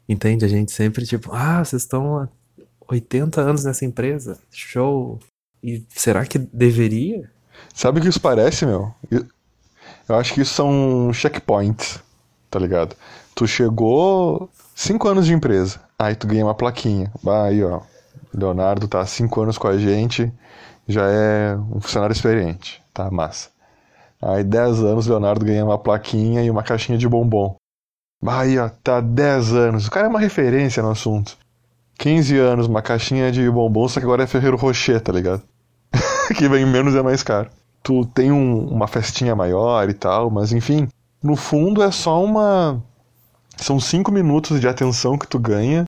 Entende? 0.09 0.45
A 0.45 0.49
gente 0.49 0.71
sempre, 0.71 1.07
tipo, 1.07 1.31
ah, 1.33 1.65
vocês 1.65 1.83
estão 1.83 2.19
há 2.19 2.29
80 2.89 3.41
anos 3.41 3.65
nessa 3.65 3.85
empresa, 3.85 4.39
show. 4.51 5.19
E 5.63 5.85
será 5.89 6.27
que 6.27 6.39
deveria? 6.39 7.31
Sabe 7.73 7.99
o 7.99 8.03
que 8.03 8.09
isso 8.09 8.21
parece, 8.21 8.67
meu? 8.67 8.93
Eu 9.11 10.17
acho 10.17 10.35
que 10.35 10.43
isso 10.43 10.53
são 10.53 11.11
checkpoints, 11.13 11.99
tá 12.51 12.59
ligado? 12.59 12.95
Tu 13.35 13.47
chegou 13.47 14.51
5 14.75 15.09
anos 15.09 15.27
de 15.27 15.33
empresa, 15.33 15.81
aí 15.99 16.15
tu 16.15 16.27
ganha 16.27 16.45
uma 16.45 16.55
plaquinha. 16.55 17.11
Aí, 17.27 17.65
ó. 17.65 17.81
Leonardo 18.33 18.89
tá 18.89 19.01
há 19.01 19.07
5 19.07 19.41
anos 19.41 19.57
com 19.57 19.69
a 19.69 19.79
gente, 19.79 20.31
já 20.87 21.07
é 21.07 21.57
um 21.57 21.81
funcionário 21.81 22.15
experiente, 22.15 22.83
tá 22.93 23.11
massa. 23.11 23.51
Aí 24.21 24.43
10 24.43 24.81
anos, 24.81 25.07
Leonardo 25.07 25.45
ganha 25.45 25.65
uma 25.65 25.79
plaquinha 25.79 26.43
e 26.43 26.51
uma 26.51 26.63
caixinha 26.63 26.97
de 26.97 27.09
bombom. 27.09 27.57
Aí, 28.27 28.59
ó, 28.59 28.71
tá 28.83 29.01
10 29.01 29.53
anos. 29.53 29.87
O 29.87 29.91
cara 29.91 30.07
é 30.07 30.09
uma 30.09 30.21
referência 30.21 30.83
no 30.83 30.91
assunto. 30.91 31.37
15 31.99 32.39
anos, 32.39 32.67
uma 32.67 32.81
caixinha 32.81 33.31
de 33.31 33.49
bombom, 33.51 33.87
só 33.87 34.01
que 34.01 34.07
agora 34.07 34.25
é 34.25 34.27
Ferreiro 34.27 34.57
Rocher, 34.57 35.01
tá 35.01 35.13
ligado? 35.13 35.43
que 36.37 36.49
vem 36.49 36.65
menos 36.65 36.95
é 36.95 37.03
mais 37.03 37.23
caro. 37.23 37.51
Tu 37.83 38.05
tem 38.07 38.33
um, 38.33 38.67
uma 38.67 38.87
festinha 38.87 39.37
maior 39.37 39.89
e 39.91 39.95
tal, 39.95 40.31
mas 40.31 40.53
enfim, 40.53 40.89
no 41.23 41.37
fundo 41.37 41.83
é 41.83 41.91
só 41.91 42.23
uma. 42.25 42.83
São 43.57 43.79
5 43.79 44.11
minutos 44.11 44.59
de 44.61 44.67
atenção 44.67 45.19
que 45.19 45.29
tu 45.29 45.39
ganha 45.39 45.85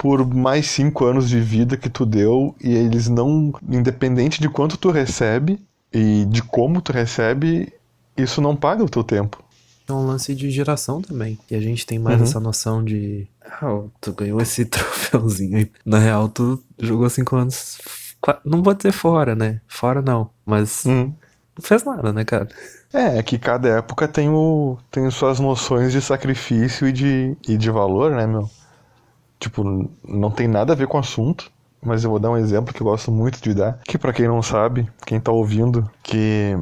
por 0.00 0.26
mais 0.26 0.64
5 0.70 1.04
anos 1.04 1.28
de 1.28 1.38
vida 1.38 1.76
que 1.76 1.90
tu 1.90 2.06
deu 2.06 2.56
e 2.58 2.74
eles 2.74 3.06
não. 3.06 3.52
Independente 3.68 4.40
de 4.40 4.48
quanto 4.48 4.78
tu 4.78 4.90
recebe 4.90 5.60
e 5.92 6.24
de 6.24 6.42
como 6.42 6.80
tu 6.80 6.90
recebe, 6.90 7.70
isso 8.16 8.40
não 8.40 8.56
paga 8.56 8.82
o 8.82 8.88
teu 8.88 9.04
tempo 9.04 9.44
é 9.90 9.92
um 9.92 10.06
lance 10.06 10.34
de 10.34 10.50
geração 10.50 11.02
também. 11.02 11.38
E 11.50 11.54
a 11.54 11.60
gente 11.60 11.86
tem 11.86 11.98
mais 11.98 12.18
uhum. 12.18 12.24
essa 12.24 12.40
noção 12.40 12.84
de. 12.84 13.26
Ah, 13.44 13.82
tu 14.00 14.12
ganhou 14.12 14.40
esse 14.40 14.64
troféuzinho 14.66 15.58
aí. 15.58 15.70
Na 15.84 15.98
real, 15.98 16.28
tu 16.28 16.62
jogou 16.78 17.08
cinco 17.10 17.36
anos. 17.36 17.78
Não 18.44 18.62
vou 18.62 18.74
dizer 18.74 18.92
fora, 18.92 19.34
né? 19.34 19.60
Fora 19.66 20.00
não. 20.00 20.30
Mas 20.44 20.84
uhum. 20.84 21.12
não 21.56 21.62
fez 21.62 21.84
nada, 21.84 22.12
né, 22.12 22.24
cara? 22.24 22.48
É, 22.92 23.18
é 23.18 23.22
que 23.22 23.38
cada 23.38 23.68
época 23.68 24.08
tem, 24.08 24.28
o, 24.28 24.76
tem 24.90 25.10
suas 25.10 25.38
noções 25.40 25.92
de 25.92 26.00
sacrifício 26.00 26.88
e 26.88 26.92
de, 26.92 27.36
e 27.48 27.56
de 27.56 27.70
valor, 27.70 28.10
né, 28.12 28.26
meu? 28.26 28.48
Tipo, 29.40 29.88
não 30.06 30.30
tem 30.30 30.46
nada 30.46 30.74
a 30.74 30.76
ver 30.76 30.86
com 30.86 30.98
o 30.98 31.00
assunto, 31.00 31.50
mas 31.82 32.04
eu 32.04 32.10
vou 32.10 32.18
dar 32.18 32.30
um 32.30 32.36
exemplo 32.36 32.74
que 32.74 32.82
eu 32.82 32.86
gosto 32.86 33.10
muito 33.10 33.42
de 33.42 33.54
dar, 33.54 33.80
que 33.84 33.96
para 33.96 34.12
quem 34.12 34.28
não 34.28 34.42
sabe, 34.42 34.86
quem 35.06 35.18
tá 35.18 35.32
ouvindo, 35.32 35.90
que 36.02 36.56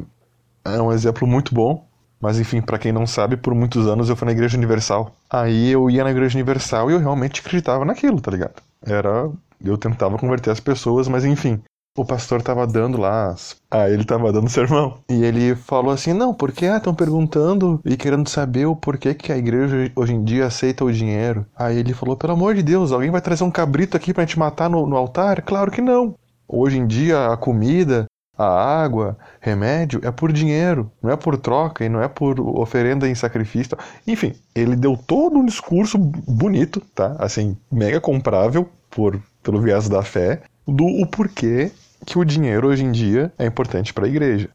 é 0.63 0.81
um 0.81 0.91
exemplo 0.91 1.27
muito 1.27 1.53
bom, 1.53 1.85
mas 2.21 2.39
enfim, 2.39 2.61
para 2.61 2.79
quem 2.79 2.91
não 2.91 3.05
sabe, 3.05 3.37
por 3.37 3.53
muitos 3.53 3.87
anos 3.87 4.09
eu 4.09 4.15
fui 4.15 4.25
na 4.25 4.31
Igreja 4.31 4.57
Universal. 4.57 5.13
Aí 5.29 5.71
eu 5.71 5.89
ia 5.89 6.03
na 6.03 6.11
Igreja 6.11 6.37
Universal 6.37 6.89
e 6.89 6.93
eu 6.93 6.99
realmente 6.99 7.41
acreditava 7.41 7.85
naquilo, 7.85 8.19
tá 8.19 8.31
ligado? 8.31 8.61
Era. 8.85 9.29
Eu 9.63 9.77
tentava 9.77 10.17
converter 10.17 10.51
as 10.51 10.59
pessoas, 10.59 11.07
mas 11.07 11.25
enfim. 11.25 11.61
O 11.97 12.05
pastor 12.05 12.41
tava 12.41 12.65
dando 12.65 12.97
lá. 12.97 13.35
Ah, 13.69 13.89
ele 13.89 14.05
tava 14.05 14.31
dando 14.31 14.47
sermão. 14.51 14.99
E 15.09 15.23
ele 15.23 15.55
falou 15.55 15.91
assim: 15.91 16.13
não, 16.13 16.33
porque 16.33 16.65
estão 16.65 16.93
ah, 16.93 16.95
perguntando 16.95 17.79
e 17.83 17.97
querendo 17.97 18.29
saber 18.29 18.65
o 18.65 18.75
porquê 18.75 19.13
que 19.13 19.31
a 19.31 19.37
igreja 19.37 19.91
hoje 19.95 20.13
em 20.13 20.23
dia 20.23 20.45
aceita 20.45 20.85
o 20.85 20.91
dinheiro. 20.91 21.45
Aí 21.55 21.77
ele 21.77 21.93
falou: 21.93 22.15
pelo 22.15 22.33
amor 22.33 22.55
de 22.55 22.63
Deus, 22.63 22.91
alguém 22.91 23.11
vai 23.11 23.21
trazer 23.21 23.43
um 23.43 23.51
cabrito 23.51 23.97
aqui 23.97 24.13
pra 24.13 24.23
gente 24.23 24.39
matar 24.39 24.69
no, 24.69 24.85
no 24.85 24.95
altar? 24.95 25.41
Claro 25.41 25.71
que 25.71 25.81
não. 25.81 26.15
Hoje 26.47 26.77
em 26.77 26.87
dia 26.87 27.27
a 27.27 27.37
comida 27.37 28.05
a 28.39 28.81
água, 28.81 29.17
remédio, 29.41 29.99
é 30.01 30.09
por 30.09 30.31
dinheiro, 30.31 30.89
não 31.03 31.11
é 31.11 31.17
por 31.17 31.35
troca 31.35 31.83
e 31.83 31.89
não 31.89 32.01
é 32.01 32.07
por 32.07 32.39
oferenda 32.39 33.07
em 33.09 33.13
sacrifício. 33.13 33.77
Enfim, 34.07 34.33
ele 34.55 34.77
deu 34.77 34.95
todo 34.95 35.37
um 35.37 35.45
discurso 35.45 35.97
bonito, 35.97 36.81
tá? 36.95 37.17
Assim, 37.19 37.57
mega 37.69 37.99
comprável 37.99 38.69
por, 38.89 39.21
pelo 39.43 39.59
viés 39.59 39.89
da 39.89 40.01
fé, 40.03 40.41
do 40.69 40.85
o 40.85 41.05
porquê 41.07 41.71
que 42.05 42.17
o 42.17 42.25
dinheiro 42.25 42.67
hoje 42.67 42.83
em 42.83 42.91
dia 42.91 43.31
é 43.37 43.45
importante 43.45 43.93
para 43.93 44.05
a 44.05 44.09
igreja. 44.09 44.49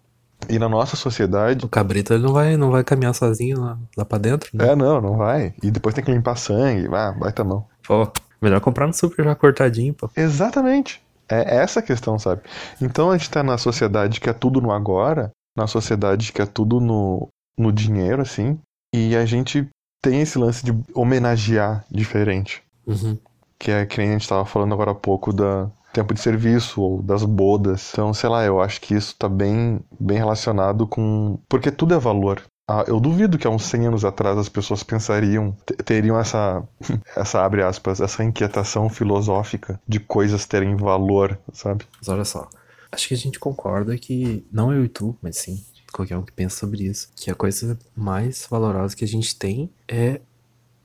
E 0.49 0.59
na 0.59 0.69
nossa 0.69 0.97
sociedade. 0.97 1.65
O 1.65 1.69
cabrito 1.69 2.13
ele 2.13 2.23
não 2.23 2.33
vai, 2.33 2.57
não 2.57 2.71
vai 2.71 2.85
caminhar 2.85 3.15
sozinho 3.15 3.61
lá, 3.61 3.79
lá 3.97 4.05
pra 4.05 4.19
dentro, 4.19 4.51
né? 4.53 4.69
É, 4.69 4.77
não, 4.77 5.01
não 5.01 5.17
vai. 5.17 5.55
E 5.63 5.71
depois 5.71 5.95
tem 5.95 6.05
que 6.05 6.13
limpar 6.13 6.37
sangue. 6.37 6.89
Ah, 6.93 7.15
vai 7.19 7.33
tá 7.33 7.43
mão. 7.45 7.67
Pô, 7.87 8.11
melhor 8.43 8.61
comprar 8.61 8.87
no 8.87 8.93
super 8.93 9.25
já 9.25 9.35
cortadinho, 9.35 9.95
pô. 9.95 10.11
Exatamente. 10.17 11.03
É 11.29 11.57
essa 11.57 11.81
a 11.81 11.83
questão, 11.83 12.19
sabe? 12.19 12.43
Então 12.81 13.11
a 13.11 13.17
gente 13.17 13.31
tá 13.31 13.43
na 13.43 13.57
sociedade 13.57 14.21
que 14.21 14.29
é 14.29 14.33
tudo 14.33 14.61
no 14.61 14.71
agora, 14.71 15.31
na 15.57 15.67
sociedade 15.67 16.33
que 16.33 16.43
é 16.43 16.47
tudo 16.47 16.81
no, 16.81 17.29
no 17.57 17.73
dinheiro, 17.73 18.21
assim, 18.21 18.59
e 18.95 19.17
a 19.17 19.25
gente 19.25 19.67
tem 20.03 20.21
esse 20.21 20.39
lance 20.39 20.65
de 20.65 20.77
homenagear 20.95 21.85
diferente. 21.91 22.63
Uhum. 22.87 23.17
Que 23.59 23.71
é 23.71 23.87
que 23.87 24.01
a 24.01 24.05
gente 24.05 24.29
tava 24.29 24.45
falando 24.45 24.75
agora 24.75 24.91
há 24.91 24.95
pouco 24.95 25.33
da 25.33 25.71
tempo 25.95 26.13
de 26.13 26.21
serviço 26.21 26.83
ou 26.83 27.03
das 27.03 27.25
bodas. 27.25 27.91
Então, 27.93 28.13
sei 28.13 28.29
lá, 28.29 28.45
eu 28.45 28.61
acho 28.61 28.81
que 28.81 28.95
isso 28.95 29.15
tá 29.17 29.29
bem, 29.29 29.81
bem 29.99 30.19
relacionado 30.19 30.87
com. 30.87 31.39
Porque 31.49 31.71
tudo 31.71 31.95
é 31.95 31.99
valor. 31.99 32.43
Ah, 32.69 32.85
eu 32.89 32.99
duvido 32.99 33.39
que 33.39 33.47
há 33.47 33.51
uns 33.51 33.65
100 33.65 33.89
anos 33.89 34.05
atrás 34.05 34.39
as 34.39 34.49
pessoas 34.49 34.83
pensariam, 34.83 35.55
teriam 35.85 36.19
essa, 36.19 36.63
essa 37.15 37.45
abre 37.45 37.63
aspas, 37.63 38.01
essa 38.01 38.25
inquietação 38.25 38.89
filosófica 38.89 39.79
de 39.87 40.01
coisas 40.01 40.47
terem 40.47 40.75
valor, 40.75 41.39
sabe? 41.53 41.85
Mas 41.99 42.09
olha 42.09 42.25
só, 42.25 42.49
acho 42.91 43.07
que 43.07 43.15
a 43.15 43.19
gente 43.19 43.39
concorda 43.39 43.97
que, 43.99 44.47
não 44.51 44.73
eu 44.73 44.83
e 44.83 44.89
tu, 44.89 45.15
mas 45.21 45.37
sim 45.37 45.63
qualquer 45.95 46.17
um 46.17 46.23
que 46.23 46.33
pensa 46.33 46.57
sobre 46.57 46.85
isso, 46.85 47.09
que 47.15 47.31
a 47.31 47.35
coisa 47.35 47.79
mais 47.95 48.47
valorosa 48.51 48.97
que 48.97 49.05
a 49.05 49.09
gente 49.09 49.37
tem 49.37 49.71
é 49.87 50.21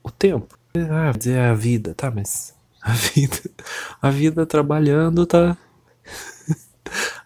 o 0.03 0.11
tempo. 0.11 0.57
Ah, 0.75 1.11
dizer 1.17 1.39
a 1.39 1.53
vida, 1.53 1.95
tá, 1.95 2.11
mas 2.11 2.53
a 2.81 2.91
vida, 2.91 3.37
a 4.01 4.09
vida 4.09 4.45
trabalhando 4.45 5.25
tá 5.25 5.57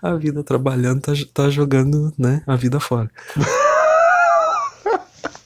a 0.01 0.15
vida 0.15 0.43
trabalhando 0.43 1.01
tá, 1.01 1.13
tá 1.33 1.49
jogando, 1.49 2.13
né, 2.17 2.43
a 2.45 2.55
vida 2.55 2.79
fora. 2.79 3.09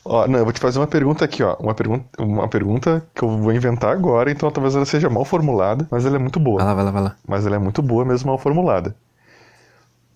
Ó, 0.10 0.26
não, 0.26 0.40
eu 0.40 0.46
vou 0.46 0.54
te 0.54 0.62
fazer 0.62 0.80
uma 0.80 0.88
pergunta 0.88 1.26
aqui, 1.26 1.44
ó. 1.44 1.56
Uma 1.60 1.76
pergunta, 1.76 2.06
uma 2.18 2.48
pergunta 2.48 3.06
que 3.14 3.24
eu 3.24 3.38
vou 3.38 3.52
inventar 3.52 3.92
agora, 3.92 4.32
então 4.32 4.50
talvez 4.50 4.74
ela 4.74 4.86
seja 4.86 5.10
mal 5.10 5.26
formulada, 5.26 5.86
mas 5.92 6.06
ela 6.06 6.16
é 6.16 6.20
muito 6.20 6.40
boa. 6.40 6.64
Vai 6.64 6.66
lá, 6.68 6.74
vai 6.74 6.86
lá, 6.86 6.92
vai 6.92 7.04
lá. 7.04 7.16
Mas 7.28 7.46
ela 7.46 7.58
é 7.58 7.60
muito 7.60 7.82
boa 7.82 8.06
mesmo 8.06 8.30
mal 8.30 8.38
formulada. 8.38 8.96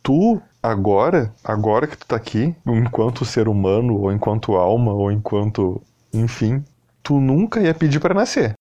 Tu, 0.02 0.42
agora, 0.64 1.34
agora 1.44 1.88
que 1.88 1.98
tu 1.98 2.08
tá 2.08 2.16
aqui, 2.16 2.56
enquanto 2.66 3.26
ser 3.26 3.50
humano, 3.50 3.98
ou 4.00 4.14
enquanto 4.14 4.56
alma, 4.56 4.94
ou 4.94 5.12
enquanto. 5.12 5.82
Enfim, 6.14 6.64
tu 7.04 7.20
nunca 7.20 7.60
ia 7.60 7.74
pedir 7.74 8.00
para 8.00 8.14
nascer. 8.14 8.54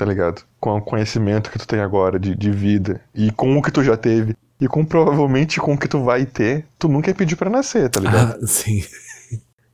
Tá 0.00 0.06
ligado? 0.06 0.40
Com 0.58 0.78
o 0.78 0.80
conhecimento 0.80 1.50
que 1.50 1.58
tu 1.58 1.66
tem 1.66 1.78
agora 1.78 2.18
de, 2.18 2.34
de 2.34 2.50
vida 2.50 3.02
e 3.14 3.30
com 3.30 3.58
o 3.58 3.60
que 3.60 3.70
tu 3.70 3.84
já 3.84 3.98
teve. 3.98 4.34
E 4.58 4.66
com 4.66 4.82
provavelmente 4.82 5.60
com 5.60 5.74
o 5.74 5.78
que 5.78 5.86
tu 5.86 6.02
vai 6.02 6.24
ter, 6.24 6.64
tu 6.78 6.88
nunca 6.88 7.10
ia 7.10 7.14
pedir 7.14 7.36
para 7.36 7.50
nascer, 7.50 7.90
tá 7.90 8.00
ligado? 8.00 8.38
Ah, 8.42 8.46
sim. 8.48 8.82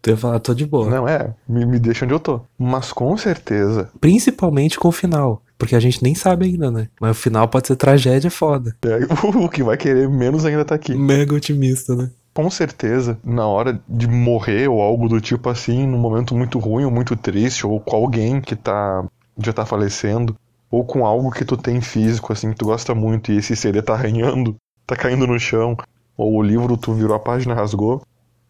Tu 0.03 0.11
ia 0.11 0.17
falar, 0.17 0.41
tô 0.41 0.53
de 0.53 0.67
boa. 0.67 0.91
Não, 0.91 1.07
é, 1.07 1.33
me, 1.49 1.65
me 1.65 1.79
deixa 1.79 2.05
onde 2.05 2.13
eu 2.13 2.19
tô. 2.19 2.41
Mas 2.59 2.93
com 2.93 3.17
certeza. 3.17 3.89
Principalmente 4.01 4.81
com 4.81 4.89
o 4.89 4.93
final. 4.93 5.45
Porque 5.57 5.77
a 5.77 5.81
gente 5.81 6.03
nem 6.03 6.17
sabe 6.17 6.47
ainda, 6.47 6.73
né? 6.73 6.89
Mas 7.01 7.17
o 7.17 7.21
final 7.21 7.47
pode 7.47 7.69
ser 7.69 7.77
tragédia 7.77 8.29
foda. 8.29 8.75
É, 8.85 8.99
o 9.39 9.49
que 9.49 9.63
vai 9.63 9.77
querer 9.77 10.09
menos 10.09 10.45
ainda 10.45 10.65
tá 10.65 10.75
aqui. 10.75 10.93
Mega 10.93 11.37
otimista, 11.37 11.95
né? 11.95 12.11
Com 12.35 12.51
certeza, 12.51 13.17
na 13.25 13.47
hora 13.47 13.81
de 13.89 14.09
morrer 14.09 14.69
ou 14.69 14.83
algo 14.83 15.09
do 15.09 15.21
tipo 15.21 15.49
assim, 15.49 15.87
num 15.87 15.99
momento 15.99 16.35
muito 16.35 16.59
ruim 16.59 16.85
ou 16.85 16.91
muito 16.91 17.17
triste, 17.17 17.65
ou 17.65 17.81
com 17.81 17.97
alguém 17.97 18.43
que 18.43 18.55
tá 18.55 19.07
já 19.39 19.53
tá 19.53 19.65
falecendo, 19.65 20.37
ou 20.71 20.85
com 20.85 21.07
algo 21.07 21.31
que 21.31 21.45
tu 21.45 21.57
tem 21.57 21.81
físico, 21.81 22.33
assim, 22.33 22.51
que 22.51 22.59
tu 22.59 22.67
gosta 22.67 22.95
muito, 22.95 23.33
e 23.33 23.39
esse 23.39 23.55
CD 23.55 23.83
tá 23.83 23.95
arranhando, 23.95 24.57
tá 24.87 24.97
caindo 24.97 25.27
no 25.27 25.39
chão, 25.39 25.77
ou 26.17 26.35
o 26.35 26.43
livro 26.43 26.77
tu 26.77 26.93
virou 26.93 27.15
a 27.15 27.21
página 27.21 27.55
rasgou, 27.55 28.03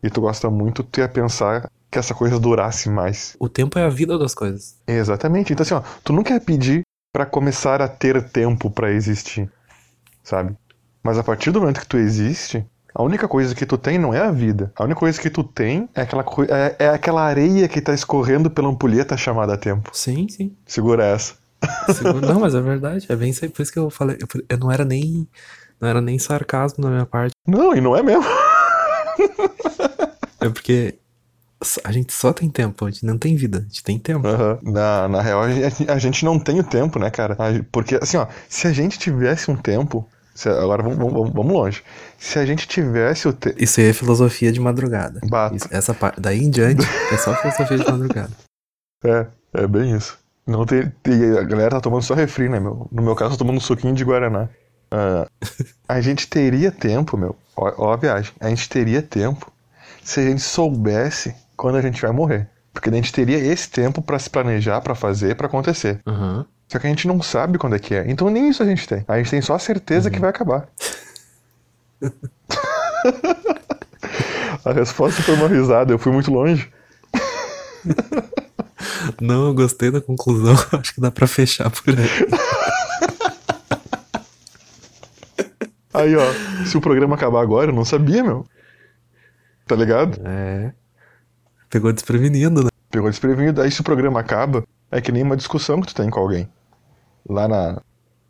e 0.03 0.11
tu 0.11 0.21
gosta 0.21 0.49
muito, 0.51 0.83
tu 0.83 1.01
ia 1.01 1.09
pensar 1.09 1.71
que 1.91 1.99
essa 1.99 2.15
coisa 2.15 2.39
durasse 2.39 2.89
mais. 2.89 3.37
O 3.41 3.49
tempo 3.49 3.79
é 3.79 3.85
a 3.85 3.89
vida 3.89 4.19
das 4.19 4.35
coisas. 4.35 4.77
Exatamente. 4.87 5.53
Então 5.53 5.63
assim, 5.65 5.75
ó, 5.75 5.83
tu 6.05 6.13
não 6.13 6.23
quer 6.23 6.41
pedir 6.41 6.83
pra 7.13 7.25
começar 7.25 7.81
a 7.81 7.89
ter 7.89 8.23
tempo 8.31 8.71
pra 8.71 8.93
existir, 8.93 9.51
sabe? 10.23 10.57
Mas 11.03 11.19
a 11.19 11.25
partir 11.25 11.51
do 11.51 11.61
momento 11.61 11.81
que 11.81 11.87
tu 11.87 11.97
existe, 11.97 12.67
a 12.99 13.03
única 13.03 13.29
coisa 13.29 13.55
que 13.55 13.67
tu 13.67 13.77
tem 13.77 13.99
não 13.99 14.15
é 14.15 14.21
a 14.21 14.31
vida. 14.31 14.73
A 14.77 14.85
única 14.85 14.99
coisa 14.99 15.21
que 15.21 15.29
tu 15.29 15.45
tem 15.45 15.89
é 15.95 16.01
aquela, 16.01 16.25
é, 16.49 16.77
é 16.87 16.89
aquela 16.89 17.23
areia 17.23 17.69
que 17.69 17.81
tá 17.81 17.93
escorrendo 17.93 18.51
pela 18.51 18.69
ampulheta 18.69 19.17
chamada 19.17 19.57
tempo. 19.59 19.91
Sim, 19.93 20.27
sim. 20.29 20.57
Segura 20.67 21.05
essa. 21.05 21.35
Seguro- 21.95 22.27
Não, 22.27 22.41
mas 22.41 22.55
é 22.55 22.61
verdade. 22.61 23.07
É 23.09 23.15
bem 23.17 23.31
isso 23.31 23.45
aí. 23.45 23.51
Por 23.51 23.63
isso 23.63 23.73
que 23.73 23.79
eu 23.79 23.91
falei. 23.91 24.17
eu- 24.49 24.59
não 24.59 24.73
era 24.73 24.85
nem. 24.85 25.29
Não 25.81 25.89
era 25.89 26.01
nem 26.01 26.19
sarcasmo 26.19 26.83
da 26.83 26.89
minha 26.91 27.05
parte. 27.07 27.33
Não, 27.47 27.75
e 27.77 27.81
não 27.83 27.95
é 27.95 28.03
mesmo. 28.03 28.25
É 30.41 30.49
porque 30.49 30.99
a 31.85 31.91
gente 31.93 32.13
só 32.13 32.33
tem 32.33 32.49
tempo, 32.49 32.85
a 32.85 32.91
gente 32.91 33.05
não 33.05 33.17
tem 33.19 33.35
vida, 33.35 33.59
a 33.59 33.63
gente 33.63 33.83
tem 33.83 33.99
tempo. 33.99 34.27
Aham. 34.27 34.59
Na, 34.63 35.09
na 35.09 35.23
real, 35.23 35.43
a 35.43 35.51
gente, 35.51 35.91
a 35.91 35.99
gente 35.99 36.25
não 36.25 36.39
tem 36.39 36.61
o 36.61 36.65
tempo, 36.65 36.99
né, 36.99 37.11
cara? 37.11 37.35
A- 37.35 37.65
Porque, 37.73 37.97
assim, 38.01 38.17
ó, 38.19 38.27
se 38.49 38.67
a 38.67 38.73
gente 38.73 38.99
tivesse 38.99 39.51
um 39.51 39.57
tempo. 39.57 40.07
Se- 40.37 40.49
agora 40.49 40.83
vamos, 40.83 40.99
vamos, 40.99 41.33
vamos 41.33 41.53
longe. 41.53 41.83
Se 42.19 42.39
a 42.39 42.47
gente 42.47 42.69
tivesse 42.69 43.27
o 43.27 43.33
tempo. 43.33 43.57
Isso 43.63 43.81
aí 43.81 43.89
é 43.89 43.93
filosofia 43.93 44.53
de 44.53 44.61
madrugada. 44.61 45.21
Bato. 45.29 45.57
Isso- 45.57 45.69
essa 45.71 45.93
parte, 45.95 46.21
daí 46.21 46.39
em 46.45 46.51
diante 46.51 46.87
é 47.13 47.17
só 47.17 47.35
filosofia 47.35 47.79
de 47.79 47.85
madrugada. 47.91 48.31
É, 49.05 49.27
é 49.55 49.67
bem 49.67 49.95
isso. 49.95 50.19
Não 50.47 50.65
tem, 50.65 50.91
tem- 51.03 51.37
a 51.39 51.43
galera 51.43 51.71
tá 51.71 51.81
tomando 51.81 52.03
só 52.03 52.15
refri, 52.15 52.49
né, 52.49 52.59
meu? 52.59 52.89
No 52.91 53.03
meu 53.03 53.15
caso, 53.15 53.35
eu 53.35 53.39
tô 53.39 53.45
tomando 53.45 53.59
um 53.59 53.61
suquinho 53.61 53.95
de 53.95 54.05
Guaraná. 54.05 54.49
Ah, 54.91 55.27
a 55.89 56.01
gente 56.01 56.27
teria 56.29 56.71
tempo, 56.73 57.17
meu. 57.17 57.37
Ó, 57.57 57.73
ó 57.77 57.93
a 57.93 57.97
viagem. 57.97 58.33
A 58.41 58.49
gente 58.49 58.69
teria 58.69 59.03
tempo 59.03 59.53
se 60.03 60.19
a 60.21 60.23
gente 60.25 60.41
soubesse 60.41 61.35
quando 61.57 61.77
a 61.77 61.83
gente 61.83 62.01
vai 62.01 62.11
morrer. 62.11 62.49
Porque 62.73 62.89
a 62.89 62.93
gente 62.93 63.13
teria 63.13 63.37
esse 63.39 63.69
tempo 63.71 64.01
pra 64.03 64.19
se 64.19 64.31
planejar, 64.31 64.81
pra 64.81 64.95
fazer, 64.95 65.35
pra 65.37 65.47
acontecer. 65.47 66.01
Aham. 66.07 66.47
Só 66.69 66.79
que 66.79 66.87
a 66.87 66.91
gente 66.91 67.07
não 67.07 67.23
sabe 67.23 67.59
quando 67.59 67.77
é 67.77 67.79
que 67.79 67.95
é. 67.95 68.05
Então 68.09 68.29
nem 68.29 68.49
isso 68.49 68.63
a 68.63 68.67
gente 68.67 68.89
tem. 68.89 69.05
A 69.07 69.19
gente 69.19 69.31
tem 69.31 69.41
só 69.41 69.55
a 69.55 69.59
certeza 69.59 70.11
que 70.11 70.19
vai 70.19 70.31
acabar. 70.31 70.69
a 74.65 74.73
resposta 74.73 75.23
foi 75.23 75.35
uma 75.35 75.49
risada, 75.49 75.93
eu 75.93 75.99
fui 75.99 76.13
muito 76.13 76.31
longe. 76.31 76.71
Não, 79.21 79.47
eu 79.47 79.55
gostei 79.55 79.91
da 79.91 80.01
conclusão. 80.01 80.55
Acho 80.79 80.95
que 80.95 81.01
dá 81.01 81.11
pra 81.11 81.27
fechar 81.27 81.71
por 81.71 81.91
aí. 81.91 82.09
Aí, 85.95 86.15
ó, 86.15 86.27
se 86.67 86.77
o 86.77 86.81
programa 86.81 87.15
acabar 87.15 87.41
agora, 87.41 87.71
eu 87.71 87.75
não 87.75 87.85
sabia, 87.85 88.23
meu. 88.23 88.47
Tá 89.67 89.75
ligado? 89.75 90.21
É. 90.25 90.73
Pegou 91.71 91.93
desprevenido, 91.93 92.65
né? 92.65 92.69
Pegou 92.91 93.09
desprevenido. 93.09 93.63
Aí 93.63 93.71
se 93.71 93.81
o 93.81 93.85
programa 93.85 94.21
acaba, 94.21 94.63
é 94.91 95.01
que 95.01 95.11
nem 95.11 95.23
uma 95.23 95.37
discussão 95.37 95.81
que 95.81 95.89
tu 95.89 95.95
tem 95.95 96.11
com 96.11 96.21
alguém. 96.21 96.49
Lá 97.29 97.49
na, 97.49 97.81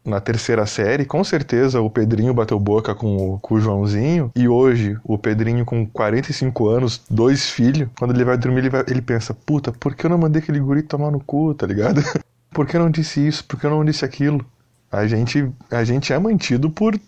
na 0.05 0.21
terceira 0.21 0.65
série, 0.67 1.05
com 1.05 1.23
certeza 1.25 1.81
o 1.81 1.91
Pedrinho 1.91 2.33
bateu 2.33 2.59
boca 2.61 2.95
com 2.95 3.35
o, 3.35 3.39
com 3.41 3.57
o 3.57 3.61
Joãozinho. 3.61 4.31
E 4.35 4.49
hoje, 4.49 4.97
o 5.05 5.19
Pedrinho 5.19 5.65
com 5.65 5.85
45 5.87 6.69
anos, 6.69 7.03
dois 7.11 7.51
filhos, 7.51 7.89
quando 7.99 8.15
ele 8.15 8.25
vai 8.25 8.39
dormir, 8.39 8.61
ele, 8.61 8.71
vai- 8.71 8.85
ele 8.89 9.03
pensa: 9.03 9.35
puta, 9.35 9.73
por 9.73 9.95
que 9.95 10.07
eu 10.07 10.11
não 10.11 10.19
mandei 10.19 10.41
aquele 10.41 10.61
guri 10.61 10.83
tomar 10.83 11.11
no 11.11 11.21
cu, 11.21 11.55
tá 11.55 11.67
ligado? 11.67 12.03
Por 12.53 12.67
que 12.67 12.75
eu 12.75 12.81
não 12.81 12.91
disse 12.91 13.27
isso? 13.27 13.45
Por 13.45 13.61
que 13.61 13.67
eu 13.67 13.71
não 13.71 13.85
disse 13.85 14.03
aquilo? 14.03 14.43
A 14.91 15.07
gente, 15.07 15.47
a 15.71 15.85
gente 15.85 16.11
é 16.11 16.19
mantido 16.19 16.71
por, 16.71 16.99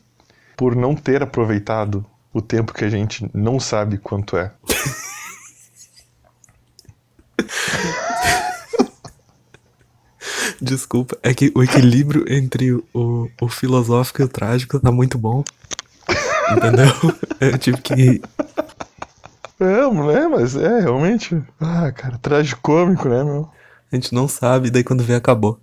por 0.54 0.76
não 0.76 0.94
ter 0.94 1.22
aproveitado 1.22 2.04
o 2.34 2.42
tempo 2.42 2.74
que 2.74 2.84
a 2.84 2.88
gente 2.90 3.26
não 3.32 3.58
sabe 3.58 3.96
quanto 3.96 4.36
é. 4.36 4.52
Desculpa, 10.60 11.16
é 11.22 11.32
que 11.32 11.52
o 11.54 11.62
equilíbrio 11.62 12.24
entre 12.28 12.72
o, 12.92 13.30
o 13.40 13.48
filosófico 13.48 14.22
e 14.22 14.24
o 14.24 14.28
trágico 14.28 14.80
tá 14.80 14.90
muito 14.90 15.16
bom. 15.16 15.44
Entendeu? 16.50 16.88
Eu 17.40 17.58
tive 17.58 17.80
que. 17.80 18.20
É, 19.60 19.90
né? 19.90 20.28
Mas 20.28 20.56
é, 20.56 20.80
realmente. 20.80 21.40
Ah, 21.60 21.92
cara, 21.92 22.18
tragicômico, 22.18 23.08
né, 23.08 23.22
meu? 23.22 23.48
A 23.90 23.94
gente 23.96 24.14
não 24.14 24.26
sabe, 24.28 24.70
daí 24.70 24.84
quando 24.84 25.04
vê, 25.04 25.14
acabou. 25.14 25.60